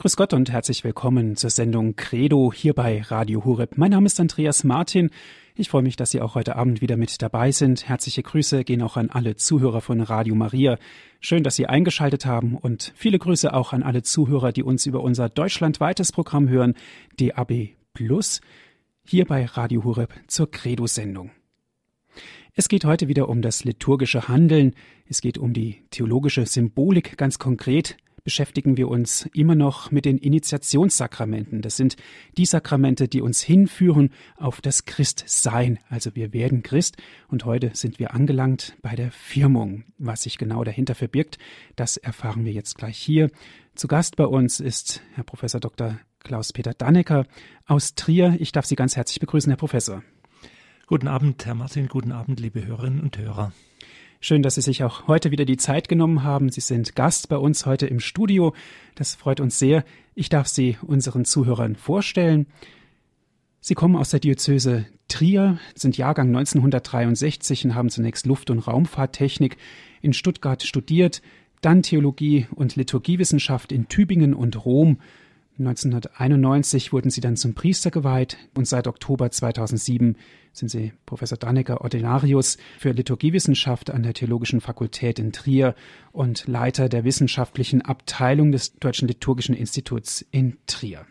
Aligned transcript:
Grüß 0.00 0.14
Gott 0.14 0.32
und 0.32 0.48
herzlich 0.52 0.84
willkommen 0.84 1.34
zur 1.34 1.50
Sendung 1.50 1.96
Credo 1.96 2.52
hier 2.52 2.72
bei 2.72 3.02
Radio 3.02 3.44
Hureb. 3.44 3.76
Mein 3.78 3.90
Name 3.90 4.06
ist 4.06 4.20
Andreas 4.20 4.62
Martin. 4.62 5.10
Ich 5.56 5.70
freue 5.70 5.82
mich, 5.82 5.96
dass 5.96 6.12
Sie 6.12 6.20
auch 6.20 6.36
heute 6.36 6.54
Abend 6.54 6.80
wieder 6.80 6.96
mit 6.96 7.20
dabei 7.20 7.50
sind. 7.50 7.88
Herzliche 7.88 8.22
Grüße 8.22 8.62
gehen 8.62 8.80
auch 8.80 8.96
an 8.96 9.10
alle 9.10 9.34
Zuhörer 9.34 9.80
von 9.80 10.00
Radio 10.00 10.36
Maria. 10.36 10.78
Schön, 11.18 11.42
dass 11.42 11.56
Sie 11.56 11.66
eingeschaltet 11.66 12.26
haben 12.26 12.56
und 12.56 12.92
viele 12.94 13.18
Grüße 13.18 13.52
auch 13.52 13.72
an 13.72 13.82
alle 13.82 14.04
Zuhörer, 14.04 14.52
die 14.52 14.62
uns 14.62 14.86
über 14.86 15.02
unser 15.02 15.28
deutschlandweites 15.28 16.12
Programm 16.12 16.48
hören, 16.48 16.74
DAB 17.16 17.70
Plus, 17.92 18.40
hier 19.04 19.24
bei 19.24 19.46
Radio 19.46 19.82
Hureb 19.82 20.14
zur 20.28 20.48
Credo-Sendung. 20.48 21.32
Es 22.54 22.68
geht 22.68 22.84
heute 22.84 23.08
wieder 23.08 23.28
um 23.28 23.42
das 23.42 23.64
liturgische 23.64 24.28
Handeln. 24.28 24.76
Es 25.08 25.20
geht 25.20 25.38
um 25.38 25.52
die 25.52 25.82
theologische 25.90 26.46
Symbolik 26.46 27.16
ganz 27.16 27.40
konkret 27.40 27.96
beschäftigen 28.28 28.76
wir 28.76 28.88
uns 28.88 29.26
immer 29.32 29.54
noch 29.54 29.90
mit 29.90 30.04
den 30.04 30.18
Initiationssakramenten. 30.18 31.62
Das 31.62 31.78
sind 31.78 31.96
die 32.36 32.44
Sakramente, 32.44 33.08
die 33.08 33.22
uns 33.22 33.40
hinführen 33.40 34.10
auf 34.36 34.60
das 34.60 34.84
Christsein. 34.84 35.78
Also 35.88 36.14
wir 36.14 36.34
werden 36.34 36.62
Christ 36.62 36.98
und 37.28 37.46
heute 37.46 37.70
sind 37.72 37.98
wir 37.98 38.12
angelangt 38.12 38.76
bei 38.82 38.94
der 38.96 39.10
Firmung. 39.12 39.84
Was 39.96 40.24
sich 40.24 40.36
genau 40.36 40.62
dahinter 40.62 40.94
verbirgt, 40.94 41.38
das 41.74 41.96
erfahren 41.96 42.44
wir 42.44 42.52
jetzt 42.52 42.76
gleich 42.76 42.98
hier. 42.98 43.30
Zu 43.74 43.88
Gast 43.88 44.16
bei 44.16 44.26
uns 44.26 44.60
ist 44.60 45.00
Herr 45.14 45.24
Professor 45.24 45.58
Dr. 45.58 45.98
Klaus-Peter 46.18 46.74
Dannecker 46.74 47.24
aus 47.64 47.94
Trier. 47.94 48.36
Ich 48.40 48.52
darf 48.52 48.66
Sie 48.66 48.76
ganz 48.76 48.94
herzlich 48.94 49.20
begrüßen, 49.20 49.50
Herr 49.50 49.56
Professor. 49.56 50.02
Guten 50.86 51.08
Abend, 51.08 51.46
Herr 51.46 51.54
Martin. 51.54 51.88
Guten 51.88 52.12
Abend, 52.12 52.40
liebe 52.40 52.66
Hörerinnen 52.66 53.00
und 53.00 53.16
Hörer. 53.16 53.54
Schön, 54.20 54.42
dass 54.42 54.56
Sie 54.56 54.62
sich 54.62 54.82
auch 54.82 55.06
heute 55.06 55.30
wieder 55.30 55.44
die 55.44 55.56
Zeit 55.56 55.88
genommen 55.88 56.24
haben. 56.24 56.50
Sie 56.50 56.60
sind 56.60 56.96
Gast 56.96 57.28
bei 57.28 57.36
uns 57.36 57.66
heute 57.66 57.86
im 57.86 58.00
Studio. 58.00 58.52
Das 58.96 59.14
freut 59.14 59.38
uns 59.38 59.60
sehr. 59.60 59.84
Ich 60.16 60.28
darf 60.28 60.48
Sie 60.48 60.76
unseren 60.84 61.24
Zuhörern 61.24 61.76
vorstellen. 61.76 62.46
Sie 63.60 63.74
kommen 63.74 63.94
aus 63.94 64.10
der 64.10 64.18
Diözese 64.18 64.86
Trier, 65.06 65.60
sind 65.76 65.96
Jahrgang 65.96 66.28
1963 66.28 67.66
und 67.66 67.74
haben 67.76 67.90
zunächst 67.90 68.26
Luft- 68.26 68.50
und 68.50 68.58
Raumfahrttechnik 68.58 69.56
in 70.02 70.12
Stuttgart 70.12 70.64
studiert, 70.64 71.22
dann 71.60 71.84
Theologie 71.84 72.48
und 72.56 72.74
Liturgiewissenschaft 72.74 73.70
in 73.70 73.86
Tübingen 73.86 74.34
und 74.34 74.64
Rom 74.64 74.98
1991 75.58 76.92
wurden 76.92 77.10
sie 77.10 77.20
dann 77.20 77.36
zum 77.36 77.54
Priester 77.54 77.90
geweiht 77.90 78.36
und 78.56 78.68
seit 78.68 78.86
Oktober 78.86 79.30
2007 79.30 80.16
sind 80.52 80.68
sie 80.68 80.92
Professor 81.04 81.36
Dannecker 81.36 81.80
Ordinarius 81.80 82.58
für 82.78 82.92
Liturgiewissenschaft 82.92 83.90
an 83.90 84.02
der 84.02 84.14
Theologischen 84.14 84.60
Fakultät 84.60 85.18
in 85.18 85.32
Trier 85.32 85.74
und 86.12 86.46
Leiter 86.46 86.88
der 86.88 87.04
wissenschaftlichen 87.04 87.82
Abteilung 87.82 88.52
des 88.52 88.74
Deutschen 88.76 89.08
Liturgischen 89.08 89.54
Instituts 89.54 90.24
in 90.30 90.58
Trier. 90.66 91.06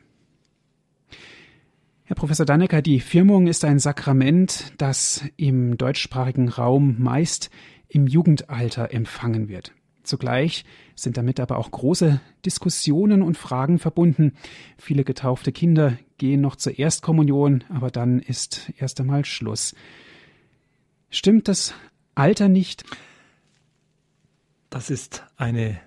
Herr 2.06 2.16
Professor 2.16 2.46
Dannecker, 2.46 2.82
die 2.82 3.02
Firmung 3.02 3.48
ist 3.48 3.66
ein 3.66 3.80
Sakrament, 3.80 4.72
das 4.78 5.26
im 5.36 5.78
deutschsprachigen 5.78 6.48
Raum 6.48 6.96
meist 7.00 7.50
im 7.90 8.08
Jugendalter 8.08 8.94
empfangen 8.94 9.50
wird. 9.50 9.74
Zugleich 10.08 10.66
sind 10.96 11.18
damit 11.18 11.40
aber 11.40 11.58
auch 11.58 11.70
große 11.70 12.20
Diskussionen 12.46 13.22
und 13.22 13.38
Fragen 13.38 13.78
verbunden. 13.78 14.34
Viele 14.78 15.04
getaufte 15.04 15.52
Kinder 15.52 15.98
gehen 16.18 16.42
noch 16.42 16.56
zur 16.56 16.80
Erstkommunion, 16.80 17.64
aber 17.70 17.92
dann 17.92 18.20
ist 18.20 18.72
erst 18.78 19.00
einmal 19.00 19.26
Schluss. 19.26 19.76
Stimmt 21.10 21.48
das 21.48 21.74
Alter 22.16 22.48
nicht? 22.48 22.84
Das 24.70 24.90
ist 24.90 25.24
eine 25.38 25.80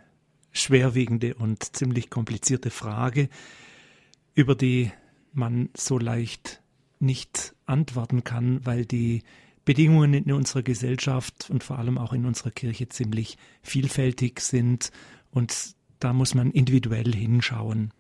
schwerwiegende 0.52 1.34
und 1.34 1.76
ziemlich 1.76 2.10
komplizierte 2.10 2.70
Frage, 2.70 3.28
über 4.34 4.54
die 4.54 4.92
man 5.32 5.70
so 5.74 5.98
leicht 5.98 6.60
nicht 6.98 7.54
antworten 7.66 8.24
kann, 8.24 8.64
weil 8.64 8.84
die 8.84 9.22
Bedingungen 9.70 10.14
in 10.14 10.32
unserer 10.32 10.64
Gesellschaft 10.64 11.48
und 11.48 11.62
vor 11.62 11.78
allem 11.78 11.96
auch 11.96 12.12
in 12.12 12.26
unserer 12.26 12.50
Kirche 12.50 12.88
ziemlich 12.88 13.38
vielfältig 13.62 14.40
sind 14.40 14.90
und 15.30 15.76
da 16.00 16.12
muss 16.12 16.34
man 16.34 16.50
individuell 16.50 17.14
hinschauen. 17.14 17.92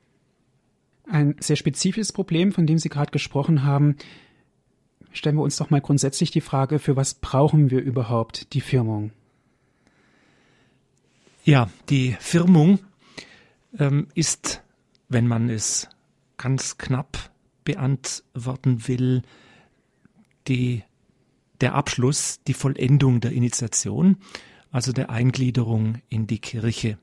Ein 1.06 1.36
sehr 1.38 1.54
spezifisches 1.54 2.10
Problem, 2.10 2.50
von 2.50 2.66
dem 2.66 2.78
Sie 2.78 2.88
gerade 2.88 3.12
gesprochen 3.12 3.62
haben. 3.62 3.94
Stellen 5.12 5.36
wir 5.36 5.42
uns 5.42 5.58
doch 5.58 5.70
mal 5.70 5.80
grundsätzlich 5.80 6.32
die 6.32 6.40
Frage, 6.40 6.80
für 6.80 6.96
was 6.96 7.14
brauchen 7.14 7.70
wir 7.70 7.80
überhaupt 7.80 8.52
die 8.52 8.62
Firmung? 8.62 9.12
Ja, 11.44 11.70
die 11.88 12.16
Firmung 12.18 12.80
ähm, 13.78 14.08
ist, 14.16 14.60
wenn 15.08 15.28
man 15.28 15.48
es 15.48 15.88
ganz 16.36 16.78
knapp 16.78 17.30
beantworten 17.62 18.88
will, 18.88 19.22
die 20.48 20.82
der 21.60 21.74
Abschluss, 21.74 22.40
die 22.46 22.54
Vollendung 22.54 23.20
der 23.20 23.32
Initiation, 23.32 24.16
also 24.70 24.92
der 24.92 25.10
Eingliederung 25.10 25.98
in 26.08 26.26
die 26.26 26.38
Kirche. 26.38 26.98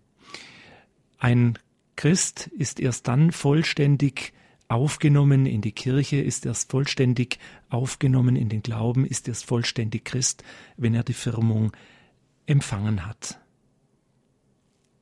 Ein 1.20 1.58
Christ 1.96 2.48
ist 2.58 2.80
erst 2.80 3.08
dann 3.08 3.32
vollständig 3.32 4.34
aufgenommen 4.68 5.46
in 5.46 5.62
die 5.62 5.72
Kirche, 5.72 6.18
ist 6.18 6.46
erst 6.46 6.72
vollständig 6.72 7.40
aufgenommen 7.70 8.36
in 8.36 8.50
den 8.50 8.62
Glauben, 8.62 9.06
ist 9.06 9.28
erst 9.28 9.46
vollständig 9.46 10.06
Christ, 10.06 10.44
wenn 10.76 10.94
er 10.94 11.04
die 11.04 11.14
Firmung 11.14 11.72
empfangen 12.46 13.06
hat. 13.06 13.40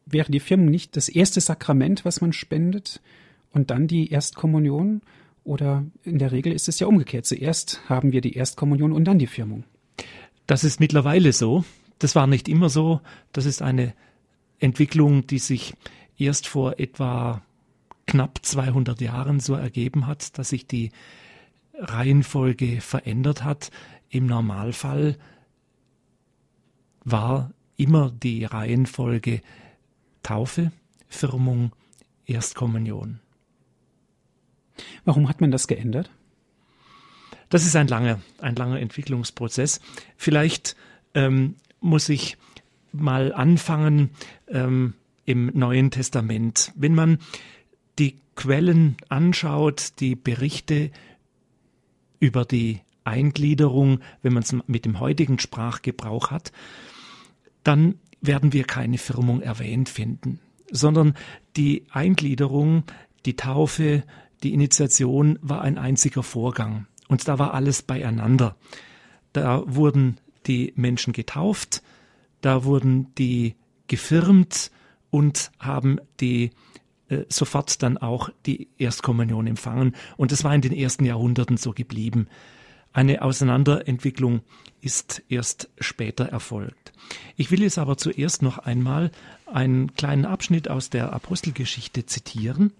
Wäre 0.05 0.31
die 0.31 0.39
Firmung 0.39 0.69
nicht 0.69 0.95
das 0.95 1.09
erste 1.09 1.41
Sakrament, 1.41 2.05
was 2.05 2.21
man 2.21 2.31
spendet 2.31 3.01
und 3.51 3.71
dann 3.71 3.87
die 3.87 4.11
Erstkommunion? 4.11 5.01
Oder 5.45 5.85
in 6.03 6.17
der 6.17 6.31
Regel 6.31 6.51
ist 6.51 6.67
es 6.67 6.79
ja 6.79 6.87
umgekehrt. 6.87 7.25
Zuerst 7.25 7.79
haben 7.87 8.11
wir 8.11 8.19
die 8.19 8.33
Erstkommunion 8.33 8.91
und 8.91 9.05
dann 9.05 9.19
die 9.19 9.27
Firmung. 9.27 9.63
Das 10.47 10.63
ist 10.63 10.79
mittlerweile 10.79 11.31
so. 11.31 11.63
Das 11.99 12.15
war 12.15 12.25
nicht 12.25 12.49
immer 12.49 12.67
so. 12.67 12.99
Das 13.31 13.45
ist 13.45 13.61
eine 13.61 13.93
Entwicklung, 14.59 15.27
die 15.27 15.37
sich 15.37 15.75
erst 16.17 16.47
vor 16.47 16.79
etwa 16.79 17.43
knapp 18.07 18.39
200 18.41 18.99
Jahren 18.99 19.39
so 19.39 19.53
ergeben 19.53 20.07
hat, 20.07 20.37
dass 20.37 20.49
sich 20.49 20.65
die 20.65 20.91
Reihenfolge 21.77 22.81
verändert 22.81 23.43
hat. 23.43 23.69
Im 24.09 24.25
Normalfall 24.25 25.15
war 27.03 27.51
immer 27.77 28.11
die 28.11 28.45
Reihenfolge 28.45 29.41
Taufe, 30.23 30.71
Firmung, 31.07 31.71
Erstkommunion. 32.25 33.19
Warum 35.03 35.29
hat 35.29 35.41
man 35.41 35.51
das 35.51 35.67
geändert? 35.67 36.09
Das 37.49 37.65
ist 37.65 37.75
ein 37.75 37.87
langer, 37.87 38.21
ein 38.39 38.55
langer 38.55 38.79
Entwicklungsprozess. 38.79 39.79
Vielleicht 40.17 40.75
ähm, 41.13 41.55
muss 41.79 42.09
ich 42.09 42.37
mal 42.91 43.33
anfangen 43.33 44.09
ähm, 44.47 44.93
im 45.25 45.47
Neuen 45.53 45.91
Testament. 45.91 46.71
Wenn 46.75 46.95
man 46.95 47.19
die 47.99 48.19
Quellen 48.35 48.97
anschaut, 49.09 49.99
die 49.99 50.15
Berichte 50.15 50.91
über 52.19 52.45
die 52.45 52.81
Eingliederung, 53.03 53.99
wenn 54.21 54.33
man 54.33 54.43
es 54.43 54.55
mit 54.67 54.85
dem 54.85 54.99
heutigen 54.99 55.39
Sprachgebrauch 55.39 56.31
hat, 56.31 56.51
dann 57.63 57.95
werden 58.21 58.53
wir 58.53 58.63
keine 58.63 58.97
Firmung 58.97 59.41
erwähnt 59.41 59.89
finden, 59.89 60.39
sondern 60.71 61.13
die 61.55 61.85
Eingliederung, 61.91 62.83
die 63.25 63.35
Taufe, 63.35 64.03
die 64.43 64.53
Initiation 64.53 65.39
war 65.41 65.61
ein 65.61 65.77
einziger 65.77 66.23
Vorgang 66.23 66.87
und 67.07 67.27
da 67.27 67.39
war 67.39 67.53
alles 67.53 67.81
beieinander. 67.81 68.55
Da 69.33 69.63
wurden 69.65 70.17
die 70.47 70.73
Menschen 70.75 71.13
getauft, 71.13 71.81
da 72.41 72.63
wurden 72.63 73.13
die 73.15 73.55
gefirmt 73.87 74.71
und 75.09 75.51
haben 75.59 75.99
die 76.19 76.51
äh, 77.07 77.25
sofort 77.29 77.83
dann 77.83 77.97
auch 77.97 78.29
die 78.45 78.67
Erstkommunion 78.77 79.47
empfangen. 79.47 79.95
Und 80.17 80.31
das 80.31 80.43
war 80.43 80.53
in 80.53 80.61
den 80.61 80.73
ersten 80.73 81.05
Jahrhunderten 81.05 81.57
so 81.57 81.71
geblieben. 81.71 82.27
Eine 82.93 83.21
Auseinanderentwicklung 83.21 84.41
ist 84.81 85.21
erst 85.27 85.69
später 85.79 86.25
erfolgt. 86.25 86.93
Ich 87.35 87.51
will 87.51 87.61
jetzt 87.61 87.77
aber 87.77 87.97
zuerst 87.97 88.41
noch 88.41 88.57
einmal 88.57 89.11
einen 89.51 89.93
kleinen 89.95 90.25
Abschnitt 90.25 90.69
aus 90.69 90.89
der 90.89 91.11
Apostelgeschichte 91.11 92.05
zitieren. 92.05 92.71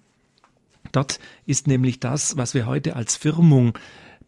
Dort 0.96 1.20
ist 1.46 1.68
nämlich 1.68 2.00
das, 2.00 2.38
was 2.38 2.54
wir 2.54 2.66
heute 2.66 2.96
als 2.96 3.18
Firmung 3.18 3.78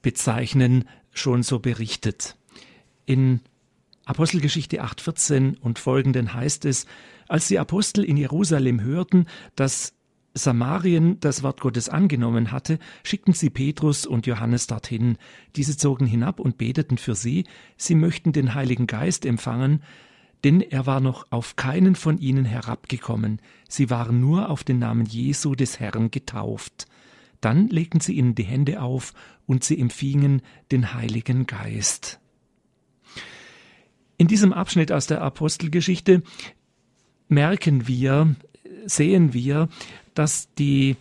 bezeichnen, 0.01 0.83
schon 1.11 1.41
so 1.41 1.59
berichtet. 1.59 2.35
In 3.05 3.39
Apostelgeschichte 4.03 4.83
8.14 4.83 5.57
und 5.59 5.79
folgenden 5.79 6.33
heißt 6.33 6.65
es, 6.65 6.85
als 7.29 7.47
die 7.47 7.57
Apostel 7.57 8.03
in 8.03 8.17
Jerusalem 8.17 8.81
hörten, 8.81 9.27
dass 9.55 9.93
Samarien 10.33 11.19
das 11.21 11.41
Wort 11.41 11.61
Gottes 11.61 11.87
angenommen 11.87 12.51
hatte, 12.51 12.79
schickten 13.03 13.33
sie 13.33 13.49
Petrus 13.49 14.05
und 14.05 14.27
Johannes 14.27 14.67
dorthin. 14.67 15.17
Diese 15.55 15.77
zogen 15.77 16.05
hinab 16.05 16.39
und 16.39 16.57
beteten 16.57 16.97
für 16.97 17.15
sie, 17.15 17.45
sie 17.77 17.95
möchten 17.95 18.33
den 18.33 18.53
Heiligen 18.53 18.87
Geist 18.87 19.25
empfangen, 19.25 19.81
denn 20.43 20.61
er 20.61 20.85
war 20.85 20.99
noch 20.99 21.27
auf 21.31 21.55
keinen 21.55 21.95
von 21.95 22.17
ihnen 22.17 22.45
herabgekommen, 22.45 23.41
sie 23.67 23.89
waren 23.89 24.19
nur 24.19 24.49
auf 24.49 24.63
den 24.63 24.79
Namen 24.79 25.05
Jesu 25.05 25.55
des 25.55 25.79
Herrn 25.79 26.11
getauft. 26.11 26.87
Dann 27.41 27.67
legten 27.67 27.99
sie 27.99 28.13
ihnen 28.13 28.35
die 28.35 28.43
Hände 28.43 28.81
auf 28.81 29.13
und 29.45 29.63
sie 29.63 29.79
empfingen 29.79 30.41
den 30.71 30.93
Heiligen 30.93 31.45
Geist. 31.45 32.19
In 34.17 34.27
diesem 34.27 34.51
Abschnitt 34.53 34.91
aus 34.91 35.07
der 35.07 35.21
Apostelgeschichte 35.21 36.23
merken 37.27 37.87
wir, 37.87 38.35
sehen 38.85 39.33
wir, 39.33 39.69
dass 40.15 40.53
die 40.55 40.95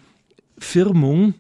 Firmung 0.59 1.35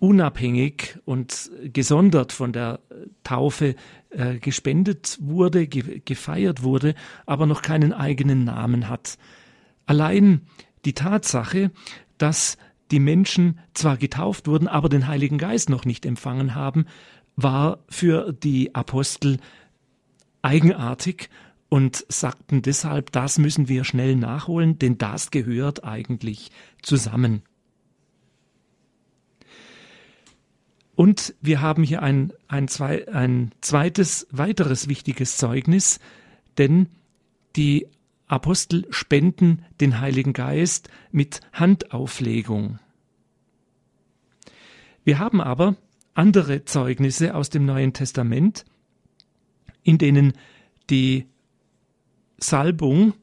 unabhängig 0.00 0.98
und 1.04 1.50
gesondert 1.72 2.32
von 2.32 2.52
der 2.52 2.80
Taufe 3.22 3.76
äh, 4.08 4.38
gespendet 4.38 5.18
wurde, 5.20 5.68
ge 5.68 6.00
gefeiert 6.04 6.62
wurde, 6.62 6.94
aber 7.26 7.46
noch 7.46 7.62
keinen 7.62 7.92
eigenen 7.92 8.44
Namen 8.44 8.88
hat. 8.88 9.18
Allein 9.86 10.40
die 10.84 10.94
Tatsache, 10.94 11.70
dass 12.18 12.56
die 12.90 12.98
Menschen 12.98 13.60
zwar 13.74 13.98
getauft 13.98 14.48
wurden, 14.48 14.66
aber 14.66 14.88
den 14.88 15.06
Heiligen 15.06 15.38
Geist 15.38 15.68
noch 15.68 15.84
nicht 15.84 16.06
empfangen 16.06 16.54
haben, 16.54 16.86
war 17.36 17.78
für 17.88 18.32
die 18.32 18.74
Apostel 18.74 19.38
eigenartig 20.42 21.28
und 21.68 22.04
sagten 22.08 22.62
deshalb, 22.62 23.12
das 23.12 23.38
müssen 23.38 23.68
wir 23.68 23.84
schnell 23.84 24.16
nachholen, 24.16 24.78
denn 24.78 24.96
das 24.96 25.30
gehört 25.30 25.84
eigentlich 25.84 26.50
zusammen. 26.82 27.42
Und 31.00 31.34
wir 31.40 31.62
haben 31.62 31.82
hier 31.82 32.02
ein, 32.02 32.30
ein, 32.46 32.68
zwei, 32.68 33.08
ein 33.08 33.52
zweites, 33.62 34.26
weiteres 34.32 34.86
wichtiges 34.86 35.38
Zeugnis, 35.38 35.98
denn 36.58 36.90
die 37.56 37.86
Apostel 38.26 38.86
spenden 38.90 39.64
den 39.80 39.98
Heiligen 40.02 40.34
Geist 40.34 40.90
mit 41.10 41.40
Handauflegung. 41.54 42.80
Wir 45.02 45.18
haben 45.18 45.40
aber 45.40 45.74
andere 46.12 46.66
Zeugnisse 46.66 47.34
aus 47.34 47.48
dem 47.48 47.64
Neuen 47.64 47.94
Testament, 47.94 48.66
in 49.82 49.96
denen 49.96 50.34
die 50.90 51.24
Salbung 52.36 53.14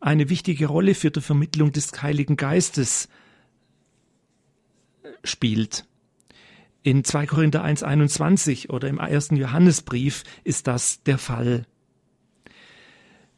eine 0.00 0.30
wichtige 0.30 0.68
Rolle 0.68 0.94
für 0.94 1.10
die 1.10 1.20
Vermittlung 1.20 1.70
des 1.70 2.00
Heiligen 2.00 2.38
Geistes 2.38 3.10
spielt. 5.22 5.84
In 6.82 7.04
2 7.04 7.26
Korinther 7.26 7.64
1.21 7.64 8.70
oder 8.70 8.88
im 8.88 8.98
ersten 8.98 9.36
Johannesbrief 9.36 10.24
ist 10.44 10.66
das 10.66 11.02
der 11.02 11.18
Fall. 11.18 11.66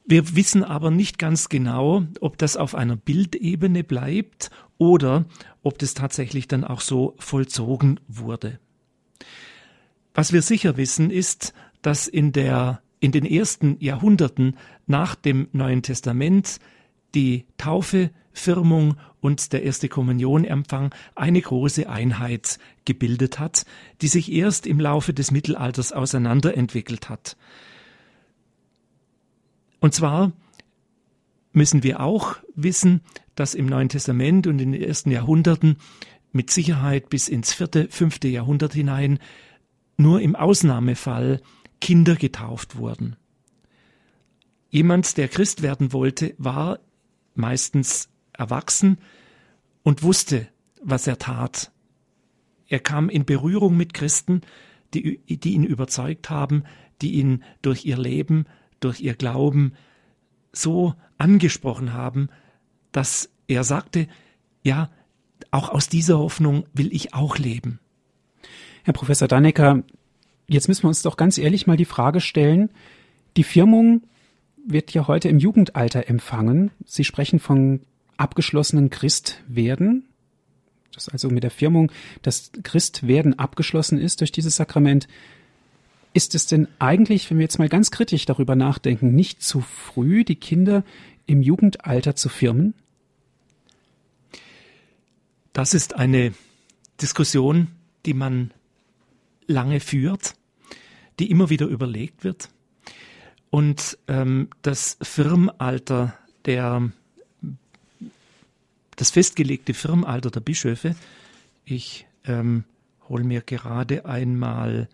Wir 0.05 0.37
wissen 0.37 0.65
aber 0.65 0.91
nicht 0.91 1.19
ganz 1.19 1.49
genau, 1.49 2.05
ob 2.21 2.39
das 2.39 2.57
auf 2.57 2.75
einer 2.75 2.97
Bildebene 2.97 3.85
bleibt 3.85 4.51
oder 4.79 5.27
ob 5.63 5.79
das 5.79 5.95
tatsächlich 5.95 6.49
dann 6.49 6.65
auch 6.65 6.81
so 6.81 7.15
vollzogen 7.19 8.01
wurde. 8.09 8.59
Was 10.15 10.33
wir 10.33 10.43
sicher 10.43 10.77
wissen 10.77 11.11
ist, 11.11 11.55
dass 11.83 12.07
in 12.07 12.33
der 12.33 12.83
in 13.01 13.11
den 13.11 13.25
ersten 13.25 13.79
Jahrhunderten 13.81 14.57
nach 14.87 15.17
dem 15.17 15.49
Neuen 15.51 15.83
Testament 15.83 16.61
die 17.15 17.47
Taufe, 17.59 18.11
Firmung 18.33 18.97
und 19.21 19.53
der 19.53 19.63
erste 19.63 19.89
Kommunionempfang 19.89 20.95
eine 21.15 21.41
große 21.41 21.89
Einheit 21.89 22.59
gebildet 22.85 23.39
hat, 23.39 23.67
die 24.01 24.09
sich 24.09 24.33
erst 24.33 24.67
im 24.67 24.81
Laufe 24.81 25.13
des 25.13 25.31
Mittelalters 25.31 25.93
auseinanderentwickelt 25.93 27.09
hat. 27.09 27.37
Und 29.81 29.95
zwar 29.95 30.33
müssen 31.53 31.83
wir 31.83 32.01
auch 32.01 32.37
wissen, 32.55 33.03
dass 33.35 33.55
im 33.55 33.67
Neuen 33.67 33.89
Testament 33.89 34.47
und 34.47 34.59
in 34.61 34.73
den 34.73 34.83
ersten 34.83 35.11
Jahrhunderten 35.11 35.77
mit 36.33 36.51
Sicherheit 36.51 37.11
bis 37.11 37.29
ins 37.29 37.53
vierte, 37.53 37.89
fünfte 37.91 38.29
Jahrhundert 38.29 38.73
hinein 38.73 39.19
nur 39.97 40.21
im 40.21 40.35
Ausnahmefall 40.35 41.41
Kinder 41.81 42.17
getauft 42.17 42.77
wurden. 42.77 43.17
Jemand, 44.71 45.19
der 45.19 45.29
Christ 45.29 45.63
werden 45.63 45.93
wollte, 45.93 46.35
war 46.39 46.79
meistens 47.35 48.09
erwachsen 48.33 48.99
und 49.83 50.03
wusste, 50.03 50.49
was 50.83 51.07
er 51.07 51.19
tat. 51.19 51.71
Er 52.69 52.81
kam 52.81 53.09
in 53.09 53.25
Berührung 53.25 53.77
mit 53.77 53.95
Christen, 53.95 54.43
die, 54.95 55.21
die 55.29 55.53
ihn 55.53 55.65
überzeugt 55.65 56.31
haben, 56.31 56.65
die 57.01 57.15
ihn 57.15 57.43
durch 57.63 57.85
ihr 57.85 57.99
Leben, 57.99 58.47
durch 58.81 59.01
ihr 59.01 59.15
Glauben 59.15 59.75
so 60.53 60.95
angesprochen 61.19 61.93
haben, 61.93 62.29
dass 62.93 63.31
er 63.47 63.65
sagte, 63.65 64.07
ja, 64.63 64.91
auch 65.51 65.71
aus 65.71 65.89
dieser 65.89 66.19
Hoffnung 66.19 66.67
will 66.73 66.93
ich 66.93 67.15
auch 67.15 67.39
leben. 67.39 67.81
Herr 68.85 68.93
Professor 68.93 69.29
Dannecker, 69.29 69.83
jetzt 70.49 70.69
müssen 70.69 70.85
wir 70.85 70.89
uns 70.89 71.03
doch 71.03 71.17
ganz 71.17 71.39
ehrlich 71.39 71.67
mal 71.67 71.77
die 71.77 71.85
Frage 71.85 72.21
stellen, 72.21 72.71
die 73.37 73.45
Firmung 73.45 74.03
wird 74.67 74.93
ja 74.93 75.07
heute 75.09 75.29
im 75.29 75.39
Jugendalter 75.39 76.09
empfangen. 76.09 76.71
Sie 76.87 77.05
sprechen 77.05 77.39
von 77.39 77.81
abgeschlossenen 78.17 78.91
Christwerden. 78.91 80.05
Das 80.95 81.09
also 81.09 81.29
mit 81.29 81.43
der 81.43 81.51
Firmung, 81.51 81.91
dass 82.23 82.53
Christwerden 82.63 83.39
abgeschlossen 83.39 83.99
ist 83.99 84.21
durch 84.21 84.33
dieses 84.33 84.57
Sakrament. 84.57 85.09
Ist 86.13 86.35
es 86.35 86.47
denn 86.47 86.69
eigentlich, 86.79 87.31
wenn 87.31 87.39
wir 87.39 87.45
jetzt 87.45 87.59
mal 87.59 87.69
ganz 87.69 87.91
kritisch 87.91 88.27
darüber 88.27 88.55
nachdenken, 88.55 89.15
nicht 89.15 89.43
zu 89.43 89.61
früh, 89.61 90.25
die 90.25 90.37
Kinder 90.37 90.85
im 91.27 91.43
Jugendalter 91.43 92.15
zu 92.15 92.29
firmen? 92.29 92.75
Das 95.55 95.75
ist 95.75 95.97
eine 95.97 96.35
Diskussion, 97.01 97.69
die 98.05 98.15
man 98.15 98.53
lange 99.47 99.81
führt, 99.81 100.35
die 101.19 101.31
immer 101.31 101.51
wieder 101.51 101.67
überlegt 101.67 102.25
wird. 102.25 102.51
Und 103.53 103.99
ähm, 104.09 104.49
das 104.63 104.97
Firmalter 105.03 106.17
der 106.47 106.91
das 108.97 109.11
festgelegte 109.11 109.75
Firmalter 109.75 110.31
der 110.31 110.41
Bischöfe, 110.41 110.97
ich 111.67 112.07
ähm, 112.25 112.65
hole 113.11 113.25
mir 113.25 113.43
gerade 113.43 114.07
einmal 114.07 114.89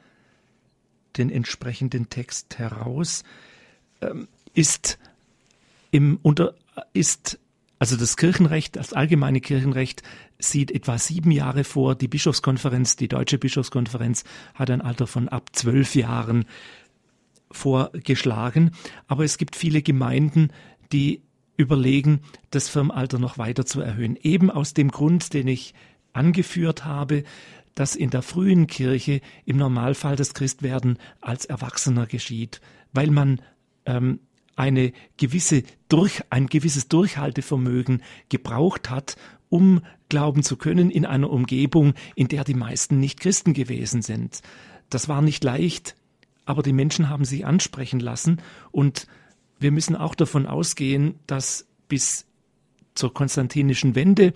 den 1.16 1.30
entsprechenden 1.30 2.10
Text 2.10 2.58
heraus, 2.58 3.22
ähm, 4.00 4.26
ist 4.54 4.98
im 5.92 6.18
unter 6.22 6.54
ist 6.92 7.38
also 7.78 7.96
das 7.96 8.16
Kirchenrecht, 8.16 8.74
das 8.74 8.92
allgemeine 8.92 9.40
Kirchenrecht 9.40 10.02
sieht 10.40 10.72
etwa 10.72 10.98
sieben 10.98 11.30
Jahre 11.30 11.62
vor. 11.62 11.94
Die 11.94 12.08
Bischofskonferenz, 12.08 12.96
die 12.96 13.06
deutsche 13.06 13.38
Bischofskonferenz 13.38 14.24
hat 14.54 14.70
ein 14.70 14.80
Alter 14.80 15.06
von 15.06 15.28
ab 15.28 15.50
zwölf 15.52 15.94
Jahren 15.94 16.44
vorgeschlagen. 17.50 18.72
Aber 19.06 19.24
es 19.24 19.38
gibt 19.38 19.56
viele 19.56 19.82
Gemeinden, 19.82 20.52
die 20.92 21.22
überlegen, 21.56 22.20
das 22.50 22.68
Firmalter 22.68 23.18
noch 23.18 23.38
weiter 23.38 23.66
zu 23.66 23.80
erhöhen. 23.80 24.16
Eben 24.22 24.50
aus 24.50 24.74
dem 24.74 24.90
Grund, 24.90 25.34
den 25.34 25.48
ich 25.48 25.74
angeführt 26.12 26.84
habe, 26.84 27.24
dass 27.74 27.94
in 27.94 28.10
der 28.10 28.22
frühen 28.22 28.66
Kirche 28.66 29.20
im 29.44 29.56
Normalfall 29.56 30.16
das 30.16 30.34
Christwerden 30.34 30.98
als 31.20 31.44
Erwachsener 31.44 32.06
geschieht, 32.06 32.60
weil 32.92 33.10
man 33.10 33.40
ähm, 33.86 34.20
eine 34.56 34.92
gewisse 35.16 35.62
durch, 35.88 36.22
ein 36.30 36.48
gewisses 36.48 36.88
Durchhaltevermögen 36.88 38.02
gebraucht 38.28 38.90
hat, 38.90 39.16
um 39.48 39.82
glauben 40.08 40.42
zu 40.42 40.56
können 40.56 40.90
in 40.90 41.06
einer 41.06 41.30
Umgebung, 41.30 41.94
in 42.16 42.28
der 42.28 42.44
die 42.44 42.54
meisten 42.54 42.98
nicht 42.98 43.20
Christen 43.20 43.52
gewesen 43.52 44.02
sind. 44.02 44.42
Das 44.90 45.08
war 45.08 45.22
nicht 45.22 45.44
leicht, 45.44 45.94
aber 46.48 46.62
die 46.62 46.72
Menschen 46.72 47.10
haben 47.10 47.26
sich 47.26 47.44
ansprechen 47.44 48.00
lassen 48.00 48.40
und 48.70 49.06
wir 49.60 49.70
müssen 49.70 49.94
auch 49.94 50.14
davon 50.14 50.46
ausgehen, 50.46 51.16
dass 51.26 51.68
bis 51.88 52.26
zur 52.94 53.12
konstantinischen 53.12 53.94
Wende, 53.94 54.32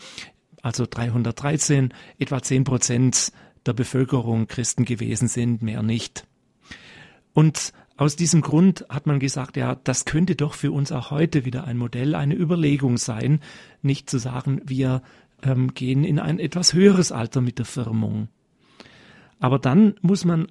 also 0.60 0.84
313, 0.88 1.94
etwa 2.18 2.42
10 2.42 2.64
Prozent 2.64 3.32
der 3.64 3.72
Bevölkerung 3.72 4.46
Christen 4.46 4.84
gewesen 4.84 5.26
sind, 5.26 5.62
mehr 5.62 5.82
nicht. 5.82 6.26
Und 7.32 7.72
aus 7.96 8.14
diesem 8.14 8.42
Grund 8.42 8.84
hat 8.90 9.06
man 9.06 9.18
gesagt, 9.18 9.56
ja, 9.56 9.74
das 9.74 10.04
könnte 10.04 10.36
doch 10.36 10.52
für 10.52 10.70
uns 10.70 10.92
auch 10.92 11.10
heute 11.10 11.46
wieder 11.46 11.64
ein 11.64 11.78
Modell, 11.78 12.14
eine 12.14 12.34
Überlegung 12.34 12.98
sein, 12.98 13.40
nicht 13.80 14.10
zu 14.10 14.18
sagen, 14.18 14.60
wir 14.66 15.02
ähm, 15.42 15.72
gehen 15.72 16.04
in 16.04 16.18
ein 16.18 16.38
etwas 16.38 16.74
höheres 16.74 17.10
Alter 17.10 17.40
mit 17.40 17.58
der 17.58 17.64
Firmung. 17.64 18.28
Aber 19.40 19.58
dann 19.58 19.94
muss 20.02 20.26
man 20.26 20.48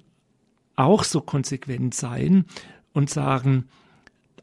auch 0.76 1.04
so 1.04 1.20
konsequent 1.20 1.94
sein 1.94 2.44
und 2.92 3.10
sagen, 3.10 3.66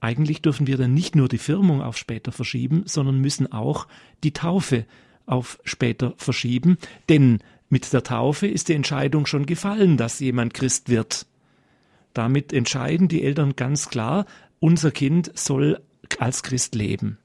eigentlich 0.01 0.41
dürfen 0.41 0.67
wir 0.67 0.77
dann 0.77 0.93
nicht 0.93 1.15
nur 1.15 1.27
die 1.27 1.37
Firmung 1.37 1.81
auf 1.81 1.97
später 1.97 2.31
verschieben, 2.31 2.83
sondern 2.85 3.19
müssen 3.19 3.51
auch 3.51 3.87
die 4.23 4.33
Taufe 4.33 4.85
auf 5.25 5.59
später 5.63 6.13
verschieben, 6.17 6.77
denn 7.09 7.39
mit 7.69 7.91
der 7.93 8.03
Taufe 8.03 8.47
ist 8.47 8.69
die 8.69 8.73
Entscheidung 8.73 9.25
schon 9.25 9.45
gefallen, 9.45 9.97
dass 9.97 10.19
jemand 10.19 10.53
Christ 10.53 10.89
wird. 10.89 11.27
Damit 12.13 12.51
entscheiden 12.51 13.07
die 13.07 13.23
Eltern 13.23 13.55
ganz 13.55 13.89
klar, 13.89 14.25
unser 14.59 14.91
Kind 14.91 15.31
soll 15.37 15.79
als 16.17 16.41
Christ 16.41 16.73
leben. 16.73 17.19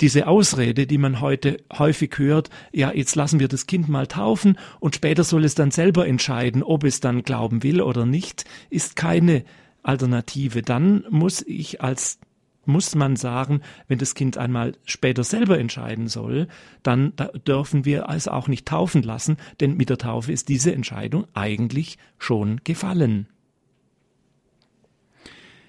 Diese 0.00 0.28
Ausrede, 0.28 0.86
die 0.86 0.98
man 0.98 1.20
heute 1.20 1.56
häufig 1.76 2.18
hört, 2.18 2.50
ja, 2.72 2.92
jetzt 2.92 3.16
lassen 3.16 3.40
wir 3.40 3.48
das 3.48 3.66
Kind 3.66 3.88
mal 3.88 4.06
taufen 4.06 4.56
und 4.78 4.94
später 4.94 5.24
soll 5.24 5.44
es 5.44 5.56
dann 5.56 5.72
selber 5.72 6.06
entscheiden, 6.06 6.62
ob 6.62 6.84
es 6.84 7.00
dann 7.00 7.22
glauben 7.22 7.64
will 7.64 7.80
oder 7.80 8.06
nicht, 8.06 8.44
ist 8.70 8.94
keine 8.94 9.44
Alternative. 9.82 10.62
Dann 10.62 11.04
muss 11.10 11.42
ich 11.42 11.82
als 11.82 12.20
muss 12.64 12.94
man 12.94 13.16
sagen, 13.16 13.62
wenn 13.88 13.98
das 13.98 14.14
Kind 14.14 14.36
einmal 14.36 14.74
später 14.84 15.24
selber 15.24 15.58
entscheiden 15.58 16.06
soll, 16.06 16.48
dann 16.82 17.14
da 17.16 17.28
dürfen 17.28 17.86
wir 17.86 18.06
es 18.10 18.28
auch 18.28 18.46
nicht 18.46 18.66
taufen 18.66 19.02
lassen, 19.02 19.38
denn 19.60 19.76
mit 19.76 19.88
der 19.88 19.98
Taufe 19.98 20.30
ist 20.32 20.48
diese 20.48 20.72
Entscheidung 20.72 21.26
eigentlich 21.32 21.96
schon 22.18 22.60
gefallen. 22.64 23.26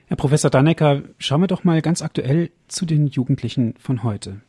Herr 0.09 0.17
Professor 0.17 0.49
Dannecker, 0.49 1.03
schauen 1.19 1.41
wir 1.41 1.47
doch 1.47 1.63
mal 1.63 1.83
ganz 1.83 2.01
aktuell 2.01 2.49
zu 2.67 2.87
den 2.87 3.05
Jugendlichen 3.05 3.75
von 3.77 4.01
heute. 4.01 4.41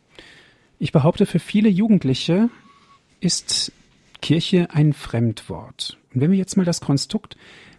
Ich 0.79 0.90
behaupte, 0.90 1.26
für 1.26 1.38
viele 1.38 1.69
Jugendliche 1.69 2.49
ist 3.21 3.71
Kirche 4.23 4.69
ein 4.71 4.95
Fremdwort. 4.95 5.99
Und 6.14 6.23
wenn 6.23 6.31
wir 6.31 6.38
jetzt 6.38 6.57
mal 6.57 6.64
das 6.64 6.81
Konstrukt 6.81 7.37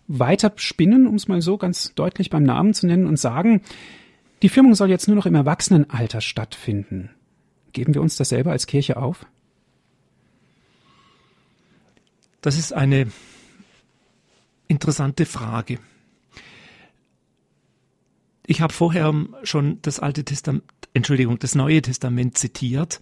weiter 0.08 0.54
spinnen, 0.58 1.08
um 1.08 1.16
es 1.16 1.28
mal 1.28 1.42
so 1.42 1.58
ganz 1.58 1.96
deutlich 1.96 2.30
beim 2.30 2.44
Namen 2.44 2.76
zu 2.76 2.86
nennen 2.86 3.08
und 3.08 3.18
sagen, 3.18 3.64
die 4.44 4.50
Firmung 4.50 4.76
soll 4.76 4.92
jetzt 4.92 5.08
nur 5.08 5.16
noch 5.16 5.26
im 5.26 5.34
Erwachsenenalter 5.34 6.22
stattfinden. 6.22 7.10
Geben 7.74 7.96
wir 7.96 8.04
uns 8.04 8.16
das 8.16 8.30
selber 8.30 8.52
als 8.52 8.68
Kirche 8.68 8.98
auf? 8.98 9.26
Das 12.42 12.60
ist 12.60 12.74
eine 12.74 13.12
interessante 14.68 15.26
Frage. 15.26 15.80
Ich 18.51 18.60
habe 18.60 18.74
vorher 18.74 19.13
schon 19.43 19.81
das 19.81 20.01
Alte 20.01 20.25
Testament, 20.25 20.65
Entschuldigung, 20.93 21.39
das 21.39 21.55
Neue 21.55 21.81
Testament 21.81 22.38
zitiert 22.38 23.00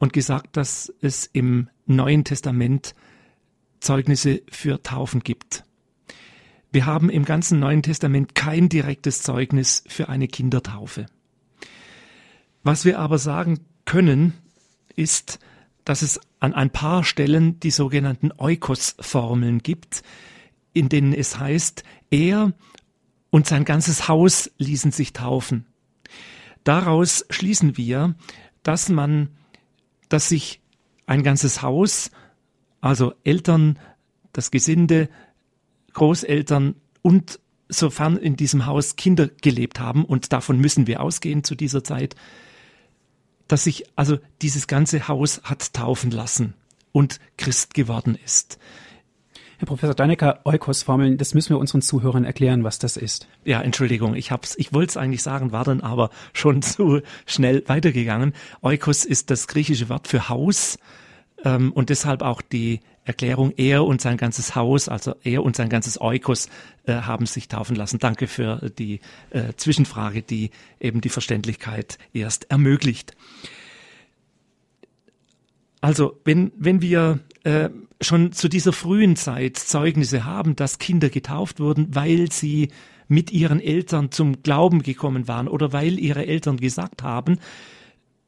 und 0.00 0.12
gesagt, 0.12 0.56
dass 0.56 0.92
es 1.00 1.30
im 1.32 1.68
Neuen 1.86 2.24
Testament 2.24 2.96
Zeugnisse 3.78 4.42
für 4.50 4.82
Taufen 4.82 5.20
gibt. 5.20 5.62
Wir 6.72 6.86
haben 6.86 7.08
im 7.08 7.24
ganzen 7.24 7.60
Neuen 7.60 7.84
Testament 7.84 8.34
kein 8.34 8.68
direktes 8.68 9.22
Zeugnis 9.22 9.84
für 9.86 10.08
eine 10.08 10.26
Kindertaufe. 10.26 11.06
Was 12.64 12.84
wir 12.84 12.98
aber 12.98 13.18
sagen 13.18 13.60
können, 13.84 14.32
ist, 14.96 15.38
dass 15.84 16.02
es 16.02 16.18
an 16.40 16.52
ein 16.52 16.70
paar 16.70 17.04
Stellen 17.04 17.60
die 17.60 17.70
sogenannten 17.70 18.32
Eukos-Formeln 18.36 19.60
gibt, 19.60 20.02
in 20.72 20.88
denen 20.88 21.12
es 21.12 21.38
heißt, 21.38 21.84
er 22.10 22.54
und 23.30 23.46
sein 23.46 23.64
ganzes 23.64 24.08
Haus 24.08 24.50
ließen 24.58 24.92
sich 24.92 25.12
taufen. 25.12 25.66
Daraus 26.64 27.24
schließen 27.30 27.76
wir, 27.76 28.14
dass 28.62 28.88
man, 28.88 29.30
dass 30.08 30.28
sich 30.28 30.60
ein 31.06 31.22
ganzes 31.22 31.62
Haus, 31.62 32.10
also 32.80 33.14
Eltern, 33.24 33.78
das 34.32 34.50
Gesinde, 34.50 35.08
Großeltern 35.92 36.76
und 37.02 37.40
sofern 37.68 38.16
in 38.16 38.36
diesem 38.36 38.66
Haus 38.66 38.96
Kinder 38.96 39.28
gelebt 39.28 39.80
haben, 39.80 40.04
und 40.04 40.32
davon 40.32 40.58
müssen 40.58 40.86
wir 40.86 41.00
ausgehen 41.00 41.44
zu 41.44 41.54
dieser 41.54 41.84
Zeit, 41.84 42.16
dass 43.48 43.64
sich 43.64 43.84
also 43.96 44.18
dieses 44.42 44.66
ganze 44.66 45.08
Haus 45.08 45.40
hat 45.42 45.72
taufen 45.72 46.10
lassen 46.10 46.54
und 46.92 47.20
Christ 47.36 47.74
geworden 47.74 48.18
ist. 48.24 48.58
Herr 49.60 49.66
Professor 49.66 49.94
Deinecker, 49.94 50.40
Eukos-Formeln, 50.46 51.18
das 51.18 51.34
müssen 51.34 51.50
wir 51.50 51.58
unseren 51.58 51.82
Zuhörern 51.82 52.24
erklären, 52.24 52.64
was 52.64 52.78
das 52.78 52.96
ist. 52.96 53.28
Ja, 53.44 53.60
Entschuldigung, 53.60 54.14
ich 54.14 54.30
hab's, 54.30 54.54
ich 54.56 54.72
wollte 54.72 54.92
es 54.92 54.96
eigentlich 54.96 55.22
sagen, 55.22 55.52
war 55.52 55.64
dann 55.64 55.82
aber 55.82 56.08
schon 56.32 56.62
zu 56.62 57.02
schnell 57.26 57.62
weitergegangen. 57.66 58.32
Eukos 58.62 59.04
ist 59.04 59.28
das 59.28 59.48
griechische 59.48 59.90
Wort 59.90 60.08
für 60.08 60.30
Haus 60.30 60.78
ähm, 61.44 61.72
und 61.72 61.90
deshalb 61.90 62.22
auch 62.22 62.40
die 62.40 62.80
Erklärung, 63.04 63.52
er 63.58 63.84
und 63.84 64.00
sein 64.00 64.16
ganzes 64.16 64.54
Haus, 64.54 64.88
also 64.88 65.14
er 65.24 65.42
und 65.42 65.56
sein 65.56 65.68
ganzes 65.68 66.00
Eukos 66.00 66.48
äh, 66.86 66.94
haben 66.94 67.26
sich 67.26 67.48
taufen 67.48 67.76
lassen. 67.76 67.98
Danke 67.98 68.28
für 68.28 68.70
die 68.78 69.00
äh, 69.28 69.52
Zwischenfrage, 69.58 70.22
die 70.22 70.52
eben 70.80 71.02
die 71.02 71.10
Verständlichkeit 71.10 71.98
erst 72.14 72.50
ermöglicht. 72.50 73.14
Also, 75.82 76.18
wenn, 76.24 76.50
wenn 76.56 76.80
wir 76.80 77.18
äh, 77.44 77.68
schon 78.00 78.32
zu 78.32 78.48
dieser 78.48 78.72
frühen 78.72 79.16
Zeit 79.16 79.56
Zeugnisse 79.56 80.24
haben, 80.24 80.56
dass 80.56 80.78
Kinder 80.78 81.10
getauft 81.10 81.60
wurden, 81.60 81.94
weil 81.94 82.32
sie 82.32 82.68
mit 83.08 83.30
ihren 83.32 83.60
Eltern 83.60 84.10
zum 84.10 84.42
Glauben 84.42 84.82
gekommen 84.82 85.28
waren 85.28 85.48
oder 85.48 85.72
weil 85.72 85.98
ihre 85.98 86.26
Eltern 86.26 86.56
gesagt 86.56 87.02
haben, 87.02 87.38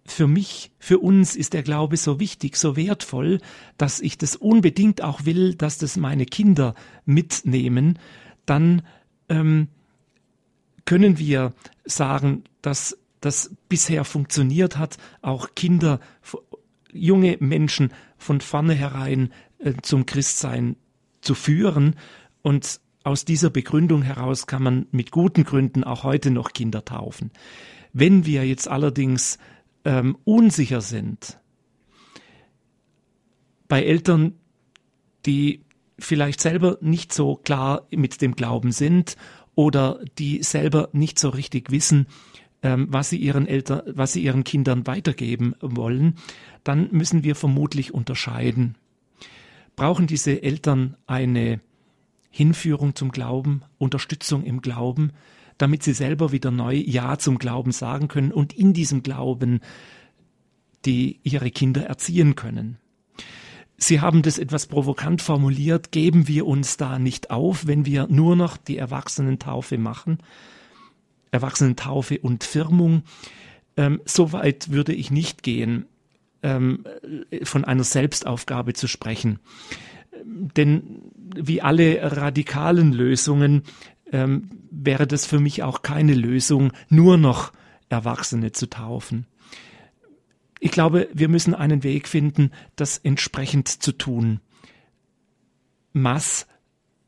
für 0.04 0.26
mich, 0.26 0.72
für 0.78 0.98
uns 0.98 1.36
ist 1.36 1.52
der 1.52 1.62
Glaube 1.62 1.96
so 1.96 2.18
wichtig, 2.18 2.56
so 2.56 2.76
wertvoll, 2.76 3.38
dass 3.78 4.00
ich 4.00 4.18
das 4.18 4.34
unbedingt 4.34 5.02
auch 5.02 5.24
will, 5.24 5.54
dass 5.54 5.78
das 5.78 5.96
meine 5.96 6.26
Kinder 6.26 6.74
mitnehmen, 7.04 7.98
dann 8.44 8.82
ähm, 9.28 9.68
können 10.84 11.18
wir 11.18 11.52
sagen, 11.84 12.42
dass 12.60 12.98
das 13.20 13.54
bisher 13.68 14.04
funktioniert 14.04 14.76
hat, 14.76 14.98
auch 15.20 15.54
Kinder 15.54 16.00
junge 16.92 17.36
Menschen 17.40 17.92
von 18.18 18.40
vornherein 18.40 19.32
äh, 19.62 19.74
zum 19.82 20.06
Christsein 20.06 20.76
zu 21.20 21.34
führen. 21.34 21.96
Und 22.42 22.80
aus 23.04 23.24
dieser 23.24 23.50
Begründung 23.50 24.02
heraus 24.02 24.46
kann 24.46 24.62
man 24.62 24.86
mit 24.90 25.10
guten 25.10 25.44
Gründen 25.44 25.84
auch 25.84 26.04
heute 26.04 26.30
noch 26.30 26.52
Kinder 26.52 26.84
taufen. 26.84 27.30
Wenn 27.92 28.26
wir 28.26 28.46
jetzt 28.46 28.68
allerdings 28.68 29.38
ähm, 29.84 30.16
unsicher 30.24 30.80
sind, 30.80 31.38
bei 33.68 33.82
Eltern, 33.84 34.34
die 35.24 35.62
vielleicht 35.98 36.40
selber 36.40 36.78
nicht 36.80 37.12
so 37.12 37.36
klar 37.36 37.86
mit 37.90 38.20
dem 38.20 38.34
Glauben 38.34 38.72
sind 38.72 39.16
oder 39.54 40.00
die 40.18 40.42
selber 40.42 40.88
nicht 40.92 41.18
so 41.18 41.28
richtig 41.28 41.70
wissen, 41.70 42.06
ähm, 42.62 42.86
was 42.90 43.10
sie 43.10 43.16
ihren 43.16 43.46
Eltern, 43.46 43.82
was 43.86 44.12
sie 44.12 44.22
ihren 44.22 44.44
Kindern 44.44 44.86
weitergeben 44.86 45.54
wollen, 45.60 46.16
dann 46.64 46.88
müssen 46.92 47.24
wir 47.24 47.34
vermutlich 47.34 47.94
unterscheiden. 47.94 48.76
Brauchen 49.76 50.06
diese 50.06 50.42
Eltern 50.42 50.96
eine 51.06 51.60
Hinführung 52.30 52.94
zum 52.94 53.10
Glauben, 53.12 53.62
Unterstützung 53.78 54.44
im 54.44 54.62
Glauben, 54.62 55.12
damit 55.58 55.82
sie 55.82 55.92
selber 55.92 56.32
wieder 56.32 56.50
neu 56.50 56.74
Ja 56.74 57.18
zum 57.18 57.38
Glauben 57.38 57.72
sagen 57.72 58.08
können 58.08 58.32
und 58.32 58.52
in 58.52 58.72
diesem 58.72 59.02
Glauben 59.02 59.60
die 60.84 61.20
ihre 61.22 61.50
Kinder 61.50 61.86
erziehen 61.86 62.34
können. 62.34 62.78
Sie 63.76 64.00
haben 64.00 64.22
das 64.22 64.38
etwas 64.38 64.66
provokant 64.66 65.22
formuliert, 65.22 65.90
geben 65.90 66.28
wir 66.28 66.46
uns 66.46 66.76
da 66.76 66.98
nicht 66.98 67.30
auf, 67.30 67.66
wenn 67.66 67.84
wir 67.84 68.06
nur 68.08 68.36
noch 68.36 68.56
die 68.56 68.76
Erwachsenentaufe 68.76 69.78
machen, 69.78 70.18
Erwachsenentaufe 71.30 72.18
und 72.18 72.44
Firmung. 72.44 73.02
Ähm, 73.76 74.00
so 74.04 74.32
weit 74.32 74.70
würde 74.70 74.92
ich 74.92 75.10
nicht 75.10 75.42
gehen 75.42 75.86
ähm, 76.42 76.84
von 77.42 77.64
einer 77.64 77.84
Selbstaufgabe 77.84 78.72
zu 78.74 78.86
sprechen. 78.86 79.38
Denn 80.24 81.02
wie 81.34 81.62
alle 81.62 82.16
radikalen 82.16 82.92
Lösungen 82.92 83.62
ähm, 84.12 84.50
wäre 84.70 85.06
das 85.06 85.26
für 85.26 85.40
mich 85.40 85.62
auch 85.62 85.82
keine 85.82 86.14
Lösung, 86.14 86.72
nur 86.88 87.16
noch 87.16 87.52
Erwachsene 87.88 88.52
zu 88.52 88.68
taufen. 88.68 89.26
Ich 90.60 90.70
glaube, 90.70 91.08
wir 91.12 91.28
müssen 91.28 91.54
einen 91.54 91.82
Weg 91.82 92.06
finden, 92.06 92.52
das 92.76 92.98
entsprechend 92.98 93.68
zu 93.68 93.92
tun. 93.92 94.40
Mass 95.92 96.46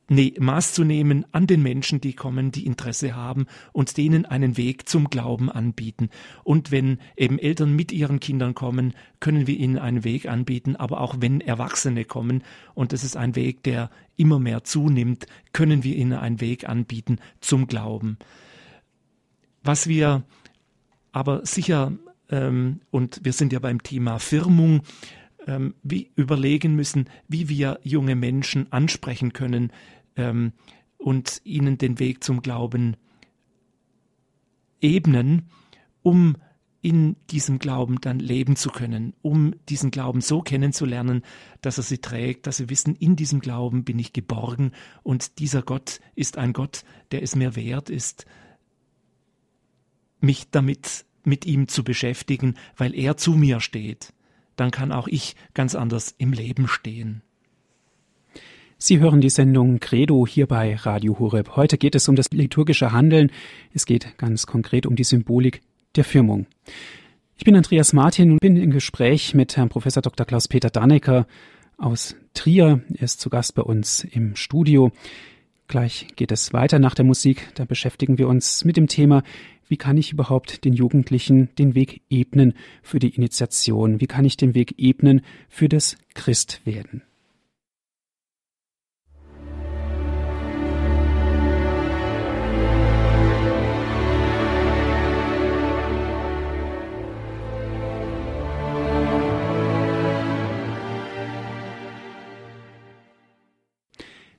nee, 0.08 0.34
Maß 0.38 0.73
zu 0.73 0.84
nehmen 0.84 1.25
an 1.32 1.46
den 1.46 1.62
Menschen, 1.62 2.00
die 2.00 2.14
kommen, 2.14 2.50
die 2.50 2.66
Interesse 2.66 3.14
haben 3.14 3.46
und 3.73 3.96
denen 3.96 4.26
einen 4.26 4.56
Weg 4.56 4.88
zum 4.88 5.08
Glauben 5.08 5.50
anbieten. 5.50 6.11
Und 6.42 6.70
wenn 6.70 6.99
eben 7.16 7.38
Eltern 7.38 7.75
mit 7.75 7.92
ihren 7.92 8.20
Kindern 8.20 8.54
kommen, 8.54 8.94
können 9.20 9.46
wir 9.46 9.56
ihnen 9.56 9.78
einen 9.78 10.04
Weg 10.04 10.28
anbieten, 10.28 10.76
aber 10.76 11.00
auch 11.00 11.16
wenn 11.20 11.40
Erwachsene 11.40 12.04
kommen, 12.04 12.42
und 12.75 12.92
das 12.92 13.04
ist 13.04 13.16
ein 13.16 13.37
Weg, 13.37 13.62
der 13.62 13.90
immer 14.16 14.38
mehr 14.38 14.64
zunimmt, 14.64 15.26
können 15.52 15.84
wir 15.84 15.96
ihnen 15.96 16.12
einen 16.12 16.40
Weg 16.40 16.68
anbieten 16.68 17.18
zum 17.40 17.66
Glauben. 17.66 18.18
Was 19.62 19.88
wir 19.88 20.25
aber 21.12 21.46
sicher, 21.46 21.92
ähm, 22.28 22.80
und 22.90 23.20
wir 23.23 23.32
sind 23.32 23.52
ja 23.52 23.61
beim 23.61 23.82
Thema 23.82 24.18
Firmung, 24.18 24.82
ähm, 25.46 25.75
wie 25.82 26.11
überlegen 26.16 26.75
müssen, 26.75 27.08
wie 27.28 27.49
wir 27.49 27.78
junge 27.82 28.16
Menschen 28.16 28.73
ansprechen 28.73 29.32
können 29.32 29.73
ähm, 30.16 30.52
und 30.99 31.40
ihnen 31.44 31.78
den 31.78 31.99
Weg 31.99 32.25
zum 32.25 32.42
Glauben 32.42 32.97
ebnen, 34.80 35.50
um 36.02 36.37
in 36.85 37.16
diesem 37.30 37.59
Glauben 37.59 37.99
dann 38.02 38.18
leben 38.18 38.56
zu 38.56 38.68
können, 38.68 39.14
um 39.23 39.54
diesen 39.71 39.90
Glauben 39.90 40.21
so 40.21 40.42
kennenzulernen, 40.42 41.23
dass 41.62 41.78
er 41.78 41.83
sie 41.83 41.97
trägt, 41.97 42.47
dass 42.47 42.59
sie 42.59 42.68
wissen, 42.68 42.94
in 42.94 43.16
diesem 43.16 43.40
Glauben 43.40 43.85
bin 43.85 43.99
ich 43.99 44.12
geborgen 44.12 44.73
und 45.02 45.38
dieser 45.38 45.62
Gott 45.62 46.00
ist 46.14 46.37
ein 46.37 46.52
Gott, 46.52 46.85
der 47.11 47.23
es 47.23 47.37
mir 47.37 47.56
wert 47.56 47.88
ist, 47.88 48.26
mich 50.21 50.50
damit 50.50 51.06
mit 51.25 51.47
ihm 51.47 51.68
zu 51.68 51.85
beschäftigen, 51.85 52.54
weil 52.76 52.94
er 52.94 53.16
zu 53.16 53.33
mir 53.33 53.61
steht. 53.61 54.12
Dann 54.54 54.71
kann 54.71 54.92
auch 54.92 55.09
ich 55.09 55.37
ganz 55.54 55.75
anders 55.75 56.14
im 56.18 56.35
Leben 56.35 56.68
stehen. 56.68 57.23
Sie 58.78 58.99
hören 58.99 59.21
die 59.21 59.31
Sendung 59.31 59.78
Credo 59.78 60.26
hier 60.26 60.47
bei 60.47 60.75
Radio 60.75 61.19
Horeb. 61.19 61.57
Heute 61.57 61.78
geht 61.78 61.95
es 61.95 62.09
um 62.09 62.16
das 62.16 62.31
liturgische 62.31 62.93
Handeln. 62.93 63.31
Es 63.73 63.87
geht 63.87 64.19
ganz 64.19 64.47
konkret 64.47 64.85
um 64.87 64.97
die 64.97 65.04
Symbolik 65.04 65.62
der 65.97 66.04
Firmung. 66.04 66.47
Ich 67.37 67.45
bin 67.45 67.57
Andreas 67.57 67.93
Martin 67.93 68.33
und 68.33 68.40
bin 68.40 68.57
im 68.57 68.71
Gespräch 68.71 69.35
mit 69.35 69.57
Herrn 69.57 69.69
Professor 69.69 70.02
Dr. 70.02 70.26
Klaus-Peter 70.26 70.71
Dannecker 70.71 71.26
aus 71.78 72.16
Trier. 72.35 72.83
Er 72.95 73.02
ist 73.02 73.21
zu 73.21 73.31
Gast 73.31 73.54
bei 73.54 73.62
uns 73.62 74.04
im 74.04 74.37
Studio. 74.37 74.90
Gleich 75.69 76.09
geht 76.16 76.33
es 76.33 76.52
weiter 76.52 76.78
nach 76.78 76.95
der 76.95 77.04
Musik. 77.04 77.49
Da 77.54 77.64
beschäftigen 77.64 78.19
wir 78.19 78.28
uns 78.28 78.64
mit 78.64 78.76
dem 78.76 78.88
Thema, 78.88 79.23
wie 79.69 79.76
kann 79.76 79.97
ich 79.97 80.12
überhaupt 80.12 80.64
den 80.64 80.75
Jugendlichen 80.75 81.49
den 81.57 81.75
Weg 81.75 82.02
ebnen 82.11 82.54
für 82.83 82.99
die 82.99 83.14
Initiation? 83.14 84.00
Wie 84.00 84.07
kann 84.07 84.25
ich 84.25 84.37
den 84.37 84.54
Weg 84.54 84.75
ebnen 84.78 85.23
für 85.49 85.69
das 85.69 85.97
Christwerden? 86.14 87.02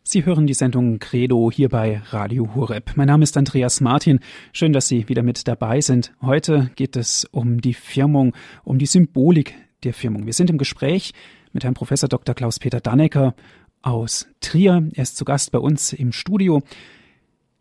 Sie 0.08 0.24
hören 0.24 0.46
die 0.46 0.54
Sendung 0.54 1.00
Credo 1.00 1.50
hier 1.52 1.68
bei 1.68 2.00
Radio 2.12 2.54
Hureb. 2.54 2.92
Mein 2.96 3.08
Name 3.08 3.24
ist 3.24 3.36
Andreas 3.38 3.82
Martin. 3.82 4.20
Schön, 4.54 4.72
dass 4.72 4.88
Sie 4.88 5.10
wieder 5.10 5.24
mit 5.24 5.48
dabei 5.48 5.82
sind. 5.82 6.14
Heute 6.22 6.70
geht 6.76 6.96
es 6.96 7.26
um 7.32 7.60
die 7.60 7.74
Firmung, 7.74 8.36
um 8.64 8.78
die 8.78 8.86
Symbolik 8.86 9.56
der 9.84 9.96
Firmung. 9.96 10.28
Wir 10.28 10.34
sind 10.34 10.52
im 10.52 10.60
Gespräch 10.60 11.12
mit 11.54 11.64
Herrn 11.64 11.74
Professor 11.74 12.08
Dr. 12.08 12.36
Klaus-Peter 12.36 12.82
Dannecker 12.82 13.34
aus 13.82 14.28
Trier. 14.42 14.88
Er 14.94 15.02
ist 15.02 15.18
zu 15.18 15.26
Gast 15.26 15.52
bei 15.52 15.58
uns 15.58 15.92
im 15.92 16.12
Studio. 16.12 16.62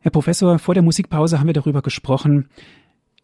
Herr 0.01 0.11
Professor, 0.11 0.59
vor 0.59 0.75
der 0.75 0.83
Musikpause 0.83 1.41
haben 1.41 1.47
wir 1.47 1.55
darüber 1.55 1.81
gesprochen. 1.81 2.51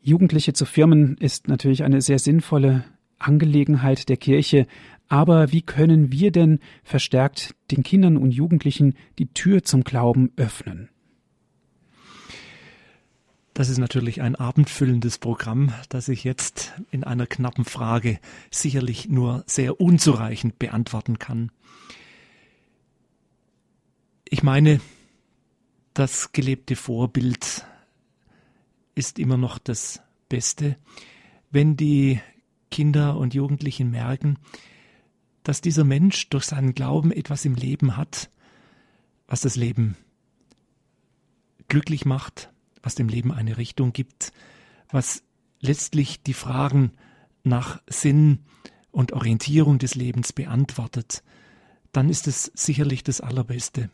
Jugendliche 0.00 0.54
zu 0.54 0.64
firmen 0.64 1.18
ist 1.18 1.46
natürlich 1.46 1.84
eine 1.84 2.00
sehr 2.00 2.18
sinnvolle 2.18 2.84
Angelegenheit 3.20 4.08
der 4.08 4.16
Kirche, 4.16 4.66
aber 5.08 5.50
wie 5.52 5.62
können 5.62 6.12
wir 6.12 6.30
denn 6.30 6.60
verstärkt 6.84 7.54
den 7.70 7.82
Kindern 7.82 8.16
und 8.16 8.30
Jugendlichen 8.30 8.94
die 9.18 9.32
Tür 9.32 9.64
zum 9.64 9.82
Glauben 9.82 10.32
öffnen? 10.36 10.88
Das 13.54 13.68
ist 13.68 13.78
natürlich 13.78 14.22
ein 14.22 14.36
abendfüllendes 14.36 15.18
Programm, 15.18 15.72
das 15.88 16.08
ich 16.08 16.24
jetzt 16.24 16.72
in 16.90 17.04
einer 17.04 17.26
knappen 17.26 17.64
Frage 17.64 18.20
sicherlich 18.50 19.08
nur 19.08 19.42
sehr 19.46 19.80
unzureichend 19.80 20.58
beantworten 20.58 21.18
kann. 21.18 21.50
Ich 24.28 24.44
meine, 24.44 24.80
das 25.92 26.30
gelebte 26.30 26.76
Vorbild 26.76 27.66
ist 28.94 29.18
immer 29.18 29.36
noch 29.36 29.58
das 29.58 30.00
Beste, 30.28 30.76
wenn 31.50 31.76
die 31.76 32.20
Kinder 32.70 33.16
und 33.16 33.34
Jugendlichen 33.34 33.90
merken, 33.90 34.38
dass 35.42 35.60
dieser 35.60 35.84
Mensch 35.84 36.28
durch 36.28 36.44
seinen 36.44 36.74
Glauben 36.74 37.12
etwas 37.12 37.44
im 37.44 37.54
Leben 37.54 37.96
hat, 37.96 38.30
was 39.26 39.40
das 39.40 39.56
Leben 39.56 39.96
glücklich 41.68 42.04
macht, 42.04 42.50
was 42.82 42.94
dem 42.94 43.08
Leben 43.08 43.32
eine 43.32 43.56
Richtung 43.56 43.92
gibt, 43.92 44.32
was 44.90 45.22
letztlich 45.60 46.22
die 46.22 46.34
Fragen 46.34 46.92
nach 47.42 47.80
Sinn 47.86 48.40
und 48.90 49.12
Orientierung 49.12 49.78
des 49.78 49.94
Lebens 49.94 50.32
beantwortet, 50.32 51.22
dann 51.92 52.08
ist 52.08 52.26
es 52.26 52.50
sicherlich 52.54 53.04
das 53.04 53.20
Allerbeste. 53.20 53.90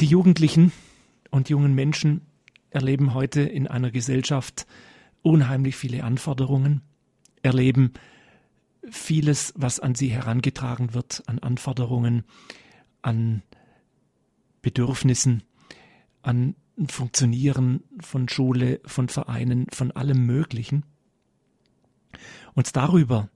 Die 0.00 0.06
Jugendlichen 0.06 0.72
und 1.30 1.48
jungen 1.48 1.74
Menschen 1.74 2.22
erleben 2.70 3.14
heute 3.14 3.40
in 3.42 3.66
einer 3.66 3.90
Gesellschaft 3.90 4.66
unheimlich 5.22 5.76
viele 5.76 6.04
Anforderungen, 6.04 6.82
erleben 7.42 7.92
vieles, 8.90 9.52
was 9.56 9.80
an 9.80 9.94
sie 9.94 10.08
herangetragen 10.08 10.94
wird, 10.94 11.22
an 11.26 11.38
Anforderungen, 11.38 12.24
an 13.02 13.42
Bedürfnissen, 14.62 15.42
an 16.22 16.54
Funktionieren 16.88 17.82
von 18.00 18.28
Schule, 18.28 18.80
von 18.84 19.08
Vereinen, 19.08 19.66
von 19.72 19.90
allem 19.90 20.26
Möglichen. 20.26 20.84
Und 22.54 22.76
darüber 22.76 23.28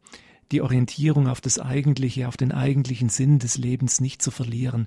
die 0.53 0.61
Orientierung 0.61 1.27
auf 1.27 1.41
das 1.41 1.59
Eigentliche, 1.59 2.29
auf 2.29 2.37
den 2.37 2.53
eigentlichen 2.53 3.09
Sinn 3.09 3.39
des 3.39 3.57
Lebens 3.59 4.01
nicht 4.01 4.23
zu 4.23 4.31
verlieren, 4.31 4.87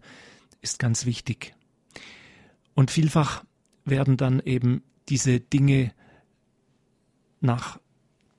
ist 0.61 0.79
ganz 0.79 1.05
wichtig. 1.05 1.53
Und 2.75 2.91
vielfach 2.91 3.43
werden 3.83 4.15
dann 4.17 4.39
eben 4.39 4.83
diese 5.09 5.39
Dinge 5.39 5.91
nach 7.45 7.79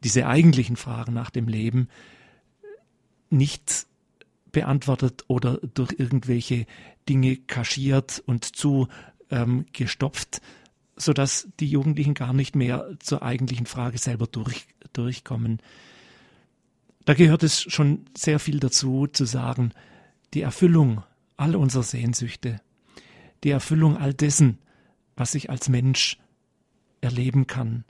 diese 0.04 0.26
eigentlichen 0.26 0.76
Fragen 0.76 1.12
nach 1.12 1.30
dem 1.30 1.48
Leben 1.48 1.88
nicht 3.30 3.86
beantwortet 4.52 5.24
oder 5.28 5.58
durch 5.74 5.94
irgendwelche 5.98 6.66
Dinge 7.08 7.36
kaschiert 7.36 8.22
und 8.26 8.44
zu 8.44 8.88
ähm, 9.30 9.66
gestopft, 9.72 10.40
sodass 10.96 11.48
die 11.60 11.68
Jugendlichen 11.68 12.14
gar 12.14 12.32
nicht 12.32 12.56
mehr 12.56 12.96
zur 13.00 13.22
eigentlichen 13.22 13.66
Frage 13.66 13.98
selber 13.98 14.26
durch, 14.26 14.66
durchkommen. 14.92 15.60
Da 17.04 17.14
gehört 17.14 17.42
es 17.42 17.60
schon 17.60 18.06
sehr 18.16 18.38
viel 18.38 18.58
dazu, 18.60 19.06
zu 19.06 19.24
sagen, 19.24 19.72
die 20.34 20.40
Erfüllung 20.40 21.02
all 21.36 21.54
unserer 21.54 21.82
Sehnsüchte, 21.82 22.60
die 23.44 23.50
Erfüllung 23.50 23.96
all 23.96 24.14
dessen, 24.14 24.58
was 25.16 25.34
ich 25.34 25.50
als 25.50 25.68
Mensch 25.68 26.18
erleben 27.00 27.46
kann, 27.46 27.84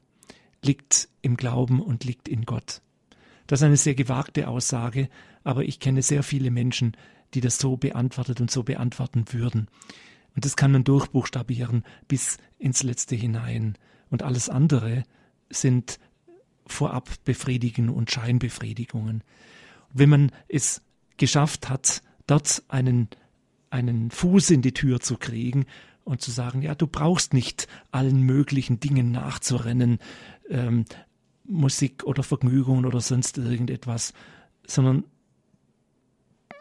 liegt 0.65 1.09
im 1.23 1.37
Glauben 1.37 1.81
und 1.81 2.05
liegt 2.05 2.29
in 2.29 2.45
Gott. 2.45 2.83
Das 3.47 3.61
ist 3.61 3.65
eine 3.65 3.77
sehr 3.77 3.95
gewagte 3.95 4.49
Aussage, 4.49 5.09
aber 5.45 5.65
ich 5.65 5.79
kenne 5.79 6.03
sehr 6.03 6.23
viele 6.23 6.51
Menschen, 6.51 6.97
die 7.35 7.41
das 7.41 7.59
so 7.59 7.77
beantwortet 7.77 8.41
und 8.41 8.51
so 8.51 8.63
beantworten 8.63 9.25
würden. 9.33 9.69
Und 10.35 10.45
das 10.45 10.57
kann 10.57 10.73
man 10.73 10.85
durchbuchstabieren 10.85 11.85
bis 12.09 12.39
ins 12.59 12.83
Letzte 12.83 13.15
hinein. 13.15 13.79
Und 14.11 14.23
alles 14.23 14.49
andere 14.49 15.05
sind 15.49 15.99
vorab 16.67 17.11
Befriedigungen 17.25 17.91
und 17.91 18.11
Scheinbefriedigungen. 18.11 19.23
wenn 19.93 20.09
man 20.11 20.33
es 20.49 20.83
geschafft 21.17 21.71
hat, 21.71 22.03
dort 22.27 22.65
einen, 22.69 23.09
einen 23.71 24.11
Fuß 24.11 24.51
in 24.51 24.63
die 24.63 24.75
Tür 24.75 25.01
zu 25.01 25.17
kriegen 25.17 25.65
und 26.07 26.23
zu 26.23 26.31
sagen, 26.31 26.63
ja, 26.63 26.75
du 26.75 26.87
brauchst 26.87 27.35
nicht 27.35 27.67
allen 27.91 28.23
möglichen 28.23 28.79
Dingen 28.79 29.11
nachzurennen, 29.11 29.99
ähm, 30.49 30.85
Musik 31.45 32.05
oder 32.05 32.23
Vergnügungen 32.23 32.87
oder 32.87 33.01
sonst 33.01 33.39
irgendetwas, 33.39 34.13
sondern 34.67 35.05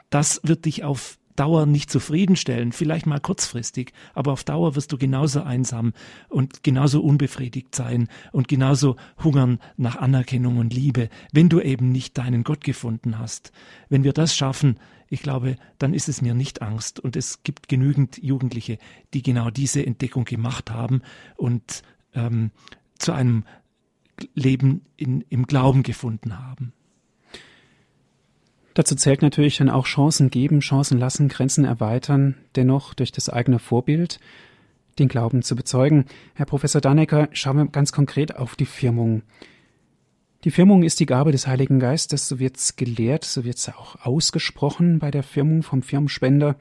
das 0.09 0.41
wird 0.43 0.65
dich 0.65 0.83
auf 0.83 1.19
Dauer 1.35 1.65
nicht 1.65 1.91
zufriedenstellen, 1.91 2.71
vielleicht 2.71 3.05
mal 3.05 3.19
kurzfristig, 3.19 3.93
aber 4.13 4.31
auf 4.31 4.43
Dauer 4.43 4.75
wirst 4.75 4.91
du 4.93 4.97
genauso 4.97 5.43
einsam 5.43 5.93
und 6.29 6.63
genauso 6.63 7.01
unbefriedigt 7.01 7.75
sein 7.75 8.07
und 8.31 8.47
genauso 8.47 8.95
hungern 9.23 9.59
nach 9.77 9.97
Anerkennung 9.97 10.57
und 10.57 10.73
Liebe, 10.73 11.09
wenn 11.33 11.49
du 11.49 11.61
eben 11.61 11.91
nicht 11.91 12.17
deinen 12.17 12.43
Gott 12.43 12.63
gefunden 12.63 13.19
hast. 13.19 13.51
Wenn 13.89 14.03
wir 14.03 14.13
das 14.13 14.35
schaffen, 14.35 14.79
ich 15.09 15.21
glaube, 15.21 15.55
dann 15.77 15.93
ist 15.93 16.09
es 16.09 16.21
mir 16.21 16.33
nicht 16.33 16.61
Angst 16.61 16.99
und 16.99 17.15
es 17.15 17.43
gibt 17.43 17.69
genügend 17.69 18.21
Jugendliche, 18.21 18.77
die 19.13 19.21
genau 19.21 19.49
diese 19.49 19.85
Entdeckung 19.85 20.25
gemacht 20.25 20.71
haben 20.71 21.01
und 21.35 21.83
ähm, 22.13 22.51
zu 22.97 23.11
einem 23.11 23.43
Leben 24.33 24.81
in, 24.95 25.21
im 25.29 25.45
Glauben 25.45 25.83
gefunden 25.83 26.39
haben. 26.39 26.73
Dazu 28.73 28.95
zählt 28.95 29.21
natürlich 29.21 29.57
dann 29.57 29.69
auch 29.69 29.85
Chancen 29.85 30.29
geben, 30.29 30.59
Chancen 30.59 30.97
lassen, 30.97 31.29
Grenzen 31.29 31.63
erweitern, 31.63 32.35
dennoch 32.55 32.93
durch 32.93 33.11
das 33.11 33.29
eigene 33.29 33.59
Vorbild 33.59 34.19
den 34.99 35.07
Glauben 35.07 35.43
zu 35.43 35.55
bezeugen. 35.55 36.05
Herr 36.33 36.45
Professor 36.45 36.81
Dannecker, 36.81 37.29
schauen 37.31 37.57
wir 37.57 37.65
ganz 37.67 37.91
konkret 37.91 38.35
auf 38.35 38.55
die 38.55 38.65
Firmung. 38.65 39.23
Die 40.45 40.51
Firmung 40.51 40.83
ist 40.83 40.99
die 40.99 41.07
Gabe 41.07 41.31
des 41.31 41.47
Heiligen 41.47 41.79
Geistes, 41.79 42.27
so 42.27 42.37
wird's 42.37 42.75
gelehrt, 42.75 43.25
so 43.25 43.45
wird's 43.45 43.67
auch 43.67 44.05
ausgesprochen 44.05 44.99
bei 44.99 45.09
der 45.09 45.23
Firmung 45.23 45.63
vom 45.63 45.81
Firmenspender. 45.81 46.55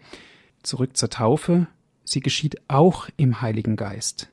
Zurück 0.63 0.97
zur 0.97 1.11
Taufe. 1.11 1.67
Sie 2.03 2.21
geschieht 2.21 2.63
auch 2.67 3.11
im 3.19 3.43
Heiligen 3.43 3.77
Geist. 3.77 4.31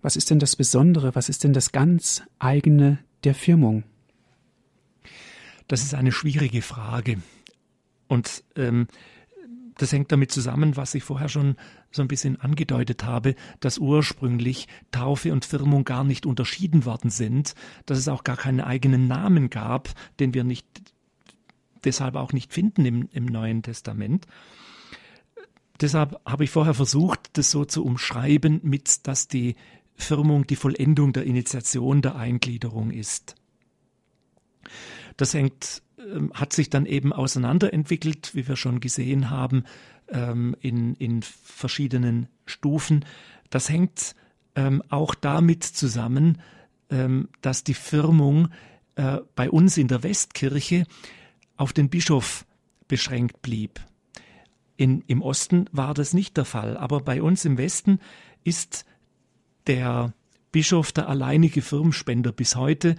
Was 0.00 0.16
ist 0.16 0.30
denn 0.30 0.38
das 0.38 0.56
Besondere, 0.56 1.14
was 1.14 1.28
ist 1.28 1.44
denn 1.44 1.52
das 1.52 1.72
ganz 1.72 2.22
eigene 2.38 2.98
der 3.24 3.34
Firmung? 3.34 3.84
Das 5.68 5.82
ist 5.82 5.94
eine 5.94 6.10
schwierige 6.10 6.62
Frage. 6.62 7.18
Und 8.08 8.42
ähm, 8.56 8.86
das 9.78 9.92
hängt 9.92 10.12
damit 10.12 10.30
zusammen, 10.30 10.76
was 10.76 10.94
ich 10.94 11.02
vorher 11.02 11.28
schon 11.28 11.56
so 11.90 12.02
ein 12.02 12.08
bisschen 12.08 12.40
angedeutet 12.40 13.04
habe, 13.04 13.34
dass 13.60 13.78
ursprünglich 13.78 14.68
Taufe 14.90 15.32
und 15.32 15.44
Firmung 15.44 15.84
gar 15.84 16.04
nicht 16.04 16.26
unterschieden 16.26 16.84
worden 16.84 17.10
sind, 17.10 17.54
dass 17.86 17.98
es 17.98 18.08
auch 18.08 18.24
gar 18.24 18.36
keinen 18.36 18.60
eigenen 18.60 19.08
Namen 19.08 19.50
gab, 19.50 19.90
den 20.20 20.34
wir 20.34 20.44
nicht 20.44 20.66
deshalb 21.84 22.14
auch 22.16 22.32
nicht 22.32 22.52
finden 22.52 22.84
im, 22.84 23.08
im 23.12 23.26
Neuen 23.26 23.62
Testament. 23.62 24.26
Deshalb 25.80 26.20
habe 26.24 26.44
ich 26.44 26.50
vorher 26.50 26.74
versucht, 26.74 27.36
das 27.36 27.50
so 27.50 27.64
zu 27.64 27.84
umschreiben, 27.84 28.60
mit 28.62 29.06
dass 29.06 29.26
die 29.26 29.56
Firmung 29.96 30.46
die 30.46 30.56
Vollendung 30.56 31.12
der 31.12 31.24
Initiation 31.24 32.02
der 32.02 32.16
Eingliederung 32.16 32.90
ist. 32.90 33.34
Das 35.16 35.34
hängt 35.34 35.82
hat 36.34 36.52
sich 36.52 36.70
dann 36.70 36.86
eben 36.86 37.12
auseinanderentwickelt, 37.12 38.34
wie 38.34 38.46
wir 38.46 38.56
schon 38.56 38.80
gesehen 38.80 39.30
haben, 39.30 39.64
ähm, 40.08 40.56
in, 40.60 40.94
in 40.94 41.22
verschiedenen 41.22 42.28
Stufen. 42.46 43.04
Das 43.50 43.68
hängt 43.68 44.14
ähm, 44.54 44.82
auch 44.88 45.14
damit 45.14 45.64
zusammen, 45.64 46.38
dass 47.40 47.64
die 47.64 47.72
Firmung 47.72 48.48
äh, 48.96 49.18
bei 49.34 49.50
uns 49.50 49.78
in 49.78 49.88
der 49.88 50.02
Westkirche 50.02 50.84
auf 51.56 51.72
den 51.72 51.88
Bischof 51.88 52.44
beschränkt 52.88 53.40
blieb. 53.40 53.80
In, 54.76 55.02
Im 55.06 55.22
Osten 55.22 55.66
war 55.72 55.94
das 55.94 56.12
nicht 56.12 56.36
der 56.36 56.44
Fall, 56.44 56.76
aber 56.76 57.00
bei 57.00 57.22
uns 57.22 57.44
im 57.44 57.56
Westen 57.56 57.98
ist 58.44 58.84
der 59.66 60.12
Bischof 60.50 60.92
der 60.92 61.08
alleinige 61.08 61.62
Firmspender 61.62 62.32
bis 62.32 62.56
heute. 62.56 62.96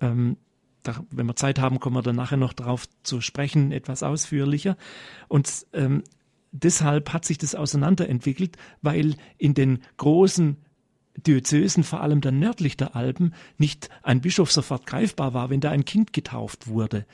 Ähm, 0.00 0.36
da, 0.82 1.04
wenn 1.10 1.26
wir 1.26 1.36
Zeit 1.36 1.58
haben, 1.58 1.80
kommen 1.80 1.96
wir 1.96 2.02
dann 2.02 2.16
nachher 2.16 2.36
noch 2.36 2.52
darauf 2.52 2.86
zu 3.02 3.20
sprechen, 3.20 3.72
etwas 3.72 4.02
ausführlicher. 4.02 4.76
Und 5.28 5.66
ähm, 5.72 6.02
deshalb 6.52 7.12
hat 7.12 7.24
sich 7.24 7.38
das 7.38 7.54
auseinanderentwickelt, 7.54 8.56
weil 8.82 9.14
in 9.38 9.54
den 9.54 9.80
großen 9.96 10.56
Diözesen, 11.16 11.84
vor 11.84 12.00
allem 12.00 12.20
dann 12.20 12.38
nördlich 12.38 12.76
der 12.76 12.96
Alpen, 12.96 13.34
nicht 13.58 13.88
ein 14.02 14.20
Bischof 14.20 14.50
sofort 14.50 14.86
greifbar 14.86 15.34
war, 15.34 15.50
wenn 15.50 15.60
da 15.60 15.70
ein 15.70 15.84
Kind 15.84 16.12
getauft 16.12 16.68
wurde. 16.68 17.04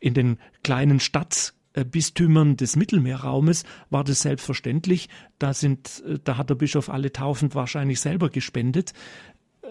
In 0.00 0.14
den 0.14 0.38
kleinen 0.62 0.98
Stadtbistümern 0.98 2.56
des 2.56 2.76
Mittelmeerraumes 2.76 3.64
war 3.90 4.02
das 4.02 4.22
selbstverständlich. 4.22 5.08
Da 5.38 5.54
sind, 5.54 6.02
äh, 6.06 6.18
da 6.22 6.36
hat 6.36 6.50
der 6.50 6.56
Bischof 6.56 6.88
alle 6.88 7.12
Taufen 7.12 7.54
wahrscheinlich 7.54 8.00
selber 8.00 8.28
gespendet 8.28 8.92
äh, 9.62 9.66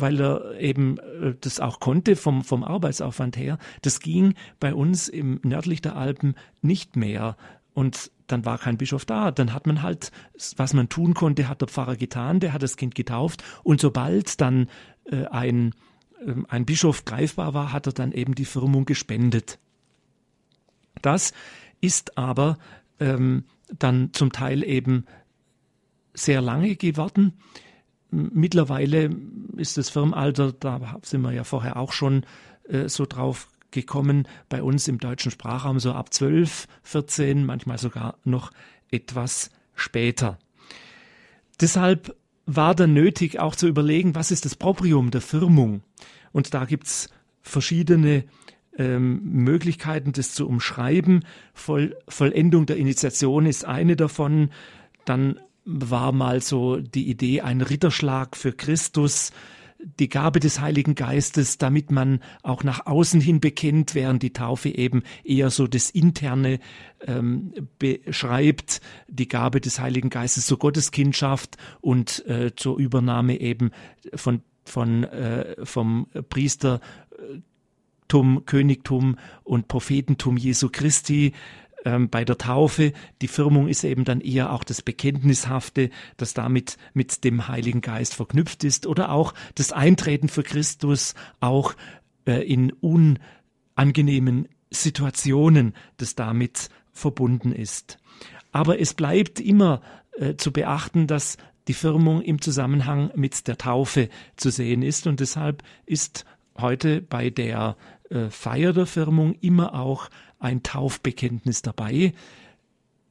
weil 0.00 0.20
er 0.20 0.58
eben 0.58 0.98
äh, 0.98 1.34
das 1.40 1.60
auch 1.60 1.80
konnte 1.80 2.16
vom, 2.16 2.44
vom 2.44 2.64
Arbeitsaufwand 2.64 3.36
her. 3.36 3.58
Das 3.82 4.00
ging 4.00 4.34
bei 4.60 4.74
uns 4.74 5.08
im 5.08 5.40
nördlich 5.42 5.82
der 5.82 5.96
Alpen 5.96 6.34
nicht 6.62 6.96
mehr. 6.96 7.36
Und 7.74 8.10
dann 8.26 8.44
war 8.44 8.58
kein 8.58 8.78
Bischof 8.78 9.04
da. 9.04 9.30
Dann 9.30 9.52
hat 9.52 9.66
man 9.66 9.82
halt, 9.82 10.12
was 10.56 10.74
man 10.74 10.88
tun 10.88 11.14
konnte, 11.14 11.48
hat 11.48 11.60
der 11.60 11.68
Pfarrer 11.68 11.96
getan, 11.96 12.40
der 12.40 12.52
hat 12.52 12.62
das 12.62 12.76
Kind 12.76 12.94
getauft. 12.94 13.42
Und 13.62 13.80
sobald 13.80 14.40
dann 14.40 14.68
äh, 15.04 15.26
ein, 15.26 15.74
äh, 16.24 16.34
ein 16.48 16.64
Bischof 16.64 17.04
greifbar 17.04 17.54
war, 17.54 17.72
hat 17.72 17.86
er 17.86 17.92
dann 17.92 18.12
eben 18.12 18.34
die 18.34 18.44
Firmung 18.44 18.84
gespendet. 18.84 19.58
Das 21.02 21.32
ist 21.80 22.18
aber 22.18 22.58
ähm, 23.00 23.44
dann 23.78 24.12
zum 24.12 24.32
Teil 24.32 24.64
eben 24.64 25.04
sehr 26.14 26.40
lange 26.40 26.76
geworden. 26.76 27.34
Mittlerweile 28.10 29.10
ist 29.56 29.76
das 29.76 29.90
Firmenalter, 29.90 30.52
da 30.52 30.98
sind 31.02 31.20
wir 31.22 31.32
ja 31.32 31.44
vorher 31.44 31.76
auch 31.76 31.92
schon 31.92 32.24
äh, 32.68 32.88
so 32.88 33.04
drauf 33.06 33.48
gekommen, 33.70 34.26
bei 34.48 34.62
uns 34.62 34.88
im 34.88 34.98
deutschen 34.98 35.30
Sprachraum 35.30 35.78
so 35.78 35.92
ab 35.92 36.12
12, 36.12 36.66
14, 36.82 37.44
manchmal 37.44 37.78
sogar 37.78 38.16
noch 38.24 38.50
etwas 38.90 39.50
später. 39.74 40.38
Deshalb 41.60 42.16
war 42.46 42.74
dann 42.74 42.94
nötig 42.94 43.38
auch 43.38 43.54
zu 43.54 43.68
überlegen, 43.68 44.14
was 44.14 44.30
ist 44.30 44.46
das 44.46 44.56
Proprium 44.56 45.10
der 45.10 45.20
Firmung? 45.20 45.82
Und 46.32 46.54
da 46.54 46.64
gibt's 46.64 47.10
verschiedene 47.42 48.24
ähm, 48.78 49.20
Möglichkeiten, 49.24 50.12
das 50.12 50.32
zu 50.32 50.48
umschreiben. 50.48 51.24
Voll, 51.52 51.96
Vollendung 52.08 52.64
der 52.64 52.76
Initiation 52.76 53.44
ist 53.44 53.66
eine 53.66 53.96
davon. 53.96 54.50
Dann 55.04 55.40
war 55.68 56.12
mal 56.12 56.40
so 56.40 56.78
die 56.78 57.10
Idee, 57.10 57.42
ein 57.42 57.60
Ritterschlag 57.60 58.36
für 58.36 58.52
Christus, 58.52 59.32
die 59.78 60.08
Gabe 60.08 60.40
des 60.40 60.60
Heiligen 60.60 60.94
Geistes, 60.94 61.58
damit 61.58 61.90
man 61.90 62.20
auch 62.42 62.64
nach 62.64 62.86
außen 62.86 63.20
hin 63.20 63.38
bekennt, 63.40 63.94
während 63.94 64.22
die 64.22 64.32
Taufe 64.32 64.70
eben 64.70 65.02
eher 65.24 65.50
so 65.50 65.66
das 65.66 65.90
Interne 65.90 66.58
ähm, 67.06 67.52
beschreibt, 67.78 68.80
die 69.08 69.28
Gabe 69.28 69.60
des 69.60 69.78
Heiligen 69.78 70.08
Geistes 70.08 70.46
zur 70.46 70.58
Gotteskindschaft 70.58 71.58
und 71.82 72.26
äh, 72.26 72.56
zur 72.56 72.78
Übernahme 72.78 73.38
eben 73.38 73.70
von, 74.14 74.40
von 74.64 75.04
äh, 75.04 75.54
vom 75.64 76.08
Priestertum, 76.30 76.80
Königtum 78.46 79.16
und 79.44 79.68
Prophetentum 79.68 80.38
Jesu 80.38 80.70
Christi 80.72 81.34
ähm, 81.84 82.08
bei 82.08 82.24
der 82.24 82.38
Taufe. 82.38 82.92
Die 83.22 83.28
Firmung 83.28 83.68
ist 83.68 83.84
eben 83.84 84.04
dann 84.04 84.20
eher 84.20 84.52
auch 84.52 84.64
das 84.64 84.82
Bekenntnishafte, 84.82 85.90
das 86.16 86.34
damit 86.34 86.76
mit 86.94 87.24
dem 87.24 87.48
Heiligen 87.48 87.80
Geist 87.80 88.14
verknüpft 88.14 88.64
ist 88.64 88.86
oder 88.86 89.10
auch 89.10 89.34
das 89.54 89.72
Eintreten 89.72 90.28
für 90.28 90.42
Christus 90.42 91.14
auch 91.40 91.74
äh, 92.26 92.42
in 92.46 92.72
unangenehmen 92.72 94.48
Situationen, 94.70 95.74
das 95.96 96.14
damit 96.14 96.68
verbunden 96.92 97.52
ist. 97.52 97.98
Aber 98.52 98.80
es 98.80 98.94
bleibt 98.94 99.40
immer 99.40 99.80
äh, 100.12 100.34
zu 100.36 100.52
beachten, 100.52 101.06
dass 101.06 101.36
die 101.68 101.74
Firmung 101.74 102.22
im 102.22 102.40
Zusammenhang 102.40 103.10
mit 103.14 103.46
der 103.46 103.58
Taufe 103.58 104.08
zu 104.36 104.50
sehen 104.50 104.82
ist 104.82 105.06
und 105.06 105.20
deshalb 105.20 105.62
ist 105.86 106.24
heute 106.56 107.02
bei 107.02 107.30
der 107.30 107.76
äh, 108.10 108.30
Feier 108.30 108.72
der 108.72 108.86
Firmung 108.86 109.34
immer 109.34 109.74
auch 109.74 110.08
ein 110.38 110.62
Taufbekenntnis 110.62 111.62
dabei. 111.62 112.12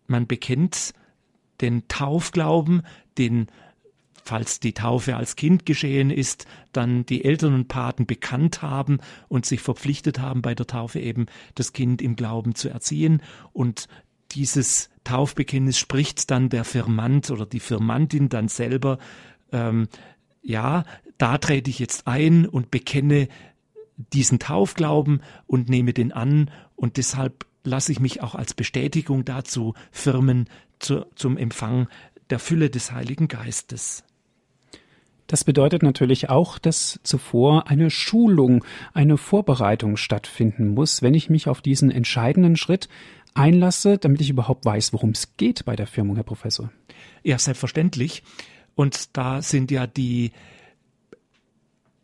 Man 0.07 0.27
bekennt 0.27 0.93
den 1.61 1.87
Taufglauben, 1.87 2.83
den 3.17 3.47
falls 4.27 4.59
die 4.59 4.73
Taufe 4.73 5.15
als 5.15 5.37
Kind 5.37 5.65
geschehen 5.65 6.11
ist, 6.11 6.45
dann 6.73 7.05
die 7.05 7.23
Eltern 7.23 7.53
und 7.53 7.69
Paten 7.69 8.05
bekannt 8.05 8.61
haben 8.61 8.99
und 9.29 9.45
sich 9.45 9.61
verpflichtet 9.61 10.19
haben, 10.19 10.41
bei 10.41 10.53
der 10.53 10.67
Taufe 10.67 10.99
eben 10.99 11.27
das 11.55 11.71
Kind 11.71 12.01
im 12.01 12.17
Glauben 12.17 12.53
zu 12.53 12.67
erziehen. 12.69 13.21
Und 13.53 13.87
dieses 14.31 14.89
Taufbekenntnis 15.05 15.77
spricht 15.77 16.29
dann 16.29 16.49
der 16.49 16.65
Firmant 16.65 17.31
oder 17.31 17.45
die 17.45 17.61
Firmantin 17.61 18.27
dann 18.27 18.49
selber, 18.49 18.99
ähm, 19.53 19.87
ja, 20.41 20.83
da 21.17 21.37
trete 21.37 21.69
ich 21.69 21.79
jetzt 21.79 22.05
ein 22.05 22.45
und 22.45 22.69
bekenne 22.69 23.29
diesen 23.97 24.39
Taufglauben 24.39 25.21
und 25.47 25.69
nehme 25.69 25.93
den 25.93 26.11
an 26.11 26.51
und 26.75 26.97
deshalb 26.97 27.45
lasse 27.63 27.91
ich 27.91 27.99
mich 27.99 28.21
auch 28.21 28.35
als 28.35 28.53
Bestätigung 28.53 29.25
dazu 29.25 29.73
firmen 29.91 30.47
zu, 30.79 31.05
zum 31.15 31.37
Empfang 31.37 31.87
der 32.29 32.39
Fülle 32.39 32.69
des 32.69 32.91
Heiligen 32.91 33.27
Geistes. 33.27 34.03
Das 35.27 35.43
bedeutet 35.43 35.83
natürlich 35.83 36.29
auch, 36.29 36.57
dass 36.57 37.01
zuvor 37.03 37.67
eine 37.67 37.89
Schulung, 37.89 38.63
eine 38.93 39.17
Vorbereitung 39.17 39.97
stattfinden 39.97 40.69
muss, 40.69 41.01
wenn 41.01 41.13
ich 41.13 41.29
mich 41.29 41.49
auf 41.49 41.61
diesen 41.61 41.91
entscheidenden 41.91 42.55
Schritt 42.55 42.87
einlasse, 43.33 43.97
damit 43.97 44.21
ich 44.21 44.29
überhaupt 44.29 44.65
weiß, 44.65 44.93
worum 44.93 45.09
es 45.11 45.35
geht 45.35 45.65
bei 45.65 45.75
der 45.75 45.87
Firmung, 45.87 46.15
Herr 46.15 46.23
Professor. 46.23 46.71
Ja, 47.23 47.37
selbstverständlich. 47.37 48.23
Und 48.73 49.17
da 49.17 49.41
sind 49.41 49.69
ja 49.69 49.85
die 49.85 50.31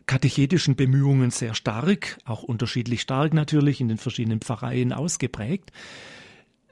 katechetischen 0.05 0.75
Bemühungen 0.75 1.31
sehr 1.31 1.53
stark, 1.53 2.17
auch 2.25 2.43
unterschiedlich 2.43 3.01
stark 3.01 3.33
natürlich 3.33 3.81
in 3.81 3.87
den 3.87 3.97
verschiedenen 3.97 4.41
Pfarreien 4.41 4.93
ausgeprägt. 4.93 5.71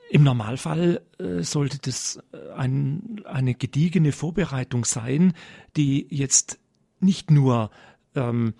Im 0.09 0.23
Normalfall 0.23 1.01
äh, 1.19 1.41
sollte 1.41 1.79
das 1.79 2.21
äh, 2.33 2.51
ein, 2.53 3.21
eine 3.25 3.55
gediegene 3.55 4.11
Vorbereitung 4.11 4.83
sein, 4.83 5.33
die 5.77 6.05
jetzt 6.09 6.59
nicht 6.99 7.31
nur 7.31 7.71
ähm, 8.15 8.53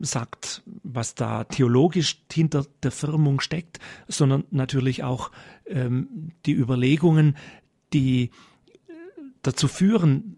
sagt, 0.00 0.62
was 0.84 1.14
da 1.14 1.44
theologisch 1.44 2.22
hinter 2.32 2.66
der 2.82 2.92
Firmung 2.92 3.40
steckt, 3.40 3.80
sondern 4.08 4.44
natürlich 4.50 5.02
auch 5.02 5.30
ähm, 5.66 6.32
die 6.46 6.52
Überlegungen, 6.54 7.36
die 7.92 8.30
äh, 8.86 8.92
dazu 9.42 9.68
führen, 9.68 10.36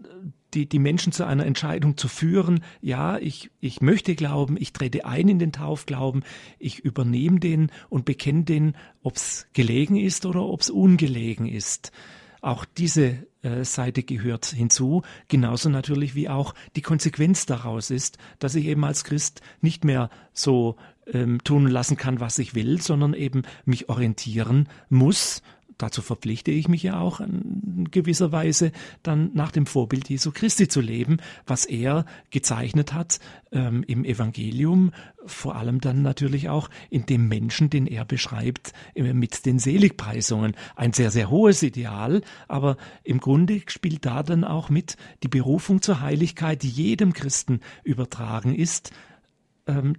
die, 0.54 0.66
die 0.66 0.78
Menschen 0.78 1.12
zu 1.12 1.26
einer 1.26 1.46
Entscheidung 1.46 1.96
zu 1.96 2.08
führen, 2.08 2.64
ja, 2.80 3.18
ich, 3.18 3.50
ich 3.61 3.80
möchte 3.80 4.14
glauben, 4.14 4.56
ich 4.58 4.72
trete 4.72 5.04
ein 5.04 5.28
in 5.28 5.38
den 5.38 5.52
Taufglauben, 5.52 6.24
ich 6.58 6.80
übernehme 6.80 7.40
den 7.40 7.70
und 7.88 8.04
bekenne 8.04 8.44
den, 8.44 8.74
ob 9.02 9.16
es 9.16 9.46
gelegen 9.52 9.96
ist 9.96 10.26
oder 10.26 10.42
ob 10.42 10.61
es 10.61 10.70
ungelegen 10.70 11.46
ist. 11.46 11.92
Auch 12.40 12.64
diese 12.64 13.26
äh, 13.42 13.64
Seite 13.64 14.02
gehört 14.02 14.46
hinzu, 14.46 15.02
genauso 15.26 15.68
natürlich 15.68 16.14
wie 16.14 16.28
auch 16.28 16.54
die 16.76 16.82
Konsequenz 16.82 17.46
daraus 17.46 17.90
ist, 17.90 18.18
dass 18.38 18.54
ich 18.54 18.66
eben 18.66 18.84
als 18.84 19.04
Christ 19.04 19.42
nicht 19.61 19.84
mehr 19.84 20.08
so 20.32 20.76
ähm, 21.12 21.42
tun 21.42 21.66
lassen 21.66 21.96
kann, 21.96 22.20
was 22.20 22.38
ich 22.38 22.54
will, 22.54 22.80
sondern 22.80 23.14
eben 23.14 23.42
mich 23.64 23.88
orientieren 23.88 24.68
muss 24.88 25.42
dazu 25.79 26.03
verpflichte 26.03 26.51
ich 26.51 26.69
mich 26.69 26.83
ja 26.83 27.01
auch 27.01 27.21
in 27.21 27.88
gewisser 27.91 28.33
Weise 28.33 28.73
dann 29.03 29.31
nach 29.35 29.53
dem 29.53 29.67
Vorbild 29.67 30.09
Jesu 30.09 30.33
Christi 30.33 30.69
zu 30.69 30.81
leben, 30.81 31.19
was 31.47 31.64
er 31.64 32.05
gezeichnet 32.31 32.93
hat 32.93 33.21
ähm, 33.53 33.85
im 33.87 34.05
Evangelium, 34.05 34.93
vor 35.25 35.57
allem 35.57 35.81
dann 35.81 36.03
natürlich 36.03 36.49
auch 36.49 36.69
in 36.91 37.07
dem 37.07 37.29
Menschen, 37.29 37.71
den 37.71 37.87
er 37.87 38.05
beschreibt, 38.05 38.73
äh, 38.95 39.12
mit 39.12 39.47
den 39.47 39.59
Seligpreisungen. 39.59 40.55
Ein 40.77 40.93
sehr, 40.93 41.11
sehr 41.11 41.31
hohes 41.31 41.62
Ideal, 41.62 42.23
aber 42.49 42.77
im 43.05 43.21
Grunde 43.21 43.62
spielt 43.69 44.05
da 44.05 44.23
dann 44.23 44.45
auch 44.45 44.69
mit 44.69 44.97
die 45.23 45.29
Berufung 45.29 45.81
zur 45.81 46.01
Heiligkeit, 46.01 46.62
die 46.62 46.71
jedem 46.71 47.12
Christen 47.12 47.61
übertragen 47.85 48.55
ist 48.55 48.93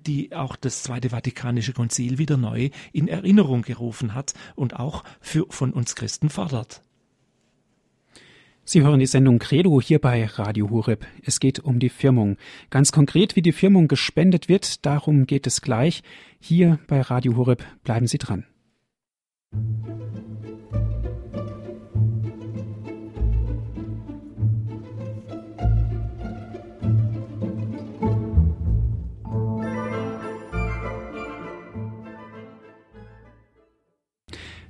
die 0.06 0.36
auch 0.36 0.56
das 0.56 0.84
Zweite 0.84 1.10
Vatikanische 1.10 1.74
Konzil 1.74 2.18
wieder 2.18 2.38
neu 2.38 2.70
in 2.92 3.08
Erinnerung 3.08 3.62
gerufen 3.62 4.14
hat 4.14 4.34
und 4.56 4.80
auch 4.80 5.04
für, 5.22 5.46
von 5.50 5.72
uns 5.72 5.96
Christen 5.96 6.30
fordert. 6.30 6.82
Sie 8.72 8.84
hören 8.84 9.00
die 9.00 9.08
Sendung 9.08 9.40
Credo 9.40 9.82
hier 9.82 9.98
bei 9.98 10.26
Radio 10.26 10.70
Hureb. 10.70 11.04
Es 11.24 11.40
geht 11.40 11.60
um 11.60 11.80
die 11.80 11.90
Firmung. 11.90 12.38
Ganz 12.70 12.92
konkret, 12.92 13.36
wie 13.36 13.42
die 13.42 13.52
Firmung 13.52 13.88
gespendet 13.88 14.48
wird, 14.48 14.86
darum 14.86 15.26
geht 15.26 15.48
es 15.48 15.62
gleich. 15.62 16.04
Hier 16.40 16.78
bei 16.86 17.02
Radio 17.02 17.36
Hureb 17.36 17.64
bleiben 17.84 18.06
Sie 18.06 18.20
dran. 18.20 18.46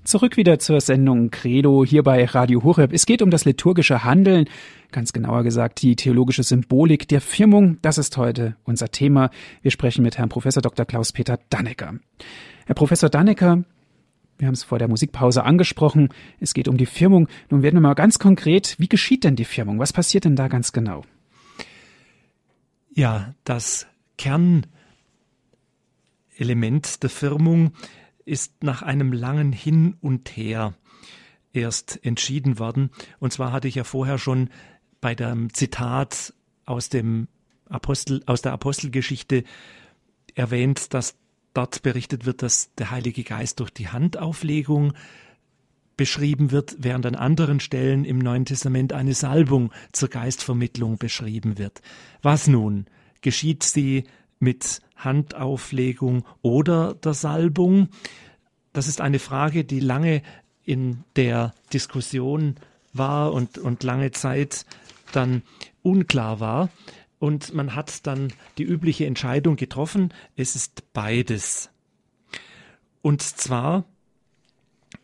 Zurück 0.10 0.38
wieder 0.38 0.58
zur 0.58 0.82
Sendung 0.82 1.30
Credo 1.30 1.86
hier 1.86 2.02
bei 2.02 2.26
Radio 2.26 2.64
Horeb. 2.64 2.94
Es 2.94 3.06
geht 3.06 3.22
um 3.22 3.30
das 3.30 3.46
liturgische 3.46 4.04
Handeln, 4.04 4.50
ganz 4.92 5.14
genauer 5.14 5.44
gesagt 5.44 5.84
die 5.84 5.96
theologische 5.96 6.42
Symbolik 6.42 7.08
der 7.08 7.22
Firmung. 7.22 7.78
Das 7.84 8.00
ist 8.00 8.18
heute 8.18 8.56
unser 8.64 8.90
Thema. 8.90 9.30
Wir 9.62 9.70
sprechen 9.70 10.02
mit 10.02 10.18
Herrn 10.18 10.30
Professor 10.30 10.64
Dr. 10.64 10.88
Klaus-Peter 10.88 11.38
Dannecker. 11.52 11.94
Herr 12.66 12.74
Professor 12.74 13.12
Dannecker, 13.12 13.64
wir 14.40 14.48
haben 14.48 14.56
es 14.56 14.64
vor 14.64 14.80
der 14.80 14.88
Musikpause 14.88 15.44
angesprochen. 15.44 16.10
Es 16.40 16.56
geht 16.56 16.68
um 16.68 16.78
die 16.78 16.88
Firmung. 16.88 17.28
Nun 17.52 17.62
werden 17.62 17.76
wir 17.76 17.82
mal 17.82 17.94
ganz 17.94 18.18
konkret. 18.18 18.78
Wie 18.80 18.90
geschieht 18.90 19.24
denn 19.24 19.36
die 19.36 19.46
Firmung? 19.46 19.78
Was 19.78 19.94
passiert 19.94 20.26
denn 20.26 20.36
da 20.36 20.48
ganz 20.48 20.72
genau? 20.72 21.04
Ja, 22.96 23.36
das 23.44 23.86
Kernelement 24.18 24.64
der 27.04 27.12
Firmung 27.12 27.74
ist 28.30 28.64
nach 28.64 28.82
einem 28.82 29.12
langen 29.12 29.52
Hin 29.52 29.98
und 30.02 30.36
Her 30.38 30.74
erst 31.52 32.00
entschieden 32.04 32.60
worden. 32.60 32.92
Und 33.20 33.34
zwar 33.34 33.52
hatte 33.52 33.68
ich 33.68 33.76
ja 33.76 33.84
vorher 33.84 34.18
schon 34.18 34.50
bei 35.02 35.16
dem 35.16 35.54
Zitat 35.54 36.34
aus 36.66 36.90
dem 36.90 37.28
Apostel, 37.68 38.24
aus 38.26 38.42
der 38.42 38.54
Apostelgeschichte 38.54 39.44
erwähnt, 40.36 40.94
dass 40.94 41.16
dort 41.54 41.82
berichtet 41.82 42.26
wird, 42.26 42.44
dass 42.44 42.74
der 42.76 42.92
Heilige 42.92 43.24
Geist 43.24 43.60
durch 43.60 43.72
die 43.72 43.90
Handauflegung 43.90 44.94
beschrieben 45.98 46.52
wird, 46.52 46.78
während 46.80 47.06
an 47.06 47.16
anderen 47.16 47.60
Stellen 47.60 48.06
im 48.06 48.20
Neuen 48.20 48.46
Testament 48.46 48.94
eine 48.94 49.14
Salbung 49.14 49.72
zur 49.92 50.10
Geistvermittlung 50.10 50.98
beschrieben 50.98 51.58
wird. 51.58 51.82
Was 52.22 52.48
nun? 52.48 52.86
Geschieht 53.22 53.64
sie 53.64 54.06
mit 54.40 54.82
Handauflegung 54.96 56.26
oder 56.42 56.96
der 56.96 57.14
Salbung? 57.14 57.90
Das 58.74 58.88
ist 58.88 59.02
eine 59.02 59.20
Frage, 59.20 59.64
die 59.66 59.80
lange 59.80 60.22
in 60.64 61.04
der 61.16 61.54
Diskussion 61.74 62.56
war 62.94 63.34
und, 63.34 63.58
und 63.58 63.84
lange 63.84 64.12
Zeit 64.12 64.66
dann 65.12 65.44
unklar 65.82 66.40
war. 66.40 66.70
Und 67.18 67.54
man 67.54 67.76
hat 67.76 68.08
dann 68.08 68.32
die 68.58 68.64
übliche 68.64 69.06
Entscheidung 69.06 69.56
getroffen, 69.56 70.14
es 70.36 70.56
ist 70.56 70.94
beides. 70.94 71.70
Und 73.02 73.22
zwar 73.22 73.86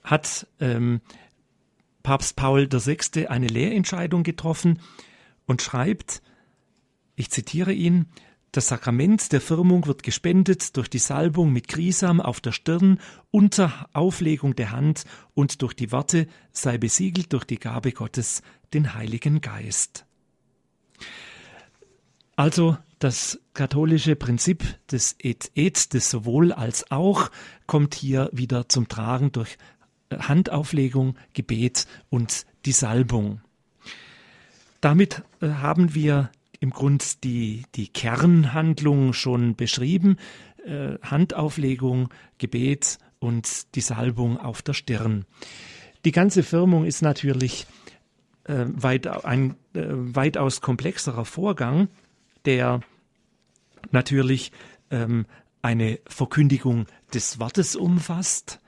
hat 0.04 0.48
ähm, 0.60 1.02
Papst 2.04 2.36
Paul 2.36 2.72
VI. 2.72 3.28
eine 3.28 3.48
Lehrentscheidung 3.48 4.24
getroffen 4.24 4.80
und 5.46 5.62
schreibt, 5.62 6.22
ich 7.16 7.32
zitiere 7.32 7.74
ihn, 7.74 8.06
das 8.56 8.70
Sakrament 8.70 9.34
der 9.34 9.42
Firmung 9.42 9.86
wird 9.86 10.02
gespendet 10.02 10.78
durch 10.78 10.90
die 10.90 11.00
Salbung 11.00 11.52
mit 11.52 11.68
Grisam 11.68 12.22
auf 12.22 12.40
der 12.40 12.54
Stirn 12.54 13.02
unter 13.30 13.90
Auflegung 13.92 14.56
der 14.56 14.72
Hand 14.72 15.04
und 15.34 15.62
durch 15.62 15.74
die 15.74 15.92
Worte 15.92 16.28
sei 16.54 16.78
besiegelt 16.78 17.34
durch 17.34 17.44
die 17.44 17.60
Gabe 17.60 17.92
Gottes, 17.92 18.44
den 18.74 18.94
Heiligen 18.94 19.42
Geist. 19.42 20.06
Also 22.38 22.78
das 23.00 23.42
katholische 23.54 24.16
Prinzip 24.16 24.64
des 24.90 25.18
Et 25.20 25.52
Et, 25.56 25.94
des 25.94 26.10
sowohl 26.10 26.54
als 26.54 26.90
auch, 26.92 27.32
kommt 27.68 27.94
hier 27.94 28.30
wieder 28.32 28.70
zum 28.70 28.88
Tragen 28.88 29.34
durch 29.34 29.58
Handauflegung, 30.10 31.18
Gebet 31.34 31.88
und 32.10 32.46
die 32.66 32.72
Salbung. 32.72 33.42
Damit 34.80 35.24
äh, 35.42 35.50
haben 35.50 35.94
wir 35.94 36.30
im 36.66 36.72
Grund 36.72 37.24
die, 37.24 37.64
die 37.76 37.90
Kernhandlung 37.90 39.14
schon 39.14 39.56
beschrieben. 39.56 40.18
Äh, 40.66 40.98
Handauflegung, 41.04 42.10
Gebet 42.40 42.98
und 43.20 43.76
die 43.76 43.82
Salbung 43.82 44.40
auf 44.40 44.64
der 44.64 44.74
Stirn. 44.74 45.26
Die 46.06 46.12
ganze 46.12 46.42
Firmung 46.42 46.84
ist 46.84 47.04
natürlich 47.04 47.68
äh, 48.46 48.66
weit, 48.66 49.06
ein 49.06 49.52
äh, 49.76 49.84
weitaus 49.86 50.60
komplexerer 50.60 51.24
Vorgang, 51.24 51.88
der 52.46 52.80
natürlich 53.92 54.52
ähm, 54.90 55.28
eine 55.62 56.00
Verkündigung 56.08 56.88
des 57.14 57.40
Wortes 57.40 57.76
umfasst. 57.76 58.60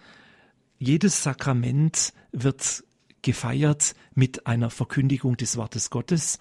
Jedes 0.78 1.24
Sakrament 1.24 2.14
wird 2.32 2.84
gefeiert 3.24 3.96
mit 4.14 4.46
einer 4.46 4.70
Verkündigung 4.70 5.36
des 5.36 5.58
Wortes 5.58 5.90
Gottes. 5.90 6.38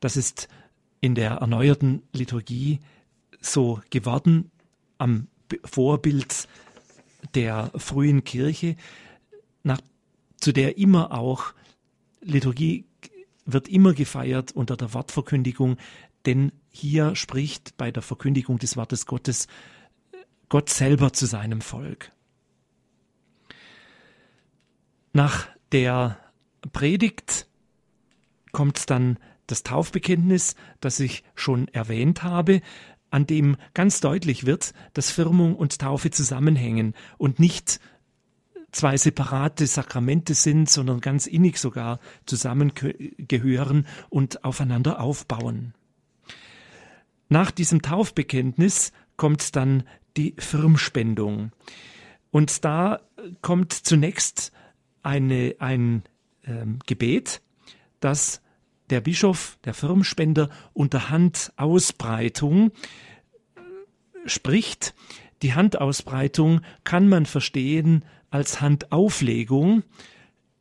Das 0.00 0.16
ist 0.16 0.48
in 1.00 1.14
der 1.14 1.32
erneuerten 1.32 2.02
Liturgie 2.12 2.80
so 3.40 3.80
geworden 3.90 4.50
am 4.98 5.28
Vorbild 5.64 6.48
der 7.34 7.70
frühen 7.76 8.24
Kirche, 8.24 8.76
nach, 9.62 9.80
zu 10.40 10.52
der 10.52 10.78
immer 10.78 11.12
auch 11.12 11.52
Liturgie 12.20 12.84
wird 13.44 13.68
immer 13.68 13.94
gefeiert 13.94 14.52
unter 14.52 14.76
der 14.76 14.92
Wortverkündigung, 14.92 15.76
denn 16.24 16.52
hier 16.70 17.14
spricht 17.14 17.76
bei 17.76 17.90
der 17.90 18.02
Verkündigung 18.02 18.58
des 18.58 18.76
Wortes 18.76 19.06
Gottes 19.06 19.46
Gott 20.48 20.70
selber 20.70 21.12
zu 21.12 21.26
seinem 21.26 21.60
Volk. 21.60 22.12
Nach 25.12 25.48
der 25.72 26.18
Predigt 26.72 27.46
kommt 28.52 28.90
dann 28.90 29.18
das 29.46 29.62
Taufbekenntnis, 29.62 30.54
das 30.80 31.00
ich 31.00 31.22
schon 31.34 31.68
erwähnt 31.68 32.22
habe, 32.22 32.60
an 33.10 33.26
dem 33.26 33.56
ganz 33.74 34.00
deutlich 34.00 34.46
wird, 34.46 34.74
dass 34.92 35.10
Firmung 35.10 35.54
und 35.56 35.78
Taufe 35.78 36.10
zusammenhängen 36.10 36.94
und 37.18 37.38
nicht 37.38 37.80
zwei 38.72 38.96
separate 38.96 39.66
Sakramente 39.66 40.34
sind, 40.34 40.68
sondern 40.68 41.00
ganz 41.00 41.26
innig 41.26 41.58
sogar 41.58 41.98
zusammengehören 42.26 43.86
und 44.10 44.44
aufeinander 44.44 45.00
aufbauen. 45.00 45.72
Nach 47.28 47.50
diesem 47.50 47.82
Taufbekenntnis 47.82 48.92
kommt 49.16 49.56
dann 49.56 49.84
die 50.16 50.34
Firmspendung. 50.38 51.52
Und 52.30 52.64
da 52.64 53.00
kommt 53.40 53.72
zunächst 53.72 54.52
eine, 55.02 55.56
ein 55.58 56.02
ähm, 56.44 56.78
Gebet, 56.86 57.40
das 58.00 58.42
der 58.90 59.00
Bischof, 59.00 59.58
der 59.64 59.74
Firmspender, 59.74 60.50
unter 60.72 61.10
Handausbreitung 61.10 62.70
äh, 62.70 64.28
spricht. 64.28 64.94
Die 65.42 65.54
Handausbreitung 65.54 66.60
kann 66.84 67.08
man 67.08 67.26
verstehen 67.26 68.04
als 68.30 68.60
Handauflegung, 68.60 69.82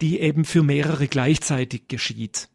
die 0.01 0.19
eben 0.19 0.45
für 0.45 0.63
mehrere 0.63 1.07
gleichzeitig 1.07 1.87
geschieht. 1.87 2.49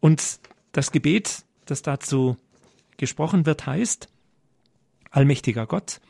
Und 0.00 0.40
das 0.72 0.92
Gebet, 0.92 1.44
das 1.64 1.82
dazu 1.82 2.36
gesprochen 2.96 3.46
wird, 3.46 3.66
heißt, 3.66 4.08
Allmächtiger 5.10 5.66
Gott, 5.66 6.00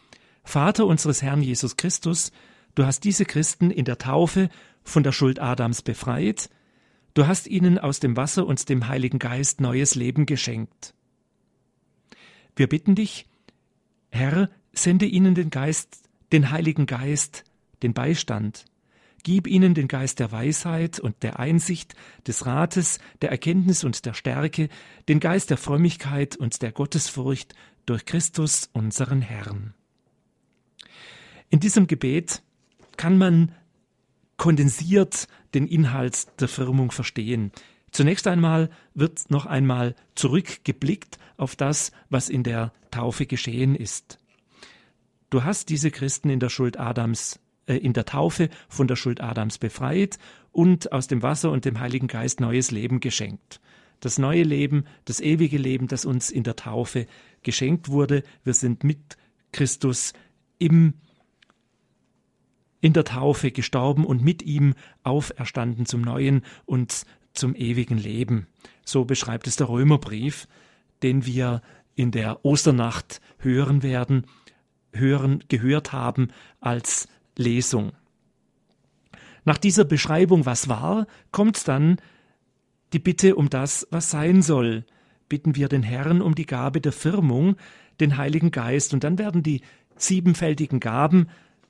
Vater 0.42 0.86
unseres 0.86 1.22
Herrn 1.22 1.42
Jesus 1.42 1.76
Christus, 1.76 2.32
du 2.74 2.86
hast 2.86 3.04
diese 3.04 3.24
Christen 3.24 3.70
in 3.70 3.84
der 3.84 3.98
Taufe 3.98 4.48
von 4.82 5.02
der 5.02 5.12
Schuld 5.12 5.38
Adams 5.38 5.82
befreit, 5.82 6.50
Du 7.14 7.28
hast 7.28 7.46
ihnen 7.46 7.78
aus 7.78 8.00
dem 8.00 8.16
Wasser 8.16 8.44
und 8.44 8.68
dem 8.68 8.88
Heiligen 8.88 9.20
Geist 9.20 9.60
neues 9.60 9.94
Leben 9.94 10.26
geschenkt. 10.26 10.94
Wir 12.56 12.68
bitten 12.68 12.96
dich, 12.96 13.26
Herr, 14.10 14.50
sende 14.72 15.06
ihnen 15.06 15.36
den 15.36 15.50
Geist, 15.50 16.02
den 16.32 16.50
Heiligen 16.50 16.86
Geist, 16.86 17.44
den 17.84 17.94
Beistand. 17.94 18.64
Gib 19.22 19.46
ihnen 19.46 19.74
den 19.74 19.86
Geist 19.86 20.18
der 20.18 20.32
Weisheit 20.32 20.98
und 20.98 21.22
der 21.22 21.38
Einsicht, 21.38 21.94
des 22.26 22.46
Rates, 22.46 22.98
der 23.22 23.30
Erkenntnis 23.30 23.84
und 23.84 24.04
der 24.04 24.14
Stärke, 24.14 24.68
den 25.08 25.20
Geist 25.20 25.50
der 25.50 25.56
Frömmigkeit 25.56 26.36
und 26.36 26.62
der 26.62 26.72
Gottesfurcht 26.72 27.54
durch 27.86 28.06
Christus 28.06 28.68
unseren 28.72 29.22
Herrn. 29.22 29.72
In 31.48 31.60
diesem 31.60 31.86
Gebet 31.86 32.42
kann 32.96 33.16
man 33.16 33.52
kondensiert 34.36 35.28
den 35.54 35.66
Inhalt 35.66 36.26
der 36.40 36.48
Firmung 36.48 36.90
verstehen. 36.90 37.52
Zunächst 37.90 38.26
einmal 38.26 38.70
wird 38.94 39.30
noch 39.30 39.46
einmal 39.46 39.94
zurückgeblickt 40.14 41.18
auf 41.36 41.54
das, 41.54 41.92
was 42.10 42.28
in 42.28 42.42
der 42.42 42.72
Taufe 42.90 43.26
geschehen 43.26 43.74
ist. 43.74 44.18
Du 45.30 45.44
hast 45.44 45.68
diese 45.68 45.90
Christen 45.90 46.30
in 46.30 46.40
der 46.40 46.48
Schuld 46.48 46.78
Adams 46.78 47.40
äh, 47.66 47.76
in 47.76 47.92
der 47.92 48.04
Taufe 48.04 48.50
von 48.68 48.88
der 48.88 48.96
Schuld 48.96 49.20
Adams 49.20 49.58
befreit 49.58 50.18
und 50.52 50.92
aus 50.92 51.06
dem 51.06 51.22
Wasser 51.22 51.50
und 51.50 51.64
dem 51.64 51.80
Heiligen 51.80 52.08
Geist 52.08 52.40
neues 52.40 52.70
Leben 52.70 53.00
geschenkt. 53.00 53.60
Das 54.00 54.18
neue 54.18 54.42
Leben, 54.42 54.84
das 55.06 55.20
ewige 55.20 55.56
Leben, 55.56 55.88
das 55.88 56.04
uns 56.04 56.30
in 56.30 56.42
der 56.42 56.56
Taufe 56.56 57.06
geschenkt 57.42 57.88
wurde. 57.88 58.22
Wir 58.42 58.54
sind 58.54 58.84
mit 58.84 59.16
Christus 59.52 60.12
im 60.58 60.94
in 62.84 62.92
der 62.92 63.04
Taufe 63.04 63.50
gestorben 63.50 64.04
und 64.04 64.22
mit 64.22 64.42
ihm 64.42 64.74
auferstanden 65.04 65.86
zum 65.86 66.02
neuen 66.02 66.42
und 66.66 67.06
zum 67.32 67.54
ewigen 67.54 67.96
Leben. 67.96 68.46
So 68.84 69.06
beschreibt 69.06 69.46
es 69.46 69.56
der 69.56 69.70
Römerbrief, 69.70 70.46
den 71.02 71.24
wir 71.24 71.62
in 71.94 72.10
der 72.10 72.44
Osternacht 72.44 73.22
hören 73.38 73.82
werden, 73.82 74.26
hören, 74.92 75.42
gehört 75.48 75.94
haben 75.94 76.28
als 76.60 77.08
Lesung. 77.38 77.92
Nach 79.46 79.56
dieser 79.56 79.86
Beschreibung, 79.86 80.44
was 80.44 80.68
war, 80.68 81.06
kommt 81.32 81.66
dann 81.66 81.96
die 82.92 82.98
Bitte 82.98 83.36
um 83.36 83.48
das, 83.48 83.88
was 83.92 84.10
sein 84.10 84.42
soll. 84.42 84.84
Bitten 85.30 85.56
wir 85.56 85.68
den 85.68 85.82
Herrn 85.82 86.20
um 86.20 86.34
die 86.34 86.44
Gabe 86.44 86.82
der 86.82 86.92
Firmung, 86.92 87.56
den 87.98 88.18
Heiligen 88.18 88.50
Geist, 88.50 88.92
und 88.92 89.04
dann 89.04 89.16
werden 89.16 89.42
die 89.42 89.62
siebenfältigen 89.96 90.80
Gaben 90.80 91.28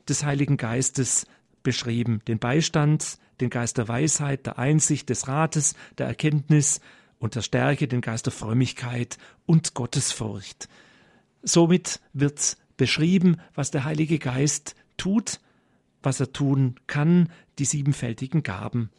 des 0.08 0.24
Heiligen 0.24 0.56
Geistes 0.56 1.26
beschrieben. 1.62 2.20
Den 2.28 2.38
Beistand, 2.38 3.18
den 3.40 3.50
Geist 3.50 3.78
der 3.78 3.88
Weisheit, 3.88 4.46
der 4.46 4.58
Einsicht, 4.58 5.08
des 5.08 5.28
Rates, 5.28 5.74
der 5.98 6.06
Erkenntnis 6.06 6.80
und 7.18 7.34
der 7.34 7.42
Stärke, 7.42 7.88
den 7.88 8.00
Geist 8.00 8.26
der 8.26 8.32
Frömmigkeit 8.32 9.18
und 9.46 9.74
Gottesfurcht. 9.74 10.68
Somit 11.42 12.00
wird 12.12 12.56
beschrieben, 12.76 13.40
was 13.54 13.70
der 13.70 13.84
Heilige 13.84 14.18
Geist 14.18 14.74
tut 14.96 15.40
was 16.04 16.20
er 16.20 16.32
tun 16.32 16.76
kann, 16.86 17.30
die 17.58 17.64
siebenfältigen 17.64 18.42
Gaben. 18.42 18.90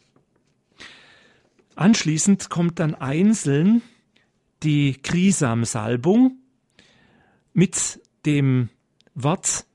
Anschließend 1.74 2.48
kommt 2.50 2.78
dann 2.78 2.94
einzeln 2.94 3.82
die 4.62 4.94
Krisam-Salbung 4.94 6.38
mit 7.52 8.00
dem 8.24 8.70
Wort, 9.14 9.66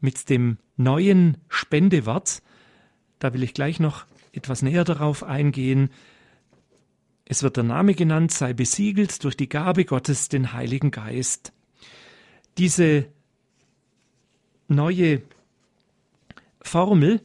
mit 0.00 0.28
dem 0.28 0.58
neuen 0.76 1.38
Spendewort. 1.48 2.42
Da 3.18 3.32
will 3.32 3.42
ich 3.42 3.54
gleich 3.54 3.80
noch 3.80 4.06
etwas 4.32 4.62
näher 4.62 4.84
darauf 4.84 5.22
eingehen. 5.22 5.90
Es 7.24 7.42
wird 7.42 7.56
der 7.56 7.64
Name 7.64 7.94
genannt, 7.94 8.30
sei 8.30 8.52
besiegelt 8.52 9.24
durch 9.24 9.36
die 9.36 9.48
Gabe 9.48 9.84
Gottes, 9.84 10.28
den 10.28 10.52
Heiligen 10.52 10.90
Geist. 10.90 11.52
Diese 12.58 13.06
neue 14.68 15.22
Formel 16.60 17.20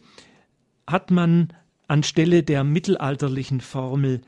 hat 0.88 1.12
man 1.12 1.54
anstelle 1.88 2.44
der 2.44 2.64
mittelalterlichen 2.64 3.62
Formel 3.62 4.22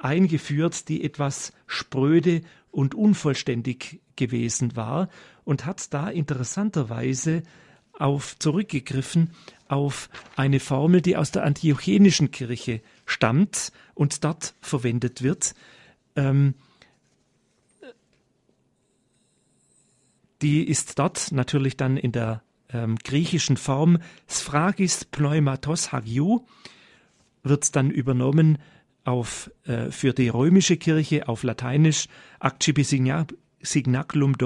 eingeführt, 0.00 0.88
die 0.88 1.04
etwas 1.04 1.52
spröde 1.66 2.42
und 2.70 2.94
unvollständig 2.94 4.00
gewesen 4.16 4.76
war 4.76 5.08
und 5.44 5.64
hat 5.64 5.92
da 5.92 6.08
interessanterweise 6.08 7.42
auf 7.98 8.38
zurückgegriffen 8.38 9.30
auf 9.68 10.08
eine 10.36 10.60
Formel, 10.60 11.00
die 11.00 11.16
aus 11.16 11.32
der 11.32 11.44
antiochenischen 11.44 12.30
Kirche 12.30 12.80
stammt 13.04 13.72
und 13.94 14.22
dort 14.24 14.54
verwendet 14.60 15.22
wird. 15.22 15.54
Ähm, 16.14 16.54
die 20.42 20.64
ist 20.64 20.98
dort 20.98 21.32
natürlich 21.32 21.76
dann 21.76 21.96
in 21.96 22.12
der 22.12 22.42
ähm, 22.70 22.96
griechischen 22.96 23.56
Form 23.56 23.98
Sphragis 24.28 25.04
Pneumatos 25.04 25.92
Hagiou 25.92 26.46
wird 27.42 27.76
dann 27.76 27.90
übernommen 27.90 28.58
auf, 29.04 29.50
äh, 29.64 29.90
für 29.90 30.12
die 30.12 30.28
römische 30.28 30.76
Kirche 30.76 31.28
auf 31.28 31.42
Lateinisch 31.42 32.08
Accipi 32.40 32.84
Signaculum 33.60 34.36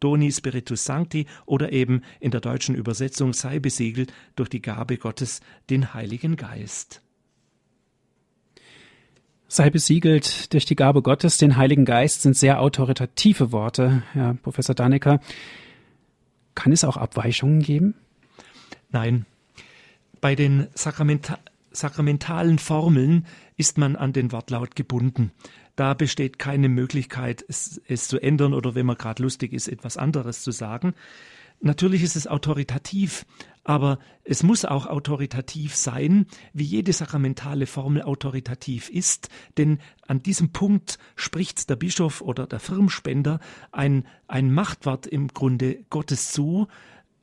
Doni 0.00 0.32
Spiritus 0.32 0.84
Sancti 0.84 1.26
oder 1.46 1.72
eben 1.72 2.02
in 2.20 2.30
der 2.30 2.40
deutschen 2.40 2.74
Übersetzung 2.74 3.32
sei 3.32 3.58
besiegelt 3.58 4.12
durch 4.34 4.48
die 4.48 4.62
Gabe 4.62 4.98
Gottes 4.98 5.40
den 5.70 5.94
Heiligen 5.94 6.36
Geist. 6.36 7.02
Sei 9.48 9.70
besiegelt 9.70 10.52
durch 10.52 10.64
die 10.64 10.74
Gabe 10.74 11.02
Gottes, 11.02 11.38
den 11.38 11.56
Heiligen 11.56 11.84
Geist 11.84 12.22
sind 12.22 12.36
sehr 12.36 12.60
autoritative 12.60 13.52
Worte, 13.52 14.02
Herr 14.12 14.34
Professor 14.34 14.74
Dannecker. 14.74 15.20
Kann 16.56 16.72
es 16.72 16.82
auch 16.82 16.96
Abweichungen 16.96 17.62
geben? 17.62 17.94
Nein. 18.90 19.24
Bei 20.20 20.34
den 20.34 20.66
Sakramenta 20.74 21.38
sakramentalen 21.70 22.58
Formeln 22.58 23.26
ist 23.56 23.76
man 23.76 23.96
an 23.96 24.14
den 24.14 24.32
Wortlaut 24.32 24.76
gebunden. 24.76 25.30
Da 25.76 25.94
besteht 25.94 26.38
keine 26.38 26.68
Möglichkeit, 26.68 27.44
es, 27.46 27.80
es 27.86 28.08
zu 28.08 28.18
ändern 28.18 28.54
oder 28.54 28.74
wenn 28.74 28.86
man 28.86 28.96
gerade 28.96 29.22
lustig 29.22 29.52
ist, 29.52 29.68
etwas 29.68 29.96
anderes 29.96 30.42
zu 30.42 30.50
sagen. 30.50 30.94
Natürlich 31.60 32.02
ist 32.02 32.16
es 32.16 32.26
autoritativ, 32.26 33.24
aber 33.64 33.98
es 34.24 34.42
muss 34.42 34.64
auch 34.64 34.86
autoritativ 34.86 35.74
sein, 35.74 36.26
wie 36.52 36.64
jede 36.64 36.92
sakramentale 36.92 37.66
Formel 37.66 38.02
autoritativ 38.02 38.90
ist, 38.90 39.28
denn 39.56 39.78
an 40.06 40.22
diesem 40.22 40.52
Punkt 40.52 40.98
spricht 41.14 41.68
der 41.68 41.76
Bischof 41.76 42.20
oder 42.20 42.46
der 42.46 42.60
Firmspender 42.60 43.40
ein, 43.72 44.06
ein 44.28 44.52
Machtwort 44.52 45.06
im 45.06 45.28
Grunde 45.28 45.84
Gottes 45.90 46.30
zu, 46.30 46.68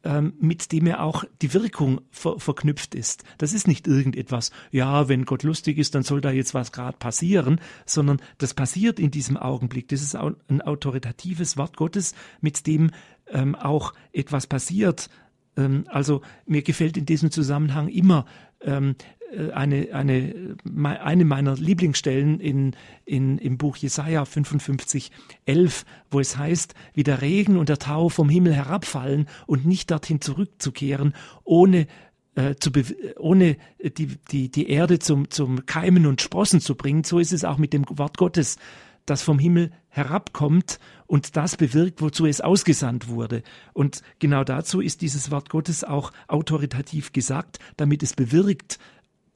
ähm, 0.04 0.34
mit 0.40 0.72
dem 0.72 0.88
er 0.88 1.02
auch 1.02 1.24
die 1.42 1.54
Wirkung 1.54 2.02
ver 2.12 2.40
verknüpft 2.40 2.96
ist. 2.96 3.24
Das 3.38 3.54
ist 3.54 3.68
nicht 3.68 3.88
irgendetwas, 3.88 4.52
ja, 4.72 5.08
wenn 5.08 5.26
Gott 5.26 5.44
lustig 5.44 5.78
ist, 5.78 5.96
dann 5.96 6.04
soll 6.04 6.22
da 6.22 6.32
jetzt 6.32 6.54
was 6.54 6.72
gerade 6.72 6.98
passieren, 6.98 7.60
sondern 7.86 8.22
das 8.38 8.54
passiert 8.54 9.00
in 9.00 9.12
diesem 9.12 9.38
Augenblick. 9.38 9.88
Das 9.88 10.02
ist 10.02 10.16
ein 10.16 10.62
autoritatives 10.62 11.58
Wort 11.58 11.78
Gottes, 11.78 12.16
mit 12.42 12.68
dem 12.68 12.92
ähm, 13.28 13.56
auch 13.56 13.94
etwas 14.12 14.48
passiert, 14.48 15.10
ähm, 15.58 15.86
also 15.88 16.22
mir 16.46 16.62
gefällt 16.62 16.98
in 16.98 17.06
diesem 17.06 17.32
Zusammenhang 17.32 17.88
immer 17.88 18.26
ähm, 18.62 18.96
äh, 19.20 19.23
eine, 19.54 19.90
eine, 19.94 20.56
eine 20.76 21.26
meiner 21.26 21.56
Lieblingsstellen 21.56 22.40
in, 22.40 22.76
in, 23.06 23.38
im 23.38 23.58
Buch 23.58 23.78
Jesaja 23.78 24.26
55, 24.26 25.12
11, 25.46 25.86
wo 26.12 26.20
es 26.20 26.38
heißt, 26.38 26.74
wie 26.94 27.04
der 27.04 27.22
Regen 27.22 27.58
und 27.58 27.70
der 27.70 27.80
Tau 27.80 28.10
vom 28.10 28.30
Himmel 28.30 28.54
herabfallen 28.54 29.28
und 29.46 29.66
nicht 29.66 29.92
dorthin 29.92 30.22
zurückzukehren, 30.22 31.14
ohne 31.44 31.88
äh, 32.36 32.56
zu 32.56 32.72
ohne 33.20 33.58
die, 33.82 34.18
die, 34.32 34.50
die 34.50 34.70
Erde 34.70 35.00
zum, 35.00 35.30
zum 35.30 35.66
Keimen 35.66 36.06
und 36.06 36.22
Sprossen 36.22 36.62
zu 36.62 36.76
bringen. 36.76 37.04
So 37.04 37.20
ist 37.20 37.34
es 37.34 37.46
auch 37.46 37.58
mit 37.58 37.74
dem 37.74 37.86
Wort 37.90 38.18
Gottes 38.18 38.58
das 39.06 39.22
vom 39.22 39.40
Himmel 39.40 39.72
herabkommt 39.90 40.80
und 41.06 41.36
das 41.36 41.58
bewirkt, 41.58 42.02
wozu 42.02 42.26
es 42.26 42.42
ausgesandt 42.42 43.08
wurde. 43.08 43.44
Und 43.74 44.02
genau 44.20 44.44
dazu 44.44 44.82
ist 44.82 45.02
dieses 45.02 45.30
Wort 45.30 45.50
Gottes 45.50 45.84
auch 45.84 46.12
autoritativ 46.28 47.12
gesagt, 47.12 47.60
damit 47.78 48.02
es 48.02 48.14
bewirkt, 48.14 48.80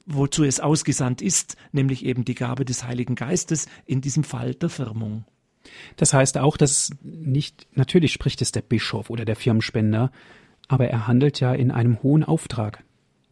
wozu 0.08 0.42
es 0.42 0.58
ausgesandt 0.58 1.22
ist, 1.22 1.56
nämlich 1.70 2.04
eben 2.04 2.24
die 2.24 2.34
Gabe 2.34 2.64
des 2.64 2.84
Heiligen 2.84 3.14
Geistes, 3.14 3.66
in 3.86 4.00
diesem 4.00 4.24
Fall 4.24 4.54
der 4.54 4.70
Firmung. 4.70 5.24
Das 5.96 6.14
heißt 6.14 6.38
auch, 6.38 6.56
dass 6.56 6.90
nicht, 7.02 7.66
natürlich 7.74 8.12
spricht 8.12 8.40
es 8.42 8.50
der 8.50 8.62
Bischof 8.62 9.10
oder 9.10 9.24
der 9.24 9.36
Firmenspender, 9.36 10.10
aber 10.66 10.88
er 10.88 11.06
handelt 11.06 11.40
ja 11.40 11.52
in 11.52 11.70
einem 11.70 12.02
hohen 12.02 12.24
Auftrag. 12.24 12.82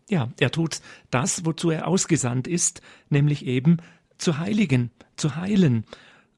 Ja, 0.08 0.30
er 0.38 0.50
tut 0.50 0.80
das, 1.10 1.44
wozu 1.44 1.70
er 1.70 1.88
ausgesandt 1.88 2.46
ist, 2.46 2.80
nämlich 3.08 3.46
eben 3.46 3.78
zu 4.18 4.38
heiligen, 4.38 4.90
zu 5.16 5.36
heilen 5.36 5.84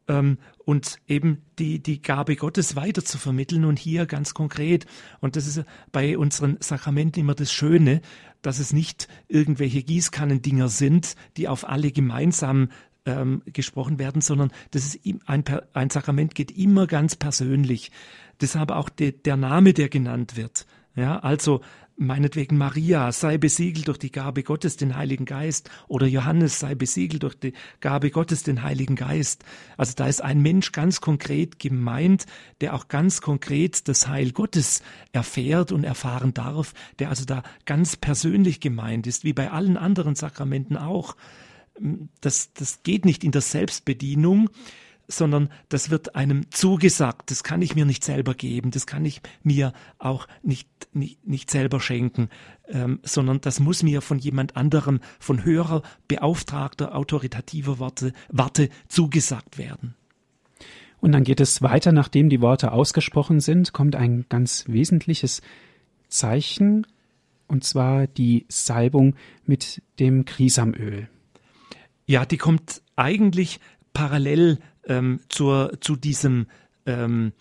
ähm, 0.08 0.38
und 0.64 0.98
eben 1.06 1.42
die, 1.58 1.82
die 1.82 2.02
Gabe 2.02 2.36
Gottes 2.36 2.76
weiter 2.76 3.04
zu 3.04 3.18
vermitteln 3.18 3.64
und 3.64 3.78
hier 3.78 4.06
ganz 4.06 4.34
konkret. 4.34 4.86
Und 5.20 5.36
das 5.36 5.46
ist 5.46 5.64
bei 5.92 6.18
unseren 6.18 6.56
Sakramenten 6.60 7.20
immer 7.20 7.34
das 7.34 7.52
Schöne, 7.52 8.00
dass 8.42 8.58
es 8.58 8.72
nicht 8.72 9.08
irgendwelche 9.28 9.82
Gießkannendinger 9.82 10.68
sind, 10.68 11.14
die 11.36 11.48
auf 11.48 11.68
alle 11.68 11.92
gemeinsam 11.92 12.68
ähm, 13.04 13.42
gesprochen 13.46 13.98
werden, 13.98 14.20
sondern 14.20 14.50
das 14.70 14.84
ist 14.84 15.00
ein, 15.26 15.44
ein 15.72 15.90
Sakrament 15.90 16.34
geht 16.34 16.50
immer 16.50 16.86
ganz 16.86 17.16
persönlich. 17.16 17.90
Deshalb 18.40 18.70
auch 18.70 18.88
de, 18.88 19.12
der 19.12 19.36
Name, 19.36 19.72
der 19.72 19.88
genannt 19.88 20.36
wird. 20.36 20.66
Ja, 20.94 21.18
also 21.20 21.60
meinetwegen 21.98 22.56
Maria 22.56 23.12
sei 23.12 23.38
besiegelt 23.38 23.88
durch 23.88 23.98
die 23.98 24.12
Gabe 24.12 24.42
Gottes, 24.42 24.76
den 24.76 24.96
Heiligen 24.96 25.24
Geist, 25.24 25.68
oder 25.88 26.06
Johannes 26.06 26.60
sei 26.60 26.74
besiegelt 26.74 27.24
durch 27.24 27.34
die 27.34 27.52
Gabe 27.80 28.10
Gottes, 28.10 28.44
den 28.44 28.62
Heiligen 28.62 28.94
Geist. 28.94 29.44
Also 29.76 29.94
da 29.96 30.06
ist 30.06 30.22
ein 30.22 30.40
Mensch 30.40 30.72
ganz 30.72 31.00
konkret 31.00 31.58
gemeint, 31.58 32.26
der 32.60 32.74
auch 32.74 32.88
ganz 32.88 33.20
konkret 33.20 33.88
das 33.88 34.08
Heil 34.08 34.30
Gottes 34.30 34.82
erfährt 35.12 35.72
und 35.72 35.84
erfahren 35.84 36.32
darf, 36.32 36.72
der 37.00 37.10
also 37.10 37.24
da 37.24 37.42
ganz 37.66 37.96
persönlich 37.96 38.60
gemeint 38.60 39.06
ist, 39.06 39.24
wie 39.24 39.32
bei 39.32 39.50
allen 39.50 39.76
anderen 39.76 40.14
Sakramenten 40.14 40.76
auch. 40.76 41.16
Das, 42.20 42.52
das 42.54 42.82
geht 42.82 43.04
nicht 43.04 43.24
in 43.24 43.32
der 43.32 43.40
Selbstbedienung, 43.40 44.50
sondern 45.08 45.48
das 45.70 45.90
wird 45.90 46.14
einem 46.14 46.50
zugesagt. 46.50 47.30
Das 47.30 47.42
kann 47.42 47.62
ich 47.62 47.74
mir 47.74 47.86
nicht 47.86 48.04
selber 48.04 48.34
geben, 48.34 48.70
das 48.70 48.86
kann 48.86 49.04
ich 49.04 49.22
mir 49.42 49.72
auch 49.98 50.28
nicht, 50.42 50.68
nicht, 50.92 51.26
nicht 51.26 51.50
selber 51.50 51.80
schenken, 51.80 52.28
ähm, 52.68 53.00
sondern 53.02 53.40
das 53.40 53.58
muss 53.58 53.82
mir 53.82 54.02
von 54.02 54.18
jemand 54.18 54.56
anderem, 54.56 55.00
von 55.18 55.44
höherer, 55.44 55.82
beauftragter, 56.06 56.94
autoritativer 56.94 57.80
Warte, 57.80 58.12
Warte 58.28 58.68
zugesagt 58.88 59.58
werden. 59.58 59.94
Und 61.00 61.12
dann 61.12 61.24
geht 61.24 61.40
es 61.40 61.62
weiter, 61.62 61.92
nachdem 61.92 62.28
die 62.28 62.40
Worte 62.40 62.72
ausgesprochen 62.72 63.40
sind, 63.40 63.72
kommt 63.72 63.96
ein 63.96 64.26
ganz 64.28 64.64
wesentliches 64.68 65.42
Zeichen, 66.08 66.86
und 67.46 67.64
zwar 67.64 68.06
die 68.06 68.44
Salbung 68.48 69.14
mit 69.46 69.82
dem 70.00 70.26
Krisamöl. 70.26 71.08
Ja, 72.04 72.26
die 72.26 72.36
kommt 72.36 72.82
eigentlich 72.96 73.60
parallel 73.94 74.58
ähm, 74.88 75.20
zur, 75.28 75.78
zu 75.80 75.96
diesem 75.96 76.46
ähm, 76.86 77.32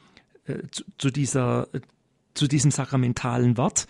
äh, 0.45 0.59
zu, 0.69 0.83
zu, 0.97 1.11
dieser 1.11 1.67
zu 2.33 2.47
diesem 2.47 2.71
sakramentalen 2.71 3.57
Wort. 3.57 3.87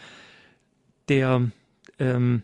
Der 1.09 1.51
ähm, 1.99 2.43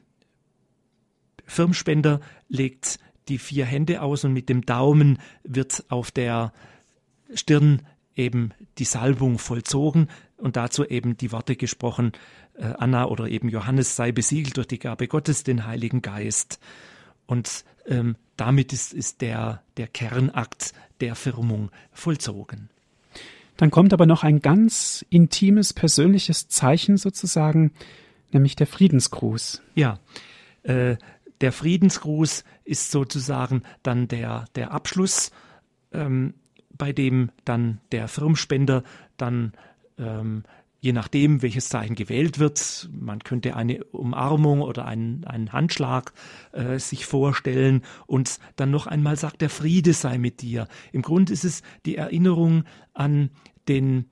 Firmspender 1.45 2.19
legt 2.49 2.99
die 3.27 3.37
vier 3.37 3.65
Hände 3.65 4.01
aus 4.01 4.25
und 4.25 4.33
mit 4.33 4.49
dem 4.49 4.65
Daumen 4.65 5.19
wird 5.43 5.85
auf 5.89 6.11
der 6.11 6.53
Stirn 7.33 7.81
eben 8.15 8.51
die 8.77 8.85
Salbung 8.85 9.39
vollzogen 9.39 10.07
und 10.37 10.55
dazu 10.55 10.85
eben 10.85 11.17
die 11.17 11.31
Worte 11.31 11.55
gesprochen, 11.55 12.11
äh, 12.55 12.65
Anna 12.65 13.05
oder 13.05 13.27
eben 13.27 13.49
Johannes 13.49 13.95
sei 13.95 14.11
besiegelt 14.11 14.57
durch 14.57 14.67
die 14.67 14.79
Gabe 14.79 15.07
Gottes, 15.07 15.43
den 15.43 15.65
Heiligen 15.65 16.01
Geist. 16.01 16.59
Und 17.25 17.63
ähm, 17.85 18.15
damit 18.37 18.73
ist, 18.73 18.93
ist 18.93 19.21
der, 19.21 19.61
der 19.77 19.87
Kernakt 19.87 20.73
der 21.01 21.15
Firmung 21.15 21.71
vollzogen. 21.91 22.69
Dann 23.57 23.71
kommt 23.71 23.93
aber 23.93 24.05
noch 24.05 24.23
ein 24.23 24.39
ganz 24.39 25.05
intimes, 25.09 25.73
persönliches 25.73 26.47
Zeichen 26.47 26.97
sozusagen, 26.97 27.71
nämlich 28.31 28.55
der 28.55 28.67
Friedensgruß. 28.67 29.61
Ja, 29.75 29.99
äh, 30.63 30.97
der 31.41 31.51
Friedensgruß 31.51 32.43
ist 32.63 32.91
sozusagen 32.91 33.63
dann 33.83 34.07
der, 34.07 34.45
der 34.55 34.71
Abschluss, 34.71 35.31
ähm, 35.91 36.33
bei 36.71 36.93
dem 36.93 37.29
dann 37.45 37.79
der 37.91 38.07
Firmspender 38.07 38.83
dann 39.17 39.53
ähm, 39.97 40.43
je 40.83 40.91
nachdem, 40.91 41.41
welches 41.41 41.69
Zeichen 41.69 41.95
gewählt 41.95 42.39
wird. 42.39 42.89
Man 42.91 43.19
könnte 43.19 43.55
eine 43.55 43.85
Umarmung 43.85 44.59
oder 44.59 44.83
einen, 44.83 45.23
einen 45.23 45.53
Handschlag 45.53 46.11
äh, 46.51 46.77
sich 46.77 47.05
vorstellen 47.05 47.83
und 48.05 48.37
dann 48.57 48.69
noch 48.69 48.85
einmal 48.85 49.15
sagt, 49.15 49.39
der 49.39 49.49
Friede 49.49 49.93
sei 49.93 50.17
mit 50.17 50.41
dir. 50.41 50.67
Im 50.91 51.01
Grunde 51.01 51.31
ist 51.31 51.45
es 51.45 51.61
die 51.85 51.95
Erinnerung 51.95 52.65
an 52.93 53.29
den 53.69 54.09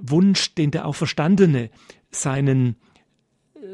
Wunsch, 0.00 0.54
den 0.54 0.70
der 0.70 0.86
Auferstandene 0.86 1.68
seinen 2.10 2.76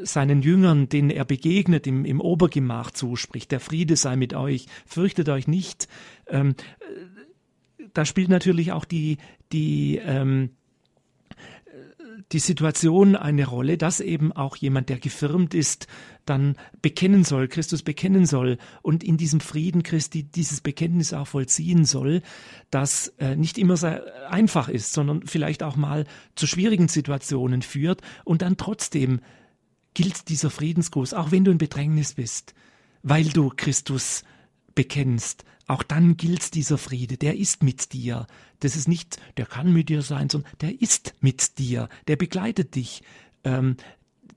seinen 0.01 0.41
Jüngern, 0.41 0.89
denen 0.89 1.11
er 1.11 1.23
begegnet, 1.23 1.87
im, 1.87 2.03
im 2.03 2.19
Obergemach 2.19 2.91
zuspricht. 2.91 3.51
Der 3.51 3.61
Friede 3.61 3.95
sei 3.95 4.17
mit 4.17 4.33
euch, 4.33 4.65
fürchtet 4.85 5.29
euch 5.29 5.47
nicht. 5.47 5.87
Ähm, 6.27 6.55
äh, 6.79 7.87
da 7.93 8.03
spielt 8.03 8.27
natürlich 8.27 8.73
auch 8.73 8.83
die, 8.83 9.17
die 9.53 10.01
ähm, 10.03 10.49
die 12.31 12.39
Situation 12.39 13.15
eine 13.15 13.45
Rolle, 13.45 13.77
dass 13.77 13.99
eben 13.99 14.31
auch 14.31 14.55
jemand, 14.55 14.89
der 14.89 14.99
gefirmt 14.99 15.53
ist, 15.53 15.87
dann 16.25 16.55
bekennen 16.81 17.23
soll, 17.23 17.47
Christus 17.47 17.83
bekennen 17.83 18.25
soll 18.25 18.57
und 18.81 19.03
in 19.03 19.17
diesem 19.17 19.39
Frieden 19.39 19.83
Christi 19.83 20.23
dieses 20.23 20.61
Bekenntnis 20.61 21.13
auch 21.13 21.27
vollziehen 21.27 21.85
soll, 21.85 22.21
das 22.69 23.09
äh, 23.19 23.35
nicht 23.35 23.57
immer 23.57 23.77
sehr 23.77 24.31
einfach 24.31 24.69
ist, 24.69 24.93
sondern 24.93 25.25
vielleicht 25.25 25.63
auch 25.63 25.75
mal 25.75 26.05
zu 26.35 26.47
schwierigen 26.47 26.87
Situationen 26.87 27.61
führt 27.61 28.01
und 28.23 28.41
dann 28.41 28.57
trotzdem 28.57 29.19
gilt 29.93 30.29
dieser 30.29 30.49
Friedensgruß, 30.49 31.13
auch 31.13 31.31
wenn 31.31 31.45
du 31.45 31.51
in 31.51 31.57
Bedrängnis 31.57 32.13
bist, 32.13 32.53
weil 33.03 33.25
du 33.25 33.51
Christus 33.55 34.23
bekennst, 34.75 35.45
auch 35.67 35.83
dann 35.83 36.17
gilt 36.17 36.55
dieser 36.55 36.77
Friede, 36.77 37.17
der 37.17 37.37
ist 37.37 37.63
mit 37.63 37.93
dir. 37.93 38.27
Das 38.59 38.75
ist 38.75 38.87
nicht, 38.87 39.17
der 39.37 39.45
kann 39.45 39.71
mit 39.71 39.89
dir 39.89 40.01
sein, 40.01 40.29
sondern 40.29 40.51
der 40.61 40.81
ist 40.81 41.13
mit 41.21 41.57
dir, 41.57 41.89
der 42.07 42.17
begleitet 42.17 42.75
dich. 42.75 43.01
Ähm, 43.43 43.77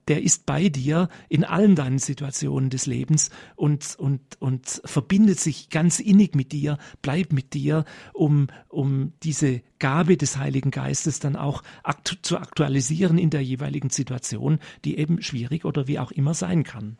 der 0.09 0.23
ist 0.23 0.47
bei 0.47 0.69
dir 0.69 1.09
in 1.29 1.45
allen 1.45 1.75
deinen 1.75 1.99
Situationen 1.99 2.71
des 2.71 2.87
Lebens 2.87 3.31
und, 3.57 3.97
und, 3.99 4.21
und 4.39 4.81
verbindet 4.85 5.41
sich 5.41 5.69
ganz 5.69 5.99
innig 5.99 6.37
mit 6.37 6.53
dir, 6.53 6.79
bleibt 7.03 7.33
mit 7.33 7.55
dir, 7.55 7.85
um, 8.13 8.47
um 8.69 9.15
diese 9.25 9.63
Gabe 9.81 10.17
des 10.17 10.37
Heiligen 10.37 10.71
Geistes 10.71 11.19
dann 11.19 11.35
auch 11.35 11.65
aktu 11.83 12.15
zu 12.23 12.39
aktualisieren 12.39 13.19
in 13.19 13.31
der 13.31 13.43
jeweiligen 13.43 13.91
Situation, 13.91 14.61
die 14.85 14.97
eben 14.97 15.23
schwierig 15.23 15.65
oder 15.65 15.89
wie 15.89 15.99
auch 15.99 16.13
immer 16.13 16.35
sein 16.35 16.63
kann. 16.63 16.99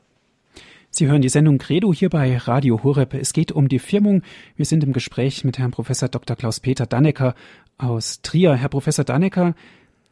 Sie 0.99 1.09
hören 1.09 1.21
die 1.21 1.29
Sendung 1.29 1.59
Credo 1.59 1.93
hier 1.93 2.09
bei 2.09 2.39
Radio 2.39 2.83
Horeb. 2.83 3.13
Es 3.13 3.35
geht 3.35 3.53
um 3.53 3.69
die 3.69 3.81
Firmung. 3.81 4.23
Wir 4.57 4.65
sind 4.65 4.83
im 4.83 4.95
Gespräch 4.95 5.45
mit 5.45 5.59
Herrn 5.59 5.71
Professor 5.71 6.09
Dr. 6.09 6.37
Klaus-Peter 6.37 6.87
Dannecker 6.87 7.35
aus 7.77 8.23
Trier. 8.23 8.55
Herr 8.55 8.71
Professor 8.71 9.05
Dannecker, 9.05 9.55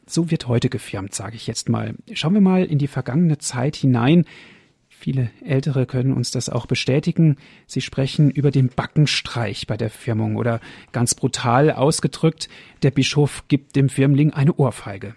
so 0.06 0.30
wird 0.30 0.46
heute 0.46 0.68
gefirmt, 0.68 1.14
sage 1.14 1.36
ich 1.36 1.46
jetzt 1.46 1.70
mal. 1.70 1.94
Schauen 2.12 2.34
wir 2.34 2.42
mal 2.42 2.66
in 2.66 2.76
die 2.76 2.86
vergangene 2.86 3.38
Zeit 3.38 3.76
hinein. 3.76 4.26
Viele 4.90 5.30
Ältere 5.42 5.86
können 5.86 6.12
uns 6.12 6.32
das 6.32 6.50
auch 6.50 6.66
bestätigen. 6.66 7.38
Sie 7.66 7.80
sprechen 7.80 8.30
über 8.30 8.50
den 8.50 8.68
Backenstreich 8.68 9.66
bei 9.66 9.78
der 9.78 9.88
Firmung 9.88 10.36
oder 10.36 10.60
ganz 10.92 11.14
brutal 11.14 11.72
ausgedrückt, 11.72 12.50
der 12.82 12.90
Bischof 12.90 13.44
gibt 13.48 13.74
dem 13.74 13.88
Firmling 13.88 14.34
eine 14.34 14.52
Ohrfeige. 14.52 15.14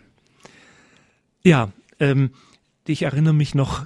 Ja, 1.43 1.73
ähm, 1.99 2.29
ich 2.85 3.01
erinnere 3.03 3.33
mich 3.33 3.53
noch 3.53 3.85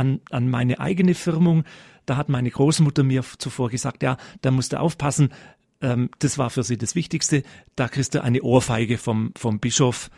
an, 0.00 0.20
an 0.30 0.48
meine 0.48 0.80
eigene 0.80 1.14
Firmung. 1.14 1.64
Da 2.06 2.16
hat 2.16 2.28
meine 2.28 2.50
Großmutter 2.50 3.02
mir 3.04 3.22
zuvor 3.38 3.68
gesagt, 3.68 4.02
ja, 4.02 4.16
da 4.40 4.50
musst 4.50 4.72
du 4.72 4.80
aufpassen. 4.80 5.28
Ähm, 5.80 6.10
das 6.18 6.38
war 6.38 6.50
für 6.50 6.62
sie 6.62 6.78
das 6.78 6.94
Wichtigste. 6.94 7.42
Da 7.76 7.86
kriegst 7.86 8.14
du 8.14 8.24
eine 8.24 8.42
Ohrfeige 8.42 8.98
vom, 8.98 9.32
vom 9.36 9.60
Bischof 9.60 10.10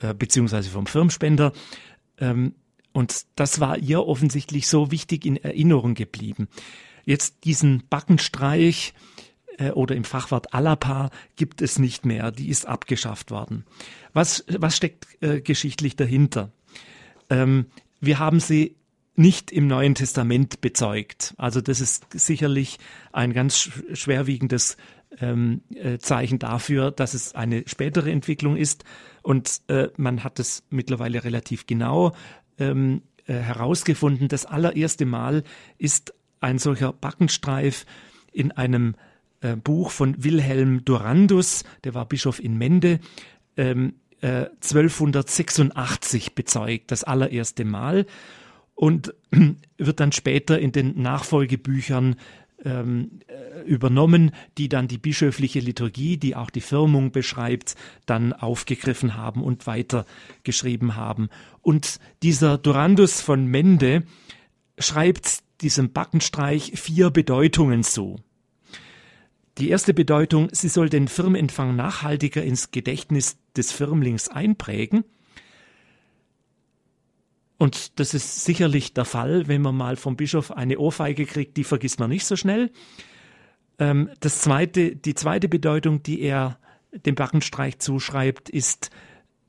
äh, 0.00 0.12
beziehungsweise 0.12 0.70
vom 0.70 0.86
Firmspender. 0.86 1.52
Ähm, 2.18 2.54
und 2.92 3.26
das 3.36 3.60
war 3.60 3.78
ihr 3.78 4.04
offensichtlich 4.04 4.66
so 4.66 4.90
wichtig 4.90 5.24
in 5.24 5.36
Erinnerung 5.36 5.94
geblieben. 5.94 6.48
Jetzt 7.04 7.44
diesen 7.44 7.84
Backenstreich 7.88 8.92
äh, 9.56 9.70
oder 9.70 9.94
im 9.94 10.04
Fachwort 10.04 10.52
Alapa 10.52 11.10
gibt 11.36 11.62
es 11.62 11.78
nicht 11.78 12.04
mehr. 12.04 12.32
Die 12.32 12.48
ist 12.48 12.66
abgeschafft 12.66 13.30
worden. 13.30 13.64
Was, 14.12 14.44
was 14.48 14.76
steckt 14.76 15.06
äh, 15.22 15.40
geschichtlich 15.40 15.94
dahinter? 15.94 16.50
Ähm, 17.30 17.66
wir 18.00 18.18
haben 18.18 18.40
sie 18.40 18.74
nicht 19.18 19.50
im 19.50 19.66
Neuen 19.66 19.96
Testament 19.96 20.60
bezeugt. 20.60 21.34
Also 21.36 21.60
das 21.60 21.80
ist 21.80 22.06
sicherlich 22.12 22.78
ein 23.12 23.32
ganz 23.32 23.68
schwerwiegendes 23.92 24.76
ähm, 25.20 25.62
äh, 25.74 25.98
Zeichen 25.98 26.38
dafür, 26.38 26.92
dass 26.92 27.14
es 27.14 27.34
eine 27.34 27.64
spätere 27.66 28.10
Entwicklung 28.10 28.56
ist. 28.56 28.84
Und 29.22 29.60
äh, 29.66 29.88
man 29.96 30.22
hat 30.22 30.38
es 30.38 30.62
mittlerweile 30.70 31.24
relativ 31.24 31.66
genau 31.66 32.14
ähm, 32.58 33.02
äh, 33.26 33.34
herausgefunden. 33.34 34.28
Das 34.28 34.46
allererste 34.46 35.04
Mal 35.04 35.42
ist 35.78 36.14
ein 36.40 36.58
solcher 36.58 36.92
Backenstreif 36.92 37.86
in 38.32 38.52
einem 38.52 38.94
äh, 39.40 39.56
Buch 39.56 39.90
von 39.90 40.22
Wilhelm 40.22 40.84
Durandus, 40.84 41.64
der 41.82 41.94
war 41.94 42.06
Bischof 42.06 42.38
in 42.38 42.56
Mende, 42.56 43.00
ähm, 43.56 43.94
1286 44.20 46.26
äh, 46.26 46.30
bezeugt, 46.34 46.90
das 46.90 47.04
allererste 47.04 47.64
Mal 47.64 48.04
und 48.78 49.12
wird 49.76 50.00
dann 50.00 50.12
später 50.12 50.58
in 50.60 50.70
den 50.70 51.02
Nachfolgebüchern 51.02 52.14
ähm, 52.64 53.20
äh, 53.26 53.62
übernommen, 53.62 54.30
die 54.56 54.68
dann 54.68 54.86
die 54.86 54.98
bischöfliche 54.98 55.58
Liturgie, 55.58 56.16
die 56.16 56.36
auch 56.36 56.48
die 56.48 56.60
Firmung 56.60 57.10
beschreibt, 57.10 57.74
dann 58.06 58.32
aufgegriffen 58.32 59.16
haben 59.16 59.42
und 59.42 59.66
weitergeschrieben 59.66 60.94
haben. 60.94 61.28
Und 61.60 61.98
dieser 62.22 62.56
Durandus 62.56 63.20
von 63.20 63.46
Mende 63.46 64.04
schreibt 64.78 65.40
diesem 65.60 65.92
Backenstreich 65.92 66.72
vier 66.76 67.10
Bedeutungen 67.10 67.82
zu. 67.82 68.20
Die 69.58 69.70
erste 69.70 69.92
Bedeutung, 69.92 70.50
sie 70.52 70.68
soll 70.68 70.88
den 70.88 71.08
Firmenempfang 71.08 71.74
nachhaltiger 71.74 72.44
ins 72.44 72.70
Gedächtnis 72.70 73.38
des 73.56 73.72
Firmlings 73.72 74.28
einprägen– 74.28 75.02
Und 77.58 77.98
das 77.98 78.14
ist 78.14 78.44
sicherlich 78.44 78.94
der 78.94 79.04
Fall, 79.04 79.48
wenn 79.48 79.62
man 79.62 79.76
mal 79.76 79.96
vom 79.96 80.16
Bischof 80.16 80.52
eine 80.52 80.78
Ohrfeige 80.78 81.26
kriegt, 81.26 81.56
die 81.56 81.64
vergisst 81.64 81.98
man 81.98 82.08
nicht 82.08 82.24
so 82.24 82.36
schnell. 82.36 82.70
Ähm, 83.78 84.10
das 84.20 84.40
zweite, 84.40 84.94
die 84.94 85.14
zweite 85.14 85.48
Bedeutung, 85.48 86.02
die 86.02 86.20
er 86.20 86.58
dem 86.92 87.16
Backenstreich 87.16 87.80
zuschreibt, 87.80 88.48
ist, 88.48 88.90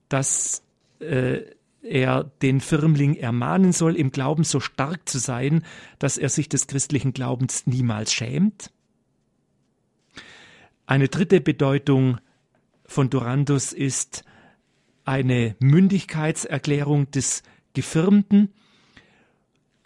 dass 0.10 0.64
äh, 1.00 1.42
er 1.82 2.24
den 2.42 2.62
Firmling 2.62 3.16
ermahnen 3.16 3.72
soll, 3.72 3.96
im 3.96 4.12
Glauben 4.12 4.44
so 4.44 4.60
stark 4.60 5.08
zu 5.08 5.20
sein, 5.20 5.64
dass 6.00 6.18
er 6.18 6.30
sich 6.30 6.50
des 6.50 6.68
christlichen 6.68 7.14
Glaubens 7.14 7.68
niemals 7.68 8.12
schämt. 8.12 8.72
Eine 10.88 11.08
dritte 11.08 11.42
Bedeutung 11.42 12.18
von 12.86 13.10
Durandus 13.10 13.72
ist 13.72 14.24
eine 15.06 15.56
Mündigkeitserklärung 15.60 17.12
des 17.12 17.44
Gefirmten. 17.80 18.50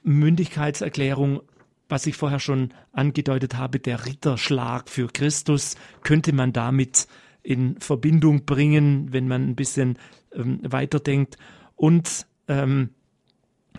Mündigkeitserklärung, 0.01 1.41
was 1.89 2.07
ich 2.07 2.17
vorher 2.17 2.39
schon 2.39 2.73
angedeutet 2.91 3.55
habe, 3.55 3.79
der 3.79 4.07
Ritterschlag 4.07 4.89
für 4.89 5.07
Christus, 5.07 5.75
könnte 6.01 6.33
man 6.33 6.53
damit 6.53 7.07
in 7.43 7.79
Verbindung 7.79 8.45
bringen, 8.45 9.13
wenn 9.13 9.27
man 9.27 9.47
ein 9.47 9.55
bisschen 9.55 9.99
ähm, 10.33 10.59
weiterdenkt. 10.63 11.37
Und 11.75 12.25
ähm, 12.47 12.89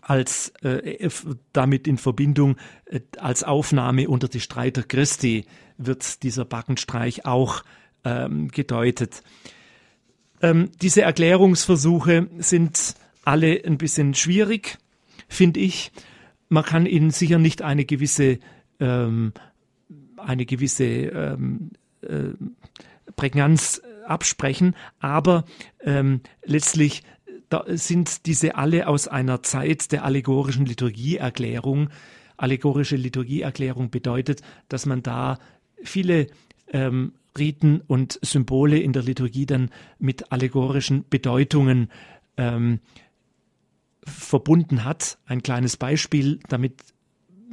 als 0.01 0.51
äh, 0.63 1.09
damit 1.53 1.89
in 1.89 1.99
Verbindung 1.99 2.57
äh, 2.85 3.01
als 3.19 3.43
Aufnahme 3.43 4.09
unter 4.09 4.29
die 4.29 4.41
Streiter 4.41 4.85
Christi 4.85 5.45
wird 5.77 6.23
dieser 6.23 6.45
Backenstreich 6.45 7.27
auch 7.27 7.65
ähm, 8.05 8.47
gedeutet. 8.47 9.25
Ähm, 10.41 10.71
diese 10.81 11.03
Erklärungsversuche 11.03 12.29
sind 12.39 12.95
alle 13.25 13.63
ein 13.65 13.79
bisschen 13.79 14.15
schwierig, 14.15 14.79
finde 15.29 15.61
ich. 15.61 15.93
Man 16.49 16.65
kann 16.65 16.87
ihnen 16.87 17.11
sicher 17.11 17.39
nicht 17.39 17.63
eine 17.63 17.85
gewisse 17.85 18.39
ähm, 18.81 19.33
eine 20.17 20.47
gewisse 20.47 20.85
ähm, 20.85 21.71
äh, 22.03 22.33
Prägnanz 23.17 23.83
absprechen, 24.07 24.75
aber 25.01 25.45
ähm, 25.83 26.21
letztlich 26.45 27.03
da 27.49 27.65
sind 27.69 28.27
diese 28.27 28.57
alle 28.57 28.89
aus 28.89 29.07
einer 29.07 29.43
Zeit 29.43 29.93
der 29.93 30.05
allegorischen 30.05 30.67
Liturgieerklärung. 30.67 31.91
Allegorische 32.37 32.97
Liturgieerklärung 32.97 33.91
bedeutet, 33.91 34.41
dass 34.69 34.87
man 34.87 35.03
da 35.03 35.39
viele 35.83 36.27
ähm, 36.73 37.13
Riten 37.39 37.81
und 37.87 38.19
Symbole 38.23 38.79
in 38.79 38.93
der 38.93 39.03
Liturgie 39.03 39.47
dann 39.47 39.71
mit 39.99 40.33
allegorischen 40.33 41.05
Bedeutungen 41.09 41.91
ähm, 42.37 42.81
verbunden 44.05 44.85
hat. 44.85 45.19
Ein 45.27 45.43
kleines 45.43 45.77
Beispiel, 45.77 46.41
damit 46.49 46.83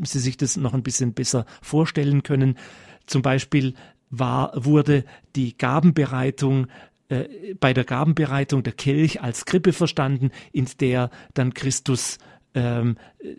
Sie 0.03 0.19
sich 0.19 0.37
das 0.37 0.57
noch 0.57 0.73
ein 0.73 0.83
bisschen 0.83 1.13
besser 1.13 1.45
vorstellen 1.61 2.23
können. 2.23 2.57
Zum 3.05 3.21
Beispiel 3.21 3.75
war, 4.09 4.51
wurde 4.55 5.05
die 5.35 5.57
Gabenbereitung 5.57 6.67
äh, 7.09 7.55
bei 7.59 7.73
der 7.73 7.83
Gabenbereitung 7.83 8.63
der 8.63 8.73
Kelch 8.73 9.21
als 9.21 9.45
Krippe 9.45 9.73
verstanden, 9.73 10.31
in 10.51 10.67
der 10.79 11.09
dann 11.33 11.53
Christus 11.53 12.17
ähm, 12.53 12.97
äh, 13.19 13.35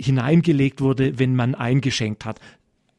hineingelegt 0.00 0.80
wurde, 0.80 1.18
wenn 1.18 1.34
man 1.34 1.54
eingeschenkt 1.54 2.24
hat. 2.24 2.40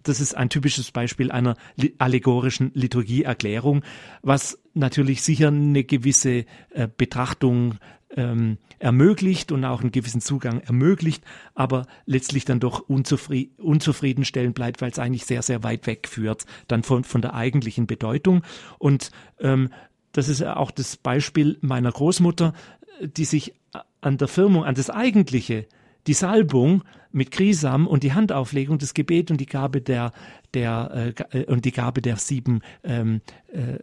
Das 0.06 0.22
ist 0.22 0.36
ein 0.36 0.50
typisches 0.50 0.92
Beispiel 0.92 1.32
einer 1.32 1.56
allegorischen 1.98 2.72
Liturgieerklärung, 2.74 3.84
was 4.22 4.60
natürlich 4.74 5.24
sicher 5.24 5.48
eine 5.48 5.84
gewisse 5.84 6.46
äh, 6.70 6.88
Betrachtung 6.96 7.80
ähm, 8.16 8.58
ermöglicht 8.80 9.52
und 9.52 9.66
auch 9.66 9.82
einen 9.82 9.92
gewissen 9.92 10.22
Zugang 10.22 10.62
ermöglicht, 10.62 11.24
aber 11.56 11.88
letztlich 12.06 12.46
dann 12.46 12.60
doch 12.60 12.82
unzufried 12.82 13.58
unzufriedenstellend 13.60 14.56
bleibt, 14.56 14.82
weil 14.82 14.92
es 14.92 15.00
eigentlich 15.00 15.26
sehr, 15.26 15.42
sehr 15.42 15.64
weit 15.64 15.88
weg 15.88 16.08
führt, 16.08 16.46
dann 16.68 16.84
von, 16.84 17.04
von 17.04 17.22
der 17.22 17.34
eigentlichen 17.34 17.88
Bedeutung. 17.88 18.44
Und 18.78 19.12
ähm, 19.40 19.70
das 20.12 20.30
ist 20.30 20.44
auch 20.44 20.72
das 20.72 20.98
Beispiel 20.98 21.58
meiner 21.62 21.92
Großmutter, 21.92 22.54
die 23.02 23.26
sich 23.26 23.56
an 24.02 24.18
der 24.18 24.28
Firmung, 24.28 24.64
an 24.64 24.76
das 24.76 24.90
Eigentliche, 24.90 25.68
die 26.08 26.14
Salbung 26.14 26.84
mit 27.12 27.32
Krisam 27.32 27.88
und 27.88 28.04
die 28.04 28.14
Handauflegung, 28.14 28.78
das 28.78 28.94
Gebet 28.94 29.32
und 29.32 29.40
die 29.40 29.46
Gabe 29.46 29.82
der, 29.82 30.12
der 30.54 31.14
äh, 31.32 31.40
äh 31.40 31.46
und 31.46 31.66
die 31.66 31.72
Gabe 31.72 32.02
der 32.02 32.18
sieben 32.18 32.62
ähm, 32.84 33.22
äh, 33.54 33.78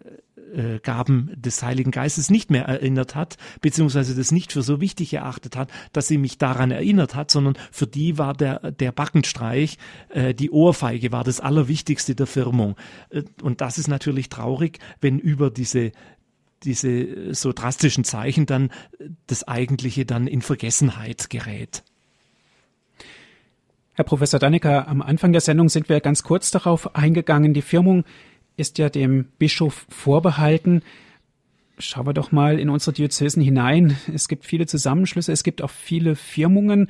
äh, 0.53 0.81
Gaben 0.81 1.33
des 1.35 1.63
Heiligen 1.63 1.91
Geistes 1.91 2.31
nicht 2.31 2.51
mehr 2.51 2.65
erinnert 2.65 3.15
hat, 3.15 3.37
beziehungsweise 3.61 4.15
das 4.15 4.33
nicht 4.33 4.53
für 4.53 4.63
so 4.63 4.81
wichtig 4.81 5.15
erachtet 5.15 5.57
hat, 5.57 5.71
dass 5.93 6.09
sie 6.09 6.19
mich 6.19 6.39
daran 6.39 6.71
erinnert 6.71 7.15
hat, 7.15 7.31
sondern 7.31 7.55
für 7.71 7.87
die 7.87 8.19
war 8.19 8.35
der, 8.35 8.71
der 8.73 8.93
Backenstreich, 8.93 9.79
äh, 10.11 10.35
die 10.35 10.51
Ohrfeige 10.51 11.13
war 11.13 11.25
das 11.25 11.41
Allerwichtigste 11.41 12.15
der 12.15 12.27
Firmung. 12.27 12.77
Äh, 13.11 13.23
und 13.43 13.61
das 13.61 13.79
ist 13.79 13.89
natürlich 13.89 14.29
traurig, 14.29 14.79
wenn 15.01 15.19
über 15.19 15.51
diese 15.51 15.93
diese 16.65 17.35
so 17.35 17.53
drastischen 17.53 18.05
Zeichen 18.05 18.47
dann 18.47 18.71
das 19.27 19.49
Eigentliche 19.49 20.07
dann 20.07 20.29
in 20.29 20.43
Vergessenheit 20.43 21.29
gerät. 21.29 21.83
Herr 23.95 24.05
Professor 24.05 24.41
Dannecker, 24.41 24.89
am 24.89 25.03
Anfang 25.03 25.33
der 25.33 25.43
Sendung 25.43 25.69
sind 25.69 25.91
wir 25.91 26.01
ganz 26.01 26.23
kurz 26.23 26.51
darauf 26.51 26.97
eingegangen. 26.97 27.53
Die 27.53 27.61
Firmung 27.61 28.05
ist 28.57 28.79
ja 28.79 28.89
dem 28.89 29.27
Bischof 29.39 29.85
vorbehalten. 29.91 30.83
Schauen 31.77 32.07
wir 32.07 32.15
doch 32.15 32.33
mal 32.33 32.59
in 32.59 32.71
unsere 32.71 32.95
Diözesen 32.95 33.43
hinein. 33.43 33.99
Es 34.13 34.29
gibt 34.29 34.47
viele 34.47 34.65
Zusammenschlüsse, 34.65 35.31
es 35.31 35.43
gibt 35.43 35.61
auch 35.61 35.71
viele 35.71 36.17
Firmungen, 36.17 36.89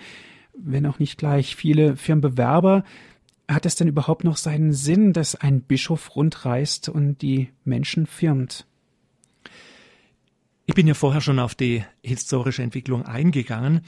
wenn 0.57 0.86
auch 0.86 1.00
nicht 1.00 1.18
gleich 1.18 1.57
viele 1.57 1.96
Firmenbewerber. 1.96 2.84
Hat 3.48 3.66
es 3.66 3.74
denn 3.74 3.88
überhaupt 3.88 4.22
noch 4.22 4.36
seinen 4.36 4.72
Sinn, 4.72 5.12
dass 5.12 5.34
ein 5.34 5.62
Bischof 5.62 6.14
rundreist 6.14 6.88
und 6.88 7.20
die 7.20 7.48
Menschen 7.64 8.07
firmt? 8.07 8.64
Ich 10.66 10.74
bin 10.76 10.86
ja 10.86 10.94
vorher 10.94 11.20
schon 11.20 11.40
auf 11.40 11.57
die 11.57 11.82
historische 12.05 12.62
Entwicklung 12.62 13.05
eingegangen 13.05 13.80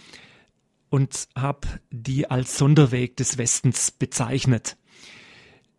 und 0.90 1.28
habe 1.36 1.68
die 1.90 2.30
als 2.30 2.56
Sonderweg 2.58 3.16
des 3.16 3.38
Westens 3.38 3.90
bezeichnet. 3.90 4.76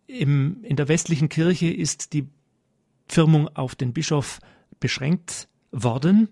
Im, 0.08 0.64
in 0.64 0.76
der 0.76 0.88
westlichen 0.88 1.30
Kirche 1.30 1.72
ist 1.72 2.14
die 2.14 2.28
Firmung 3.08 3.48
auf 3.56 3.76
den 3.76 3.94
Bischof 3.94 4.40
beschränkt 4.80 5.48
worden. 5.72 6.30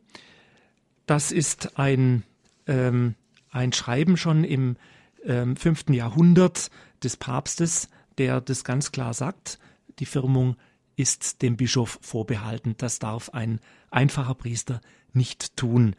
Das 1.06 1.32
ist 1.32 1.78
ein, 1.78 2.24
ähm, 2.68 3.16
ein 3.50 3.74
Schreiben 3.74 4.18
schon 4.18 4.44
im 4.44 4.78
ähm, 5.26 5.56
5. 5.56 5.90
Jahrhundert 5.90 6.70
des 7.04 7.18
Papstes, 7.18 7.90
der 8.18 8.42
das 8.42 8.64
ganz 8.64 8.92
klar 8.92 9.14
sagt. 9.14 9.60
Die 10.00 10.06
Firmung 10.06 10.56
ist 10.96 11.42
dem 11.42 11.58
Bischof 11.58 12.00
vorbehalten. 12.02 12.76
Das 12.78 13.00
darf 13.00 13.30
ein 13.30 13.60
einfacher 13.90 14.36
Priester 14.36 14.82
nicht 15.14 15.56
tun. 15.58 15.96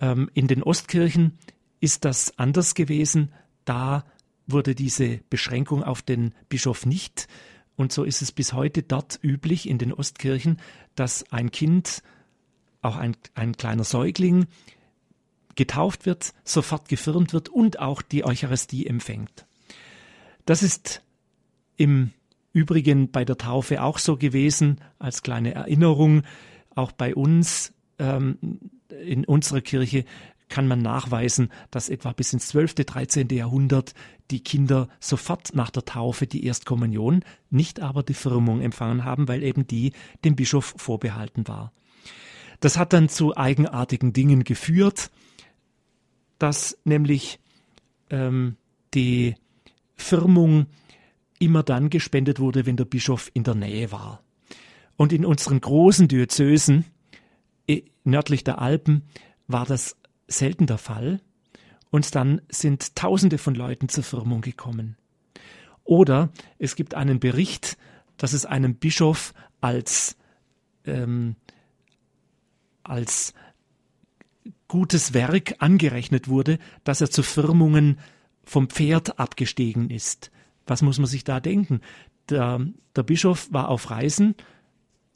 Ähm, 0.00 0.30
in 0.34 0.46
den 0.46 0.62
Ostkirchen 0.62 1.38
ist 1.80 2.04
das 2.04 2.38
anders 2.38 2.74
gewesen. 2.74 3.32
Da 3.64 4.04
wurde 4.46 4.74
diese 4.74 5.20
Beschränkung 5.30 5.82
auf 5.82 6.02
den 6.02 6.34
Bischof 6.48 6.86
nicht. 6.86 7.28
Und 7.76 7.92
so 7.92 8.04
ist 8.04 8.20
es 8.20 8.32
bis 8.32 8.52
heute 8.52 8.82
dort 8.82 9.18
üblich 9.22 9.68
in 9.68 9.78
den 9.78 9.92
Ostkirchen, 9.92 10.58
dass 10.94 11.24
ein 11.32 11.50
Kind, 11.50 12.02
auch 12.82 12.96
ein, 12.96 13.16
ein 13.34 13.56
kleiner 13.56 13.84
Säugling, 13.84 14.46
getauft 15.54 16.06
wird, 16.06 16.32
sofort 16.44 16.88
gefirmt 16.88 17.32
wird 17.32 17.48
und 17.48 17.78
auch 17.78 18.02
die 18.02 18.24
Eucharistie 18.24 18.86
empfängt. 18.86 19.46
Das 20.46 20.62
ist 20.62 21.02
im 21.76 22.12
Übrigen 22.52 23.10
bei 23.10 23.24
der 23.24 23.38
Taufe 23.38 23.82
auch 23.82 23.98
so 23.98 24.16
gewesen, 24.16 24.80
als 24.98 25.22
kleine 25.22 25.54
Erinnerung. 25.54 26.22
Auch 26.74 26.92
bei 26.92 27.14
uns 27.14 27.72
ähm, 27.98 28.38
in 29.04 29.24
unserer 29.24 29.60
Kirche 29.60 30.04
kann 30.48 30.66
man 30.66 30.82
nachweisen, 30.82 31.50
dass 31.70 31.88
etwa 31.88 32.12
bis 32.12 32.32
ins 32.32 32.48
12., 32.48 32.74
13. 32.74 33.28
Jahrhundert 33.28 33.94
die 34.30 34.42
Kinder 34.42 34.88
sofort 34.98 35.54
nach 35.54 35.70
der 35.70 35.84
Taufe 35.84 36.26
die 36.26 36.44
Erstkommunion, 36.44 37.24
nicht 37.50 37.80
aber 37.80 38.02
die 38.02 38.14
Firmung 38.14 38.60
empfangen 38.60 39.04
haben, 39.04 39.28
weil 39.28 39.42
eben 39.42 39.66
die 39.66 39.92
dem 40.24 40.36
Bischof 40.36 40.74
vorbehalten 40.76 41.48
war. 41.48 41.72
Das 42.58 42.76
hat 42.76 42.92
dann 42.92 43.08
zu 43.08 43.36
eigenartigen 43.36 44.12
Dingen 44.12 44.44
geführt, 44.44 45.10
dass 46.38 46.76
nämlich 46.84 47.38
ähm, 48.10 48.56
die 48.92 49.36
Firmung 49.96 50.66
immer 51.38 51.62
dann 51.62 51.90
gespendet 51.90 52.38
wurde, 52.38 52.66
wenn 52.66 52.76
der 52.76 52.84
Bischof 52.84 53.30
in 53.34 53.44
der 53.44 53.54
Nähe 53.54 53.92
war. 53.92 54.22
Und 54.96 55.12
in 55.12 55.24
unseren 55.24 55.60
großen 55.60 56.08
Diözesen 56.08 56.84
nördlich 58.04 58.44
der 58.44 58.60
Alpen 58.60 59.02
war 59.46 59.66
das 59.66 59.96
selten 60.26 60.66
der 60.66 60.78
Fall. 60.78 61.20
Und 61.90 62.14
dann 62.14 62.40
sind 62.48 62.94
Tausende 62.94 63.38
von 63.38 63.54
Leuten 63.54 63.88
zur 63.88 64.04
Firmung 64.04 64.42
gekommen. 64.42 64.96
Oder 65.84 66.30
es 66.58 66.76
gibt 66.76 66.94
einen 66.94 67.18
Bericht, 67.18 67.76
dass 68.16 68.32
es 68.32 68.46
einem 68.46 68.76
Bischof 68.76 69.34
als, 69.60 70.16
ähm, 70.84 71.34
als 72.84 73.34
gutes 74.68 75.14
Werk 75.14 75.56
angerechnet 75.58 76.28
wurde, 76.28 76.58
dass 76.84 77.00
er 77.00 77.10
zu 77.10 77.24
Firmungen 77.24 77.98
vom 78.44 78.68
Pferd 78.68 79.18
abgestiegen 79.18 79.90
ist. 79.90 80.30
Was 80.66 80.82
muss 80.82 80.98
man 80.98 81.06
sich 81.06 81.24
da 81.24 81.40
denken? 81.40 81.80
Der, 82.28 82.64
der 82.94 83.02
Bischof 83.02 83.52
war 83.52 83.68
auf 83.68 83.90
Reisen, 83.90 84.36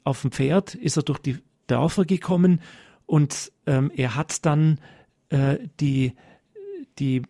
auf 0.03 0.21
dem 0.21 0.31
Pferd 0.31 0.75
ist 0.75 0.97
er 0.97 1.03
durch 1.03 1.19
die 1.19 1.37
Dörfer 1.67 2.05
gekommen 2.05 2.61
und 3.05 3.51
ähm, 3.65 3.91
er 3.95 4.15
hat 4.15 4.45
dann 4.45 4.79
äh, 5.29 5.57
die, 5.79 6.13
die 6.99 7.21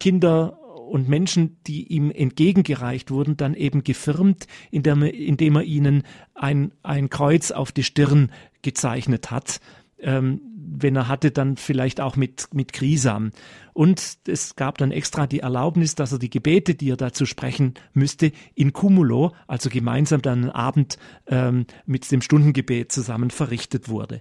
Kinder 0.00 0.58
und 0.88 1.08
Menschen, 1.08 1.58
die 1.66 1.86
ihm 1.86 2.10
entgegengereicht 2.10 3.10
wurden, 3.10 3.36
dann 3.36 3.54
eben 3.54 3.84
gefirmt, 3.84 4.46
indem 4.70 5.02
er, 5.02 5.14
indem 5.14 5.56
er 5.56 5.62
ihnen 5.62 6.02
ein, 6.34 6.72
ein 6.82 7.10
Kreuz 7.10 7.50
auf 7.50 7.72
die 7.72 7.84
Stirn 7.84 8.32
gezeichnet 8.62 9.30
hat. 9.30 9.60
Ähm, 10.00 10.40
wenn 10.80 10.96
er 10.96 11.08
hatte, 11.08 11.30
dann 11.30 11.56
vielleicht 11.56 12.00
auch 12.00 12.16
mit, 12.16 12.48
mit 12.52 12.72
Grisam. 12.72 13.30
Und 13.72 14.18
es 14.26 14.56
gab 14.56 14.78
dann 14.78 14.90
extra 14.90 15.26
die 15.26 15.40
Erlaubnis, 15.40 15.94
dass 15.94 16.12
er 16.12 16.18
die 16.18 16.30
Gebete, 16.30 16.74
die 16.74 16.90
er 16.90 16.96
dazu 16.96 17.26
sprechen 17.26 17.74
müsste, 17.94 18.32
in 18.54 18.72
Cumulo, 18.72 19.34
also 19.46 19.70
gemeinsam 19.70 20.22
dann 20.22 20.42
einen 20.42 20.50
Abend 20.50 20.98
ähm, 21.26 21.66
mit 21.86 22.10
dem 22.10 22.22
Stundengebet 22.22 22.92
zusammen 22.92 23.30
verrichtet 23.30 23.88
wurde. 23.88 24.20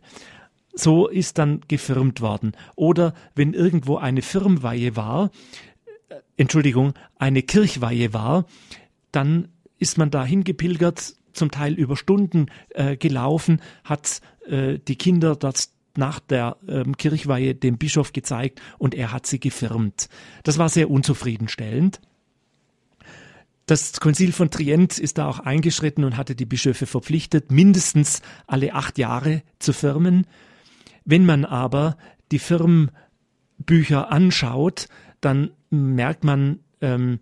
So 0.73 1.07
ist 1.07 1.37
dann 1.37 1.61
gefirmt 1.67 2.21
worden. 2.21 2.53
Oder 2.75 3.13
wenn 3.35 3.53
irgendwo 3.53 3.97
eine 3.97 4.21
Firmweihe 4.21 4.95
war, 4.95 5.31
äh, 6.09 6.15
Entschuldigung, 6.37 6.93
eine 7.17 7.41
Kirchweihe 7.41 8.13
war, 8.13 8.45
dann 9.11 9.49
ist 9.79 9.97
man 9.97 10.11
da 10.11 10.23
hingepilgert, 10.23 11.15
zum 11.37 11.51
Teil 11.51 11.73
über 11.73 11.95
Stunden 11.95 12.47
äh, 12.69 12.97
gelaufen, 12.97 13.61
hat 13.83 14.21
äh, 14.47 14.79
die 14.79 14.95
Kinder 14.95 15.35
dort 15.35 15.69
nach 15.95 16.19
der 16.19 16.57
ähm, 16.67 16.95
Kirchweihe 16.95 17.55
dem 17.55 17.77
Bischof 17.77 18.13
gezeigt 18.13 18.61
und 18.77 18.93
er 18.93 19.11
hat 19.11 19.25
sie 19.25 19.39
gefirmt. 19.39 20.09
Das 20.43 20.57
war 20.57 20.69
sehr 20.69 20.89
unzufriedenstellend. 20.89 21.99
Das 23.65 23.99
Konzil 23.99 24.31
von 24.31 24.49
Trient 24.49 24.97
ist 24.97 25.17
da 25.17 25.27
auch 25.27 25.39
eingeschritten 25.39 26.05
und 26.05 26.15
hatte 26.15 26.35
die 26.35 26.45
Bischöfe 26.45 26.85
verpflichtet, 26.85 27.51
mindestens 27.51 28.21
alle 28.45 28.73
acht 28.73 28.97
Jahre 28.97 29.43
zu 29.59 29.73
firmen. 29.73 30.25
Wenn 31.03 31.25
man 31.25 31.43
aber 31.43 31.97
die 32.31 32.39
Firmbücher 32.39 34.09
anschaut, 34.09 34.87
dann 35.19 35.51
merkt 35.69 36.23
man, 36.23 36.59
ähm, 36.79 37.19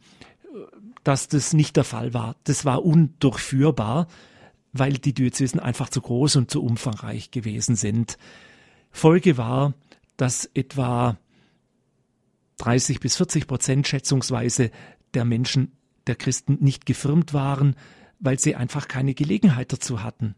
dass 1.05 1.27
das 1.27 1.53
nicht 1.53 1.77
der 1.77 1.83
Fall 1.83 2.13
war. 2.13 2.35
Das 2.45 2.65
war 2.65 2.83
undurchführbar, 2.83 4.07
weil 4.73 4.93
die 4.93 5.13
Diözesen 5.13 5.59
einfach 5.59 5.87
zu 5.87 6.01
groß 6.01 6.35
und 6.35 6.51
zu 6.51 6.63
umfangreich 6.63 7.29
gewesen 7.31 7.75
sind. 7.75 8.17
Folge 8.89 9.37
war, 9.37 9.75
dass 10.17 10.49
etwa 10.55 11.17
30 12.57 12.99
bis 12.99 13.17
40 13.17 13.45
Prozent 13.45 13.87
schätzungsweise 13.87 14.71
der 15.13 15.25
Menschen, 15.25 15.73
der 16.07 16.15
Christen 16.15 16.57
nicht 16.59 16.87
gefirmt 16.87 17.33
waren, 17.33 17.75
weil 18.19 18.39
sie 18.39 18.55
einfach 18.55 18.87
keine 18.87 19.13
Gelegenheit 19.13 19.71
dazu 19.71 20.01
hatten. 20.01 20.33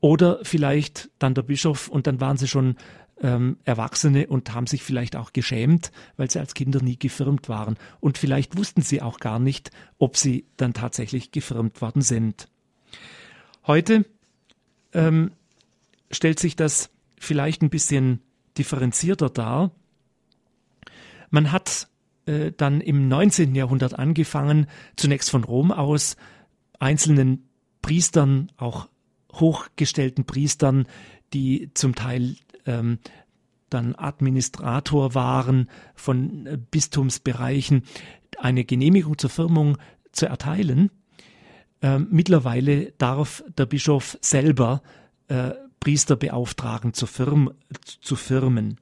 Oder 0.00 0.40
vielleicht 0.42 1.10
dann 1.18 1.34
der 1.34 1.42
Bischof 1.42 1.88
und 1.88 2.06
dann 2.06 2.20
waren 2.20 2.36
sie 2.36 2.48
schon 2.48 2.76
ähm, 3.24 3.56
Erwachsene 3.64 4.26
und 4.26 4.52
haben 4.52 4.66
sich 4.66 4.82
vielleicht 4.82 5.16
auch 5.16 5.32
geschämt, 5.32 5.92
weil 6.18 6.30
sie 6.30 6.38
als 6.38 6.52
Kinder 6.52 6.82
nie 6.82 6.98
gefirmt 6.98 7.48
waren. 7.48 7.76
Und 7.98 8.18
vielleicht 8.18 8.58
wussten 8.58 8.82
sie 8.82 9.00
auch 9.00 9.18
gar 9.18 9.38
nicht, 9.38 9.70
ob 9.96 10.18
sie 10.18 10.44
dann 10.58 10.74
tatsächlich 10.74 11.32
gefirmt 11.32 11.80
worden 11.80 12.02
sind. 12.02 12.48
Heute 13.66 14.04
ähm, 14.92 15.32
stellt 16.10 16.38
sich 16.38 16.54
das 16.54 16.90
vielleicht 17.18 17.62
ein 17.62 17.70
bisschen 17.70 18.20
differenzierter 18.58 19.30
dar. 19.30 19.70
Man 21.30 21.50
hat 21.50 21.88
äh, 22.26 22.52
dann 22.54 22.82
im 22.82 23.08
19. 23.08 23.54
Jahrhundert 23.54 23.98
angefangen, 23.98 24.66
zunächst 24.96 25.30
von 25.30 25.44
Rom 25.44 25.72
aus, 25.72 26.16
einzelnen 26.78 27.48
Priestern, 27.80 28.52
auch 28.58 28.90
hochgestellten 29.32 30.26
Priestern, 30.26 30.86
die 31.32 31.70
zum 31.72 31.94
Teil 31.94 32.36
ähm, 32.66 32.98
dann 33.70 33.94
Administrator 33.94 35.14
waren 35.14 35.68
von 35.94 36.46
äh, 36.46 36.58
Bistumsbereichen, 36.70 37.84
eine 38.38 38.64
Genehmigung 38.64 39.18
zur 39.18 39.30
Firmung 39.30 39.78
zu 40.12 40.26
erteilen. 40.26 40.90
Ähm, 41.82 42.08
mittlerweile 42.10 42.92
darf 42.98 43.44
der 43.58 43.66
Bischof 43.66 44.16
selber 44.20 44.82
äh, 45.28 45.50
Priester 45.80 46.16
beauftragen 46.16 46.94
zu, 46.94 47.06
Firm, 47.06 47.52
zu 48.00 48.16
Firmen. 48.16 48.80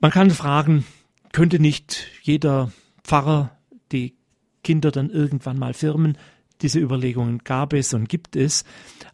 Man 0.00 0.10
kann 0.10 0.30
fragen, 0.30 0.84
könnte 1.32 1.60
nicht 1.60 2.08
jeder 2.22 2.72
Pfarrer 3.04 3.56
die 3.92 4.16
Kinder 4.64 4.90
dann 4.90 5.10
irgendwann 5.10 5.58
mal 5.58 5.74
firmen? 5.74 6.18
Diese 6.62 6.80
Überlegungen 6.80 7.38
gab 7.38 7.72
es 7.72 7.94
und 7.94 8.08
gibt 8.08 8.34
es. 8.34 8.64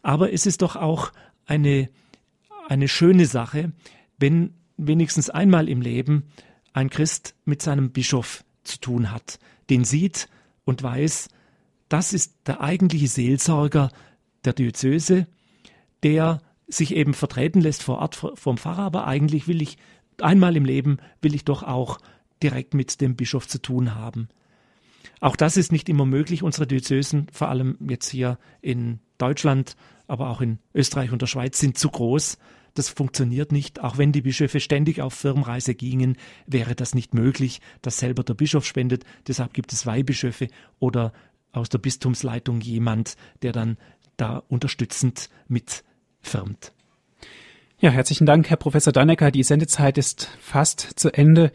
Aber 0.01 0.33
es 0.33 0.45
ist 0.45 0.61
doch 0.61 0.75
auch 0.75 1.11
eine, 1.45 1.89
eine 2.71 2.87
schöne 2.87 3.25
Sache, 3.25 3.73
wenn 4.17 4.53
wenigstens 4.77 5.29
einmal 5.29 5.67
im 5.67 5.81
Leben 5.81 6.23
ein 6.71 6.89
Christ 6.89 7.35
mit 7.43 7.61
seinem 7.61 7.91
Bischof 7.91 8.45
zu 8.63 8.79
tun 8.79 9.11
hat, 9.11 9.39
den 9.69 9.83
sieht 9.83 10.29
und 10.63 10.81
weiß, 10.81 11.27
das 11.89 12.13
ist 12.13 12.47
der 12.47 12.61
eigentliche 12.61 13.09
Seelsorger 13.09 13.91
der 14.45 14.53
Diözese, 14.53 15.27
der 16.03 16.41
sich 16.69 16.95
eben 16.95 17.13
vertreten 17.13 17.59
lässt 17.59 17.83
vor 17.83 17.97
Ort 17.97 18.15
vom 18.15 18.57
Pfarrer, 18.57 18.83
aber 18.83 19.05
eigentlich 19.05 19.49
will 19.49 19.61
ich 19.61 19.77
einmal 20.21 20.55
im 20.55 20.63
Leben 20.63 20.99
will 21.21 21.35
ich 21.35 21.43
doch 21.43 21.63
auch 21.63 21.99
direkt 22.41 22.73
mit 22.73 23.01
dem 23.01 23.17
Bischof 23.17 23.49
zu 23.49 23.61
tun 23.61 23.95
haben. 23.95 24.29
Auch 25.19 25.35
das 25.35 25.57
ist 25.57 25.73
nicht 25.73 25.89
immer 25.89 26.05
möglich. 26.05 26.41
Unsere 26.41 26.67
Diözesen, 26.67 27.27
vor 27.33 27.49
allem 27.49 27.77
jetzt 27.81 28.09
hier 28.09 28.39
in 28.61 28.99
Deutschland, 29.17 29.75
aber 30.07 30.29
auch 30.29 30.41
in 30.41 30.59
Österreich 30.73 31.11
und 31.11 31.21
der 31.21 31.27
Schweiz, 31.27 31.59
sind 31.59 31.77
zu 31.77 31.89
groß. 31.89 32.37
Das 32.73 32.89
funktioniert 32.89 33.51
nicht. 33.51 33.81
Auch 33.81 33.97
wenn 33.97 34.11
die 34.11 34.21
Bischöfe 34.21 34.59
ständig 34.59 35.01
auf 35.01 35.13
Firmenreise 35.13 35.75
gingen, 35.75 36.17
wäre 36.47 36.75
das 36.75 36.95
nicht 36.95 37.13
möglich, 37.13 37.61
dass 37.81 37.97
selber 37.97 38.23
der 38.23 38.33
Bischof 38.33 38.65
spendet. 38.65 39.03
Deshalb 39.27 39.53
gibt 39.53 39.73
es 39.73 39.85
Weihbischöfe 39.85 40.47
oder 40.79 41.13
aus 41.51 41.69
der 41.69 41.79
Bistumsleitung 41.79 42.61
jemand, 42.61 43.17
der 43.41 43.51
dann 43.51 43.77
da 44.17 44.43
unterstützend 44.47 45.29
mit 45.47 45.83
firmt. 46.21 46.71
Ja, 47.79 47.89
herzlichen 47.89 48.27
Dank, 48.27 48.49
Herr 48.49 48.57
Professor 48.57 48.93
Dannecker. 48.93 49.31
Die 49.31 49.43
Sendezeit 49.43 49.97
ist 49.97 50.29
fast 50.39 50.81
zu 50.81 51.11
Ende. 51.11 51.51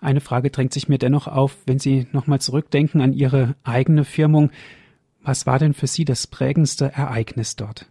Eine 0.00 0.20
Frage 0.20 0.50
drängt 0.50 0.72
sich 0.72 0.88
mir 0.88 0.98
dennoch 0.98 1.28
auf, 1.28 1.56
wenn 1.66 1.78
Sie 1.78 2.06
nochmal 2.12 2.40
zurückdenken 2.40 3.00
an 3.00 3.12
Ihre 3.12 3.54
eigene 3.62 4.04
Firmung. 4.04 4.50
Was 5.22 5.46
war 5.46 5.58
denn 5.58 5.74
für 5.74 5.86
Sie 5.86 6.04
das 6.04 6.26
prägendste 6.26 6.92
Ereignis 6.92 7.56
dort? 7.56 7.86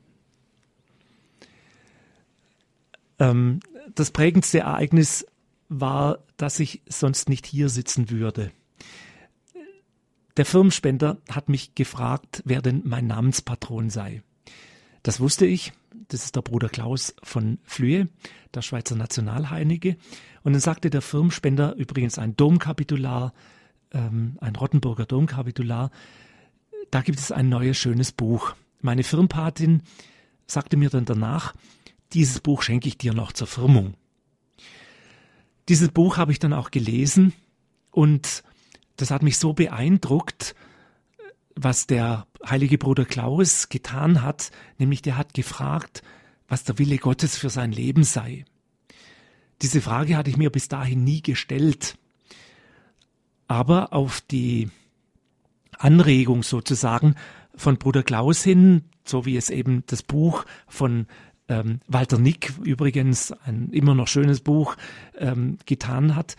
Ähm, 3.20 3.60
das 3.96 4.12
prägendste 4.12 4.60
Ereignis 4.60 5.26
war, 5.70 6.20
dass 6.38 6.60
ich 6.60 6.82
sonst 6.88 7.30
nicht 7.30 7.46
hier 7.46 7.70
sitzen 7.70 8.10
würde. 8.10 8.52
Der 10.38 10.46
Firmenspender 10.46 11.18
hat 11.30 11.50
mich 11.50 11.74
gefragt, 11.74 12.44
wer 12.46 12.62
denn 12.62 12.84
mein 12.86 13.08
Namenspatron 13.08 13.90
sei. 13.90 14.22
Das 15.04 15.20
wusste 15.20 15.46
ich. 15.46 15.74
Das 16.10 16.24
ist 16.24 16.36
der 16.36 16.42
Bruder 16.42 16.70
Klaus 16.70 17.16
von 17.22 17.60
Flühe, 17.64 18.08
der 18.54 18.62
Schweizer 18.62 18.96
Nationalheilige. 18.96 19.98
Und 20.44 20.54
dann 20.54 20.62
sagte 20.62 20.90
der 20.90 21.02
Firmenspender, 21.02 21.76
übrigens 21.76 22.18
ein 22.18 22.38
Domkapitular, 22.38 23.34
ähm, 23.92 24.38
ein 24.40 24.56
Rottenburger 24.56 25.06
Domkapitular, 25.06 25.92
da 26.92 27.02
gibt 27.02 27.20
es 27.20 27.32
ein 27.32 27.50
neues 27.50 27.78
schönes 27.78 28.14
Buch. 28.14 28.56
Meine 28.80 29.04
Firmpatin 29.04 29.82
sagte 30.46 30.78
mir 30.78 30.90
dann 30.90 31.04
danach, 31.06 31.54
dieses 32.14 32.40
Buch 32.40 32.62
schenke 32.62 32.88
ich 32.88 32.98
dir 32.98 33.14
noch 33.14 33.32
zur 33.32 33.48
Firmung. 33.48 33.96
Dieses 35.70 35.90
Buch 35.90 36.18
habe 36.18 36.32
ich 36.32 36.40
dann 36.40 36.54
auch 36.54 36.72
gelesen 36.72 37.34
und 37.92 38.44
das 38.96 39.12
hat 39.12 39.22
mich 39.22 39.38
so 39.38 39.54
beeindruckt, 39.54 40.56
was 41.56 41.88
der 41.88 42.28
heilige 42.46 42.78
Bruder 42.78 43.06
Klaus 43.06 43.70
getan 43.70 44.22
hat, 44.22 44.52
nämlich 44.78 45.02
der 45.02 45.18
hat 45.18 45.34
gefragt, 45.34 46.04
was 46.48 46.64
der 46.64 46.80
Wille 46.80 46.98
Gottes 46.98 47.38
für 47.38 47.50
sein 47.50 47.72
Leben 47.72 48.04
sei. 48.04 48.46
Diese 49.62 49.82
Frage 49.82 50.16
hatte 50.16 50.30
ich 50.30 50.38
mir 50.38 50.52
bis 50.52 50.68
dahin 50.68 51.04
nie 51.04 51.22
gestellt. 51.22 51.98
Aber 53.48 53.94
auf 53.94 54.22
die 54.22 54.70
Anregung 55.78 56.44
sozusagen 56.44 57.16
von 57.56 57.78
Bruder 57.78 58.04
Klaus 58.04 58.44
hin, 58.44 58.84
so 59.04 59.26
wie 59.26 59.38
es 59.38 59.50
eben 59.50 59.84
das 59.88 60.04
Buch 60.04 60.46
von 60.68 61.08
ähm, 61.50 61.80
Walter 61.88 62.18
Nick, 62.18 62.54
übrigens 62.64 63.32
ein 63.46 63.70
immer 63.72 63.96
noch 63.96 64.08
schönes 64.08 64.42
Buch, 64.42 64.76
ähm, 65.18 65.58
getan 65.66 66.16
hat, 66.16 66.36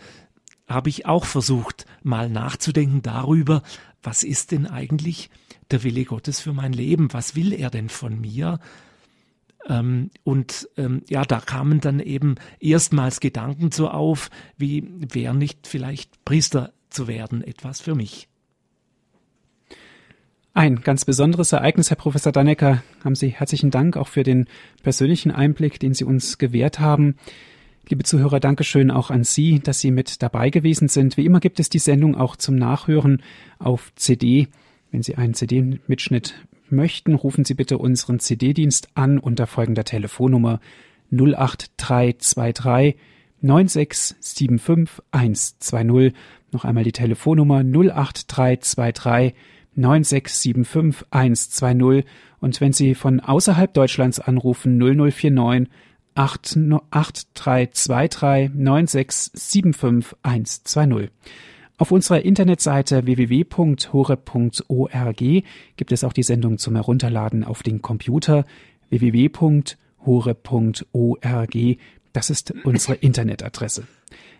habe 0.67 0.89
ich 0.89 1.05
auch 1.05 1.25
versucht, 1.25 1.85
mal 2.03 2.29
nachzudenken 2.29 3.01
darüber, 3.01 3.63
was 4.03 4.23
ist 4.23 4.51
denn 4.51 4.67
eigentlich 4.67 5.29
der 5.71 5.83
Wille 5.83 6.05
Gottes 6.05 6.39
für 6.39 6.53
mein 6.53 6.73
Leben? 6.73 7.11
Was 7.11 7.35
will 7.35 7.53
er 7.53 7.69
denn 7.69 7.89
von 7.89 8.19
mir? 8.19 8.59
Ähm, 9.67 10.11
und 10.23 10.69
ähm, 10.77 11.03
ja, 11.09 11.25
da 11.25 11.39
kamen 11.39 11.81
dann 11.81 11.99
eben 11.99 12.35
erstmals 12.59 13.19
Gedanken 13.19 13.71
so 13.71 13.89
auf, 13.89 14.29
wie 14.57 14.87
wäre 14.89 15.35
nicht 15.35 15.67
vielleicht 15.67 16.23
Priester 16.23 16.71
zu 16.89 17.07
werden 17.07 17.43
etwas 17.43 17.81
für 17.81 17.95
mich. 17.95 18.28
Ein 20.55 20.81
ganz 20.81 21.05
besonderes 21.05 21.51
Ereignis, 21.51 21.91
Herr 21.91 21.97
Professor 21.97 22.31
Dannecker. 22.31 22.81
Haben 23.03 23.13
Sie 23.13 23.29
herzlichen 23.29 23.69
Dank 23.69 23.95
auch 23.95 24.07
für 24.07 24.23
den 24.23 24.47
persönlichen 24.81 25.29
Einblick, 25.29 25.79
den 25.79 25.93
Sie 25.93 26.03
uns 26.03 26.39
gewährt 26.39 26.79
haben. 26.79 27.17
Liebe 27.87 28.03
Zuhörer, 28.03 28.39
Dankeschön 28.39 28.89
auch 28.89 29.11
an 29.11 29.23
Sie, 29.23 29.59
dass 29.59 29.79
Sie 29.79 29.91
mit 29.91 30.23
dabei 30.23 30.49
gewesen 30.49 30.87
sind. 30.87 31.17
Wie 31.17 31.25
immer 31.25 31.39
gibt 31.39 31.59
es 31.59 31.69
die 31.69 31.77
Sendung 31.77 32.15
auch 32.15 32.35
zum 32.35 32.55
Nachhören 32.55 33.21
auf 33.59 33.91
CD. 33.95 34.47
Wenn 34.91 35.03
Sie 35.03 35.15
einen 35.15 35.35
CD-Mitschnitt 35.35 36.33
möchten, 36.69 37.13
rufen 37.13 37.45
Sie 37.45 37.53
bitte 37.53 37.77
unseren 37.77 38.19
CD-Dienst 38.19 38.89
an 38.95 39.19
unter 39.19 39.45
folgender 39.45 39.83
Telefonnummer 39.83 40.61
08323 41.11 42.95
9675 43.41 45.03
120. 45.11 46.13
Noch 46.51 46.65
einmal 46.65 46.83
die 46.83 46.91
Telefonnummer 46.91 47.59
08323 47.59 49.35
9675 49.79 51.07
120 51.11 52.05
und 52.39 52.61
wenn 52.61 52.73
Sie 52.73 52.95
von 52.95 53.19
außerhalb 53.19 53.71
Deutschlands 53.73 54.19
anrufen 54.19 54.77
0049 54.77 55.69
8323 56.15 58.51
9675 58.53 60.17
120. 60.21 61.09
Auf 61.77 61.91
unserer 61.91 62.23
Internetseite 62.23 63.05
www.hore.org 63.05 63.83
gibt 65.77 65.93
es 65.93 66.03
auch 66.03 66.11
die 66.11 66.23
Sendung 66.23 66.57
zum 66.57 66.75
Herunterladen 66.75 67.45
auf 67.45 67.63
den 67.63 67.81
Computer 67.81 68.43
www.hore.org. 68.89 69.77
Das 72.11 72.29
ist 72.29 72.53
unsere 72.65 72.95
Internetadresse. 72.95 73.87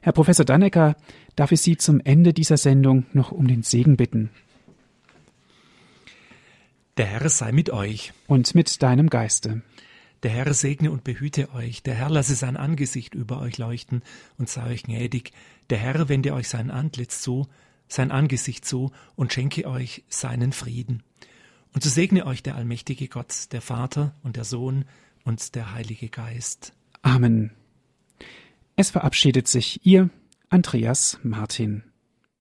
Herr 0.01 0.11
Professor 0.11 0.45
Dannecker, 0.45 0.97
darf 1.37 1.53
ich 1.53 1.61
Sie 1.61 1.77
zum 1.77 2.01
Ende 2.03 2.33
dieser 2.33 2.57
Sendung 2.57 3.05
noch 3.13 3.31
um 3.31 3.47
den 3.47 3.63
Segen 3.63 3.95
bitten? 3.95 4.31
Der 6.99 7.05
Herr 7.05 7.29
sei 7.29 7.53
mit 7.53 7.69
euch. 7.69 8.11
Und 8.27 8.55
mit 8.55 8.83
deinem 8.83 9.09
Geiste. 9.09 9.61
Der 10.21 10.31
Herr 10.31 10.53
segne 10.53 10.91
und 10.91 11.05
behüte 11.05 11.53
euch. 11.53 11.81
Der 11.81 11.93
Herr 11.93 12.09
lasse 12.09 12.35
sein 12.35 12.57
Angesicht 12.57 13.15
über 13.15 13.39
euch 13.39 13.57
leuchten 13.57 14.03
und 14.37 14.49
sei 14.49 14.65
euch 14.69 14.83
gnädig. 14.83 15.31
Der 15.69 15.77
Herr 15.77 16.09
wende 16.09 16.33
euch 16.33 16.49
sein 16.49 16.69
Antlitz 16.69 17.21
zu, 17.21 17.47
sein 17.87 18.11
Angesicht 18.11 18.65
zu 18.65 18.91
und 19.15 19.31
schenke 19.31 19.65
euch 19.65 20.03
seinen 20.09 20.51
Frieden. 20.51 21.01
Und 21.73 21.85
so 21.85 21.89
segne 21.89 22.25
euch 22.25 22.43
der 22.43 22.55
allmächtige 22.55 23.07
Gott, 23.07 23.53
der 23.53 23.61
Vater 23.61 24.13
und 24.21 24.35
der 24.35 24.43
Sohn 24.43 24.83
und 25.23 25.55
der 25.55 25.73
Heilige 25.73 26.09
Geist. 26.09 26.73
Amen. 27.01 27.51
Es 28.75 28.89
verabschiedet 28.89 29.47
sich 29.47 29.85
Ihr 29.85 30.09
Andreas 30.49 31.17
Martin. 31.23 31.88